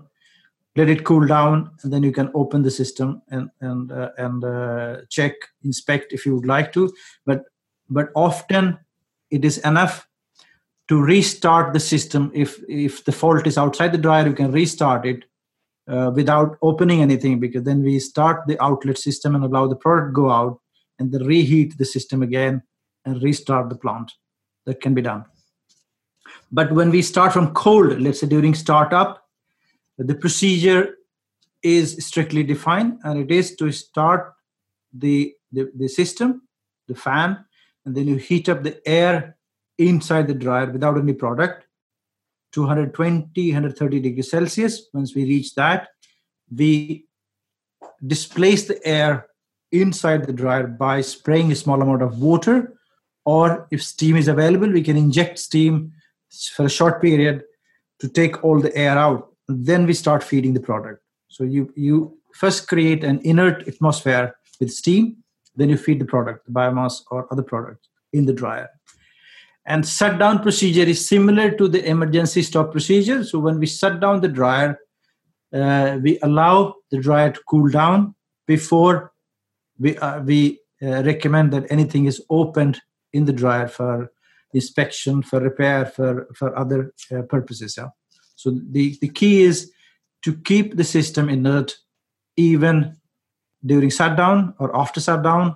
let 0.75 0.89
it 0.89 1.05
cool 1.05 1.25
down, 1.25 1.71
and 1.81 1.93
then 1.93 2.03
you 2.03 2.11
can 2.11 2.29
open 2.33 2.61
the 2.61 2.69
system 2.69 3.21
and 3.29 3.49
and 3.61 3.89
uh, 3.89 4.09
and 4.17 4.43
uh, 4.43 4.97
check, 5.09 5.31
inspect 5.63 6.11
if 6.11 6.25
you 6.25 6.35
would 6.35 6.45
like 6.45 6.73
to. 6.73 6.93
But 7.25 7.45
but 7.89 8.09
often 8.15 8.77
it 9.31 9.45
is 9.45 9.59
enough 9.59 10.09
to 10.89 11.01
restart 11.01 11.71
the 11.71 11.79
system 11.79 12.31
if 12.35 12.61
if 12.67 13.05
the 13.05 13.13
fault 13.13 13.47
is 13.47 13.57
outside 13.57 13.93
the 13.93 13.97
dryer 13.97 14.27
you 14.27 14.33
can 14.33 14.51
restart 14.51 15.05
it 15.05 15.23
uh, 15.87 16.11
without 16.13 16.57
opening 16.61 17.01
anything 17.01 17.39
because 17.39 17.63
then 17.63 17.81
we 17.81 17.99
start 17.99 18.45
the 18.47 18.61
outlet 18.61 18.97
system 18.97 19.35
and 19.35 19.43
allow 19.43 19.67
the 19.67 19.75
product 19.75 20.13
go 20.13 20.29
out 20.29 20.59
and 20.99 21.11
then 21.11 21.25
reheat 21.25 21.77
the 21.77 21.85
system 21.85 22.21
again 22.21 22.61
and 23.05 23.21
restart 23.23 23.69
the 23.69 23.75
plant. 23.75 24.11
That 24.65 24.81
can 24.81 24.93
be 24.93 25.01
done. 25.01 25.23
But 26.51 26.71
when 26.73 26.89
we 26.89 27.01
start 27.01 27.31
from 27.31 27.53
cold 27.53 28.01
let's 28.01 28.19
say 28.19 28.27
during 28.27 28.53
startup 28.53 29.25
the 29.97 30.15
procedure 30.15 30.97
is 31.63 32.05
strictly 32.05 32.43
defined 32.43 32.99
and 33.03 33.19
it 33.19 33.31
is 33.31 33.55
to 33.55 33.71
start 33.71 34.33
the, 34.93 35.33
the, 35.51 35.71
the 35.75 35.87
system 35.87 36.41
the 36.87 36.95
fan 36.95 37.37
and 37.85 37.95
then 37.95 38.07
you 38.07 38.15
heat 38.15 38.49
up 38.49 38.63
the 38.63 38.85
air 38.87 39.37
inside 39.77 40.27
the 40.27 40.33
dryer 40.33 40.69
without 40.71 40.97
any 40.97 41.13
product 41.13 41.66
220 42.57 43.51
130 43.51 43.99
degrees 43.99 44.31
celsius. 44.31 44.87
Once 44.91 45.13
we 45.13 45.25
reach 45.25 45.53
that 45.53 45.89
we 46.51 47.05
displace 48.05 48.67
the 48.67 48.79
air 48.83 49.27
inside 49.71 50.25
the 50.25 50.33
dryer 50.33 50.65
by 50.65 51.01
spraying 51.01 51.51
a 51.51 51.55
small 51.55 51.81
amount 51.81 52.01
of 52.01 52.17
water 52.19 52.73
or 53.25 53.67
if 53.69 53.83
steam 53.83 54.15
is 54.15 54.27
available 54.27 54.71
we 54.71 54.81
can 54.81 54.97
inject 54.97 55.37
steam 55.37 55.91
for 56.55 56.65
a 56.65 56.75
short 56.77 56.99
period 57.01 57.43
to 57.99 58.09
take 58.09 58.43
all 58.43 58.59
the 58.59 58.75
air 58.75 58.97
out. 58.97 59.27
Then 59.47 59.85
we 59.85 59.93
start 59.93 60.23
feeding 60.23 60.53
the 60.53 60.65
product. 60.69 61.03
So 61.27 61.43
you 61.43 61.71
you 61.75 62.17
first 62.33 62.67
create 62.67 63.03
an 63.03 63.19
inert 63.23 63.67
atmosphere 63.67 64.35
with 64.59 64.71
steam 64.71 65.17
then 65.55 65.69
you 65.69 65.77
feed 65.77 65.99
the 65.99 66.09
product 66.15 66.45
the 66.47 66.51
biomass 66.51 67.01
or 67.11 67.27
other 67.31 67.43
product 67.43 67.87
in 68.13 68.25
the 68.25 68.33
dryer 68.33 68.69
and 69.67 69.85
shutdown 69.85 70.41
procedure 70.41 70.83
is 70.83 71.05
similar 71.05 71.51
to 71.51 71.67
the 71.67 71.85
emergency 71.85 72.41
stop 72.41 72.71
procedure. 72.71 73.23
So 73.23 73.37
when 73.37 73.59
we 73.59 73.67
shut 73.67 73.99
down 73.99 74.21
the 74.21 74.29
dryer, 74.29 74.79
uh, 75.53 75.99
we 76.01 76.19
allow 76.23 76.75
the 76.89 76.99
dryer 76.99 77.31
to 77.31 77.41
cool 77.49 77.69
down 77.69 78.15
before 78.47 79.11
we 79.77 79.97
uh, 79.97 80.21
we 80.21 80.61
uh, 80.81 81.03
recommend 81.03 81.51
that 81.51 81.69
anything 81.69 82.05
is 82.05 82.21
opened 82.29 82.81
in 83.11 83.25
the 83.25 83.33
dryer 83.33 83.67
for 83.67 84.11
inspection, 84.53 85.21
for 85.21 85.41
repair, 85.41 85.85
for 85.85 86.27
for 86.33 86.57
other 86.57 86.93
uh, 87.11 87.23
purposes. 87.23 87.75
Yeah. 87.77 87.89
So 88.35 88.57
the 88.71 88.97
the 89.01 89.09
key 89.09 89.43
is 89.43 89.71
to 90.23 90.33
keep 90.33 90.77
the 90.77 90.83
system 90.83 91.29
inert 91.29 91.75
even 92.37 92.95
during 93.65 93.89
shutdown 93.89 94.53
or 94.59 94.75
after 94.75 95.01
shutdown, 95.01 95.55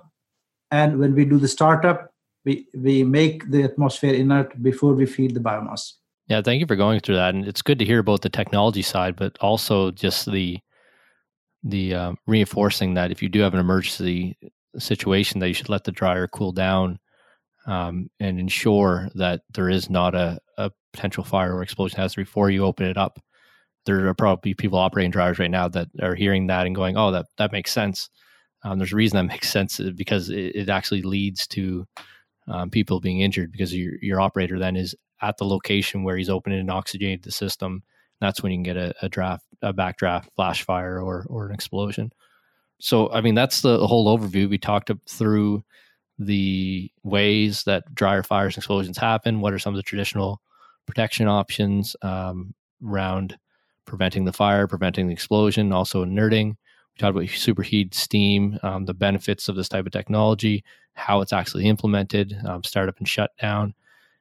and 0.70 0.98
when 0.98 1.14
we 1.14 1.24
do 1.24 1.38
the 1.38 1.48
startup, 1.48 2.11
we 2.44 2.66
we 2.74 3.02
make 3.02 3.50
the 3.50 3.62
atmosphere 3.62 4.14
inert 4.14 4.60
before 4.62 4.94
we 4.94 5.06
feed 5.06 5.34
the 5.34 5.40
biomass. 5.40 5.92
Yeah 6.28 6.40
thank 6.42 6.60
you 6.60 6.66
for 6.66 6.76
going 6.76 7.00
through 7.00 7.16
that 7.16 7.34
and 7.34 7.46
it's 7.46 7.62
good 7.62 7.78
to 7.78 7.84
hear 7.84 7.98
about 7.98 8.22
the 8.22 8.28
technology 8.30 8.82
side 8.82 9.16
but 9.16 9.36
also 9.40 9.90
just 9.90 10.30
the 10.30 10.58
the 11.64 11.94
uh, 11.94 12.12
reinforcing 12.26 12.94
that 12.94 13.10
if 13.10 13.22
you 13.22 13.28
do 13.28 13.40
have 13.40 13.54
an 13.54 13.60
emergency 13.60 14.36
situation 14.78 15.40
that 15.40 15.48
you 15.48 15.54
should 15.54 15.68
let 15.68 15.84
the 15.84 15.92
dryer 15.92 16.26
cool 16.26 16.52
down 16.52 16.98
um, 17.66 18.10
and 18.18 18.40
ensure 18.40 19.08
that 19.14 19.42
there 19.54 19.68
is 19.68 19.88
not 19.88 20.14
a, 20.14 20.38
a 20.58 20.70
potential 20.92 21.24
fire 21.24 21.54
or 21.54 21.62
explosion 21.62 21.96
hazard 21.96 22.22
before 22.22 22.50
you 22.50 22.64
open 22.64 22.86
it 22.86 22.96
up. 22.96 23.20
There 23.86 24.06
are 24.06 24.14
probably 24.14 24.54
people 24.54 24.78
operating 24.78 25.10
dryers 25.10 25.38
right 25.38 25.50
now 25.50 25.68
that 25.68 25.88
are 26.00 26.14
hearing 26.14 26.46
that 26.48 26.66
and 26.66 26.74
going 26.74 26.96
oh 26.96 27.10
that 27.12 27.26
that 27.38 27.52
makes 27.52 27.72
sense. 27.72 28.08
Um, 28.64 28.78
there's 28.78 28.92
a 28.92 28.96
reason 28.96 29.16
that 29.16 29.32
makes 29.32 29.50
sense 29.50 29.80
because 29.96 30.30
it, 30.30 30.54
it 30.54 30.68
actually 30.68 31.02
leads 31.02 31.46
to 31.48 31.86
um, 32.48 32.70
people 32.70 33.00
being 33.00 33.20
injured 33.20 33.52
because 33.52 33.74
your 33.74 33.94
your 34.02 34.20
operator 34.20 34.58
then 34.58 34.76
is 34.76 34.94
at 35.20 35.36
the 35.36 35.44
location 35.44 36.02
where 36.02 36.16
he's 36.16 36.30
opening 36.30 36.58
and 36.58 36.70
oxygenated 36.70 37.22
the 37.22 37.30
system. 37.30 37.82
That's 38.20 38.42
when 38.42 38.52
you 38.52 38.56
can 38.56 38.62
get 38.62 38.76
a, 38.76 38.94
a 39.02 39.08
draft, 39.08 39.44
a 39.62 39.72
backdraft, 39.72 40.26
flash 40.34 40.62
fire, 40.62 41.00
or 41.00 41.26
or 41.28 41.48
an 41.48 41.54
explosion. 41.54 42.12
So, 42.82 43.12
I 43.12 43.20
mean, 43.20 43.36
that's 43.36 43.60
the, 43.60 43.86
whole 43.86 44.18
overview. 44.18 44.50
We 44.50 44.58
talked 44.58 44.90
through 45.08 45.62
the 46.18 46.90
ways 47.04 47.62
that 47.62 47.94
dryer 47.94 48.24
fires 48.24 48.54
and 48.54 48.58
explosions 48.58 48.98
happen. 48.98 49.40
What 49.40 49.52
are 49.52 49.58
some 49.60 49.72
of 49.72 49.76
the 49.76 49.84
traditional 49.84 50.42
protection 50.84 51.28
options 51.28 51.94
um, 52.02 52.54
around 52.84 53.38
preventing 53.84 54.24
the 54.24 54.32
fire, 54.32 54.66
preventing 54.66 55.06
the 55.06 55.12
explosion, 55.12 55.72
also 55.72 56.02
inerting. 56.02 56.56
We 56.94 57.00
talked 57.00 57.16
about 57.16 57.28
superheat 57.28 57.94
steam, 57.94 58.58
um, 58.62 58.84
the 58.84 58.94
benefits 58.94 59.48
of 59.48 59.56
this 59.56 59.68
type 59.68 59.86
of 59.86 59.92
technology, 59.92 60.64
how 60.94 61.20
it's 61.20 61.32
actually 61.32 61.66
implemented, 61.66 62.36
um, 62.46 62.62
startup 62.64 62.98
and 62.98 63.08
shutdown. 63.08 63.74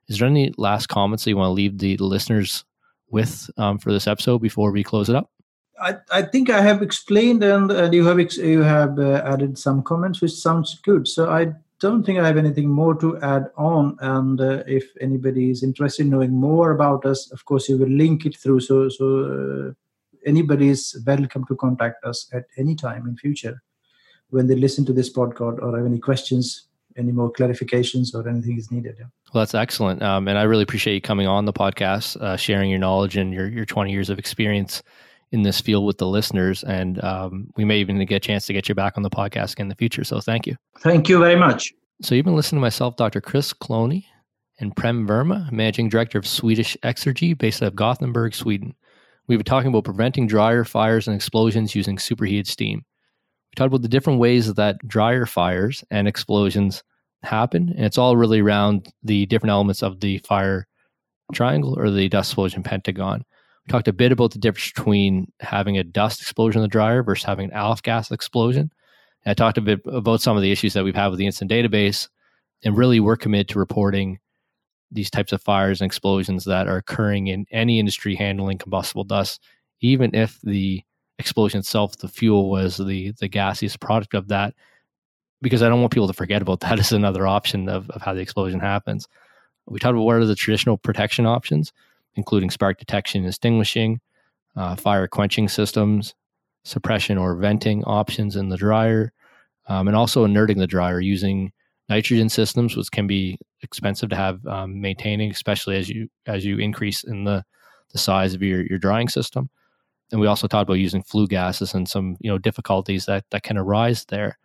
Is 0.08 0.20
there 0.20 0.28
any 0.28 0.54
last 0.58 0.88
comments 0.88 1.24
that 1.24 1.32
you 1.32 1.38
want 1.38 1.50
to 1.50 1.54
leave 1.54 1.78
the, 1.78 1.98
listeners 1.98 2.66
with 3.10 3.50
um, 3.58 3.78
for 3.78 3.92
this 3.92 4.08
episode 4.08 4.40
before 4.40 4.72
we 4.72 4.84
close 4.84 5.10
it 5.10 5.16
up? 5.16 5.30
I, 5.80 5.98
I 6.12 6.22
think 6.22 6.50
I 6.50 6.62
have 6.62 6.82
explained 6.82 7.44
and, 7.44 7.72
and 7.72 7.94
you 7.94 8.06
have 8.06 8.20
ex- 8.20 8.38
you 8.38 8.62
have 8.62 9.00
uh, 9.00 9.22
added 9.26 9.58
some 9.58 9.82
comments, 9.84 10.22
which 10.22 10.32
sounds 10.32 10.80
good. 10.84 11.08
So 11.08 11.30
I 11.30 11.54
don't 11.80 12.06
think 12.06 12.20
I 12.20 12.28
have 12.28 12.38
anything 12.38 12.70
more 12.70 12.94
to 12.96 13.20
add 13.22 13.50
on. 13.58 13.98
And 14.00 14.40
uh, 14.40 14.64
if 14.68 14.86
anybody 15.02 15.50
is 15.50 15.64
interested 15.64 16.04
in 16.04 16.12
knowing 16.12 16.32
more 16.32 16.72
about 16.72 17.06
us, 17.06 17.32
of 17.32 17.44
course, 17.46 17.68
you 17.68 17.78
will 17.78 17.90
link 17.90 18.26
it 18.26 18.38
through. 18.38 18.60
So 18.62 18.90
so 18.90 19.06
uh, 19.26 19.74
anybody 20.26 20.70
is 20.70 21.02
welcome 21.06 21.46
to 21.46 21.56
contact 21.56 22.04
us 22.06 22.30
at 22.34 22.46
any 22.58 22.76
time 22.76 23.08
in 23.08 23.16
future 23.18 23.62
when 24.30 24.48
they 24.48 24.56
listen 24.56 24.86
to 24.86 24.94
this 24.94 25.12
podcast 25.12 25.62
or 25.62 25.78
have 25.78 25.86
any 25.86 26.00
questions, 26.00 26.68
any 26.98 27.12
more 27.12 27.32
clarifications 27.32 28.14
or 28.14 28.28
anything 28.28 28.58
is 28.58 28.72
needed. 28.72 28.96
Yeah. 29.00 29.06
Well, 29.34 29.42
that's 29.42 29.56
excellent. 29.56 30.02
Um, 30.02 30.28
and 30.28 30.38
I 30.38 30.44
really 30.44 30.64
appreciate 30.64 30.96
you 30.96 31.02
coming 31.02 31.28
on 31.28 31.46
the 31.46 31.54
podcast, 31.54 32.20
uh, 32.22 32.38
sharing 32.38 32.70
your 32.70 32.80
knowledge 32.80 33.18
and 33.18 33.34
your, 33.34 33.48
your 33.48 33.66
20 33.66 33.92
years 33.92 34.10
of 34.10 34.20
experience 34.20 34.82
in 35.32 35.44
this 35.44 35.62
field 35.62 35.86
with 35.86 35.98
the 35.98 36.08
listeners. 36.08 36.64
And 36.64 37.04
um, 37.04 37.52
we 37.56 37.66
may 37.66 37.78
even 37.80 38.04
get 38.06 38.16
a 38.16 38.20
chance 38.20 38.46
to 38.48 38.54
get 38.54 38.68
you 38.68 38.76
back 38.76 38.98
on 38.98 39.04
the 39.04 39.10
podcast 39.10 39.60
in 39.60 39.70
the 39.70 39.76
future. 39.76 40.04
So 40.04 40.20
thank 40.20 40.46
you. 40.48 40.56
Thank 40.80 41.08
you 41.08 41.20
very 41.20 41.38
much. 41.38 41.74
So 42.02 42.16
you've 42.16 42.26
been 42.26 42.36
listening 42.36 42.60
to 42.60 42.62
myself, 42.62 42.96
Dr. 42.96 43.22
Chris 43.22 43.54
Cloney, 43.54 44.06
and 44.60 44.76
Prem 44.76 45.08
Verma, 45.08 45.52
Managing 45.52 45.90
Director 45.90 46.18
of 46.18 46.28
Swedish 46.28 46.76
Exergy 46.84 47.38
based 47.38 47.62
out 47.62 47.68
of 47.68 47.76
Gothenburg, 47.76 48.34
Sweden. 48.34 48.76
We've 49.32 49.40
been 49.40 49.46
talking 49.46 49.70
about 49.70 49.86
preventing 49.86 50.28
dryer 50.28 50.66
fires 50.66 51.08
and 51.08 51.16
explosions 51.16 51.74
using 51.74 51.98
superheated 51.98 52.48
steam. 52.48 52.80
We 52.80 53.56
talked 53.56 53.68
about 53.68 53.82
the 53.82 53.88
different 53.88 54.20
ways 54.20 54.54
that 54.54 54.86
dryer 54.86 55.26
fires 55.26 55.86
and 55.90 56.06
explosions 56.06 56.84
happen. 57.24 57.70
And 57.70 57.86
it's 57.86 57.98
all 57.98 58.18
really 58.18 58.42
around 58.42 58.92
the 59.04 59.26
different 59.28 59.52
elements 59.52 59.84
of 59.84 60.02
the 60.02 60.18
fire 60.18 60.68
triangle 61.32 61.80
or 61.80 61.90
the 61.90 62.10
dust 62.10 62.32
explosion 62.32 62.62
pentagon. 62.62 63.24
We 63.66 63.72
talked 63.72 63.88
a 63.88 63.94
bit 63.94 64.12
about 64.12 64.32
the 64.32 64.40
difference 64.40 64.74
between 64.74 65.32
having 65.40 65.78
a 65.78 65.86
dust 65.86 66.22
explosion 66.22 66.60
in 66.60 66.64
the 66.64 66.68
dryer 66.68 67.02
versus 67.02 67.24
having 67.24 67.52
an 67.52 67.58
off 67.58 67.82
gas 67.82 68.12
explosion. 68.12 68.70
And 69.24 69.32
I 69.32 69.34
talked 69.34 69.58
a 69.58 69.62
bit 69.62 69.80
about 69.86 70.20
some 70.20 70.36
of 70.36 70.44
the 70.44 70.52
issues 70.52 70.74
that 70.74 70.84
we've 70.84 70.94
had 70.94 71.08
with 71.08 71.20
the 71.20 71.26
incident 71.26 71.52
database. 71.52 72.10
And 72.66 72.76
really, 72.76 73.00
we're 73.00 73.16
committed 73.16 73.48
to 73.48 73.60
reporting 73.60 74.20
these 74.92 75.10
types 75.10 75.32
of 75.32 75.42
fires 75.42 75.82
and 75.82 75.86
explosions 75.86 76.46
that 76.46 76.68
are 76.68 76.78
occurring 76.78 77.28
in 77.28 77.46
any 77.52 77.80
industry 77.80 78.16
handling 78.16 78.58
combustible 78.58 79.04
dust, 79.04 79.42
even 79.80 80.14
if 80.14 80.40
the 80.42 80.84
explosion 81.18 81.60
itself, 81.60 81.98
the 81.98 82.08
fuel 82.08 82.50
was 82.50 82.78
the 82.78 83.12
the 83.20 83.28
gaseous 83.28 83.78
product 83.78 84.14
of 84.14 84.28
that, 84.28 84.54
because 85.42 85.64
I 85.64 85.70
don't 85.70 85.82
want 85.82 85.94
people 85.94 86.08
to 86.08 86.14
forget 86.14 86.42
about 86.42 86.60
that 86.62 86.80
as 86.80 86.92
another 86.92 87.28
option 87.28 87.70
of, 87.70 87.90
of 87.92 88.02
how 88.02 88.14
the 88.14 88.22
explosion 88.22 88.60
happens. 88.60 89.08
We 89.68 89.80
talked 89.80 89.94
about 89.94 90.04
what 90.04 90.18
are 90.18 90.26
the 90.26 90.36
traditional 90.36 90.78
protection 90.78 91.26
options, 91.26 91.72
including 92.16 92.50
spark 92.50 92.80
detection 92.80 93.22
and 93.22 93.30
extinguishing, 93.30 94.02
uh, 94.56 94.76
fire 94.76 95.08
quenching 95.08 95.48
systems, 95.48 96.14
suppression 96.64 97.18
or 97.18 97.36
venting 97.36 97.84
options 97.86 98.36
in 98.36 98.50
the 98.50 98.58
dryer, 98.58 99.14
um, 99.68 99.88
and 99.88 99.96
also 99.96 100.26
inerting 100.26 100.58
the 100.58 100.68
dryer 100.68 101.00
using 101.00 101.52
nitrogen 101.92 102.30
systems, 102.30 102.76
which 102.76 102.92
can 102.92 103.08
be 103.08 103.38
expensive 103.62 104.10
to 104.10 104.16
have 104.16 104.46
um, 104.48 104.80
maintaining, 104.82 105.32
especially 105.32 105.78
as 105.78 105.90
you 105.90 106.08
as 106.26 106.46
you 106.46 106.58
increase 106.58 107.04
in 107.04 107.26
the 107.26 107.44
the 107.92 108.00
size 108.00 108.34
of 108.34 108.42
your 108.42 108.62
your 108.66 108.80
drying 108.80 109.10
system 109.10 109.50
and 110.12 110.20
we 110.20 110.28
also 110.28 110.48
talked 110.48 110.64
about 110.64 110.74
using 110.74 111.02
flue 111.02 111.28
gases 111.28 111.74
and 111.74 111.88
some 111.88 112.18
you 112.20 112.30
know 112.30 112.38
difficulties 112.38 113.06
that 113.06 113.26
that 113.32 113.44
can 113.44 113.58
arise 113.58 114.06
there. 114.06 114.38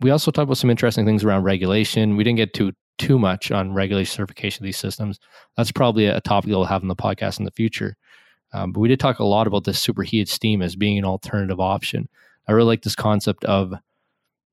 We 0.00 0.10
also 0.10 0.30
talked 0.30 0.44
about 0.44 0.58
some 0.58 0.70
interesting 0.70 1.06
things 1.06 1.24
around 1.24 1.44
regulation. 1.44 2.16
We 2.16 2.24
didn't 2.24 2.36
get 2.36 2.54
to 2.54 2.72
too 2.98 3.18
much 3.18 3.50
on 3.50 3.74
regulation 3.74 4.14
certification 4.14 4.62
of 4.62 4.66
these 4.66 4.76
systems. 4.76 5.18
That's 5.56 5.72
probably 5.72 6.06
a 6.06 6.20
topic 6.20 6.50
that 6.50 6.56
we'll 6.56 6.66
have 6.66 6.82
in 6.82 6.88
the 6.88 6.96
podcast 6.96 7.38
in 7.38 7.44
the 7.44 7.50
future. 7.50 7.96
Um, 8.52 8.72
but 8.72 8.80
we 8.80 8.88
did 8.88 9.00
talk 9.00 9.18
a 9.18 9.24
lot 9.24 9.46
about 9.46 9.64
this 9.64 9.80
superheated 9.80 10.28
steam 10.28 10.62
as 10.62 10.76
being 10.76 10.98
an 10.98 11.04
alternative 11.04 11.60
option. 11.60 12.08
I 12.46 12.52
really 12.52 12.68
like 12.68 12.82
this 12.82 12.94
concept 12.94 13.44
of 13.44 13.74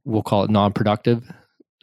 we'll 0.03 0.23
call 0.23 0.43
it 0.43 0.49
non-productive 0.49 1.31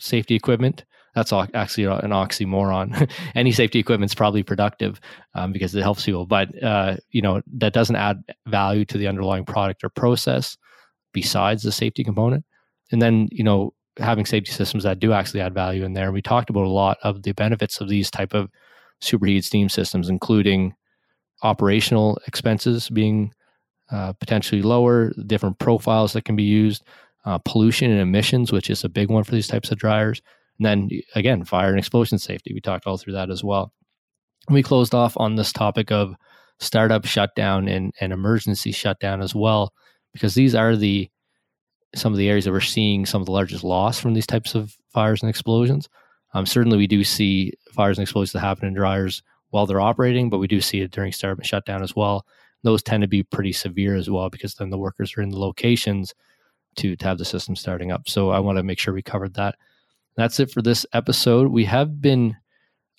safety 0.01 0.35
equipment. 0.35 0.85
That's 1.15 1.33
actually 1.33 1.85
an 1.85 2.11
oxymoron. 2.11 3.11
Any 3.35 3.51
safety 3.51 3.81
equipment 3.81 4.13
is 4.13 4.15
probably 4.15 4.45
productive 4.45 5.01
um, 5.35 5.53
because 5.53 5.75
it 5.75 5.83
helps 5.83 6.05
people, 6.05 6.25
but 6.25 6.63
uh, 6.63 6.97
you 7.11 7.21
know 7.21 7.43
that 7.59 7.73
doesn't 7.73 7.97
add 7.97 8.23
value 8.47 8.85
to 8.87 8.99
the 8.99 9.09
underlying 9.09 9.45
product 9.45 9.83
or 9.83 9.89
process 9.89 10.57
besides 11.13 11.63
the 11.63 11.73
safety 11.73 12.05
component. 12.05 12.45
And 12.93 13.03
then 13.03 13.29
you 13.33 13.43
know 13.43 13.75
having 13.99 14.25
safety 14.25 14.53
systems 14.53 14.85
that 14.85 15.01
do 15.01 15.13
actually 15.13 15.41
add 15.41 15.55
value 15.55 15.85
in 15.85 15.95
there. 15.95 16.13
We 16.13 16.23
talked 16.23 16.51
about 16.51 16.65
a 16.65 16.69
lot 16.69 16.99
of 17.03 17.23
the 17.23 17.33
benefits 17.33 17.81
of 17.81 17.89
these 17.89 18.11
type 18.11 18.33
of 18.35 18.49
superheated 19.01 19.45
steam 19.45 19.69
systems, 19.69 20.09
including 20.09 20.75
operational 21.43 22.21
expenses 22.27 22.89
being 22.89 23.33
uh, 23.91 24.13
potentially 24.15 24.63
lower, 24.63 25.13
different 25.27 25.59
profiles 25.59 26.13
that 26.13 26.25
can 26.25 26.37
be 26.37 26.45
used, 26.45 26.85
uh, 27.25 27.39
pollution 27.39 27.91
and 27.91 28.01
emissions, 28.01 28.53
which 28.53 28.71
is 28.71 28.85
a 28.85 28.89
big 28.89 29.11
one 29.11 29.25
for 29.25 29.33
these 29.33 29.49
types 29.49 29.71
of 29.71 29.79
dryers. 29.79 30.23
And 30.59 30.67
then 30.67 31.01
again, 31.15 31.45
fire 31.45 31.71
and 31.71 31.79
explosion 31.79 32.19
safety. 32.19 32.53
We 32.55 32.61
talked 32.61 32.87
all 32.87 32.97
through 32.97 33.15
that 33.15 33.31
as 33.31 33.45
well. 33.45 33.73
We 34.49 34.63
closed 34.63 34.95
off 34.95 35.15
on 35.17 35.37
this 35.37 35.53
topic 35.53 35.93
of 35.93 36.15
startup 36.59 37.05
shutdown 37.05 37.69
and, 37.69 37.95
and 38.01 38.13
emergency 38.13 38.73
shutdown 38.73 39.23
as 39.23 39.35
well, 39.35 39.73
because 40.13 40.35
these 40.35 40.55
are 40.55 40.77
the 40.77 41.11
some 41.95 42.13
of 42.13 42.19
the 42.19 42.29
areas 42.29 42.45
that 42.45 42.53
we're 42.53 42.61
seeing 42.61 43.05
some 43.05 43.21
of 43.21 43.27
the 43.27 43.33
largest 43.33 43.65
loss 43.65 43.99
from 43.99 44.15
these 44.15 44.27
types 44.27 44.55
of 44.55 44.77
fires 44.93 45.23
and 45.23 45.31
explosions. 45.31 45.89
Um, 46.35 46.47
certainly, 46.47 46.79
we 46.79 46.87
do 46.87 47.03
see 47.03 47.53
fires 47.75 47.99
and 47.99 48.05
explosions 48.05 48.33
that 48.33 48.41
happen 48.41 48.69
in 48.69 48.75
dryers 48.75 49.23
while 49.51 49.67
they're 49.67 49.81
operating, 49.81 50.31
but 50.31 50.39
we 50.39 50.47
do 50.47 50.61
see 50.61 50.81
it 50.81 50.93
during 50.93 51.13
startup 51.13 51.45
shutdown 51.45 51.83
as 51.83 51.97
well. 51.97 52.25
Those 52.63 52.83
tend 52.83 53.03
to 53.03 53.09
be 53.09 53.23
pretty 53.23 53.53
severe 53.53 53.97
as 53.97 54.09
well 54.09 54.31
because 54.31 54.55
then 54.55 54.71
the 54.71 54.79
workers 54.79 55.17
are 55.17 55.23
in 55.23 55.31
the 55.31 55.39
locations 55.39 56.15
to, 56.81 56.97
to 56.97 57.05
have 57.07 57.19
the 57.19 57.25
system 57.25 57.57
starting 57.57 57.93
up. 57.93 58.09
So 58.09 58.31
I 58.31 58.39
want 58.41 58.59
to 58.59 58.63
make 58.63 58.79
sure 58.79 58.93
we 58.93 59.03
covered 59.03 59.35
that. 59.35 59.57
That's 60.17 60.41
it 60.41 60.51
for 60.51 60.63
this 60.63 60.85
episode. 60.93 61.49
We 61.49 61.65
have 61.67 62.01
been, 62.01 62.37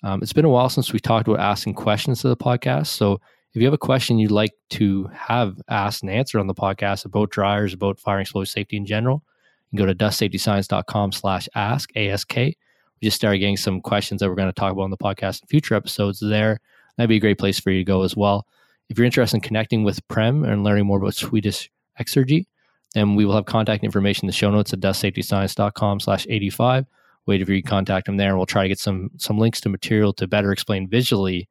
um, 0.02 0.22
it's 0.22 0.32
been 0.32 0.44
a 0.44 0.50
while 0.50 0.68
since 0.68 0.92
we 0.92 0.98
talked 0.98 1.28
about 1.28 1.40
asking 1.40 1.74
questions 1.74 2.22
to 2.22 2.28
the 2.28 2.36
podcast. 2.36 2.88
So 2.88 3.20
if 3.54 3.60
you 3.60 3.64
have 3.64 3.74
a 3.74 3.78
question 3.78 4.18
you'd 4.18 4.30
like 4.30 4.52
to 4.70 5.10
have 5.14 5.60
asked 5.68 6.02
and 6.02 6.10
answered 6.10 6.40
on 6.40 6.46
the 6.46 6.54
podcast 6.54 7.04
about 7.04 7.30
dryers, 7.30 7.74
about 7.74 8.00
fire 8.00 8.16
and 8.16 8.22
explosive 8.22 8.52
safety 8.52 8.76
in 8.76 8.86
general, 8.86 9.22
you 9.70 9.78
can 9.78 9.86
go 9.86 9.92
to 9.92 9.94
dustsafetyscience.com 9.94 11.12
slash 11.12 11.48
ask, 11.54 11.94
ASK. 11.96 12.36
We 12.36 12.56
just 13.02 13.16
started 13.16 13.38
getting 13.38 13.56
some 13.56 13.80
questions 13.80 14.20
that 14.20 14.28
we're 14.28 14.36
going 14.36 14.48
to 14.48 14.52
talk 14.52 14.72
about 14.72 14.82
on 14.82 14.90
the 14.90 14.96
podcast 14.96 15.42
in 15.42 15.48
future 15.48 15.74
episodes 15.74 16.20
there. 16.20 16.60
That'd 16.96 17.08
be 17.08 17.16
a 17.16 17.20
great 17.20 17.38
place 17.38 17.60
for 17.60 17.70
you 17.70 17.80
to 17.80 17.84
go 17.84 18.02
as 18.02 18.16
well. 18.16 18.46
If 18.88 18.98
you're 18.98 19.06
interested 19.06 19.36
in 19.36 19.40
connecting 19.42 19.84
with 19.84 20.06
Prem 20.08 20.44
and 20.44 20.64
learning 20.64 20.86
more 20.86 20.98
about 20.98 21.14
Swedish 21.14 21.70
Exergy, 22.00 22.46
then 22.94 23.14
we 23.14 23.24
will 23.24 23.34
have 23.34 23.46
contact 23.46 23.84
information 23.84 24.24
in 24.24 24.26
the 24.28 24.32
show 24.32 24.50
notes 24.50 24.72
at 24.72 24.80
dustsafetyscience.com 24.80 26.00
slash 26.00 26.26
85. 26.28 26.86
Wait 27.26 27.46
for 27.46 27.52
you 27.52 27.62
contact 27.62 28.06
them 28.06 28.16
there, 28.16 28.30
and 28.30 28.36
we'll 28.36 28.46
try 28.46 28.62
to 28.62 28.68
get 28.68 28.78
some 28.78 29.10
some 29.16 29.38
links 29.38 29.60
to 29.60 29.68
material 29.68 30.12
to 30.14 30.26
better 30.26 30.52
explain 30.52 30.88
visually 30.88 31.48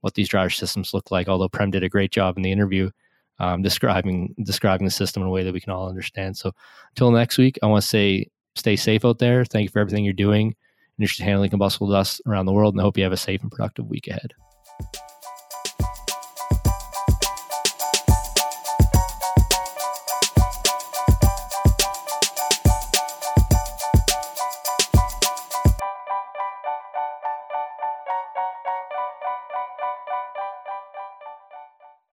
what 0.00 0.14
these 0.14 0.28
dryer 0.28 0.50
systems 0.50 0.92
look 0.92 1.10
like. 1.10 1.28
Although 1.28 1.48
Prem 1.48 1.70
did 1.70 1.84
a 1.84 1.88
great 1.88 2.10
job 2.10 2.36
in 2.36 2.42
the 2.42 2.50
interview 2.50 2.90
um, 3.38 3.60
describing 3.60 4.34
describing 4.42 4.84
the 4.84 4.90
system 4.90 5.22
in 5.22 5.28
a 5.28 5.30
way 5.30 5.42
that 5.42 5.52
we 5.52 5.60
can 5.60 5.72
all 5.72 5.88
understand. 5.88 6.36
So 6.36 6.52
until 6.90 7.10
next 7.10 7.38
week, 7.38 7.58
I 7.62 7.66
want 7.66 7.82
to 7.82 7.88
say 7.88 8.28
stay 8.54 8.76
safe 8.76 9.04
out 9.04 9.18
there. 9.18 9.44
Thank 9.44 9.64
you 9.64 9.70
for 9.70 9.80
everything 9.80 10.04
you're 10.04 10.14
doing. 10.14 10.54
And 10.98 11.18
you're 11.18 11.26
handling 11.26 11.50
combustible 11.50 11.88
dust 11.88 12.20
around 12.26 12.46
the 12.46 12.52
world, 12.52 12.74
and 12.74 12.80
I 12.80 12.84
hope 12.84 12.96
you 12.96 13.02
have 13.02 13.12
a 13.12 13.16
safe 13.16 13.42
and 13.42 13.50
productive 13.50 13.86
week 13.86 14.08
ahead. 14.08 14.34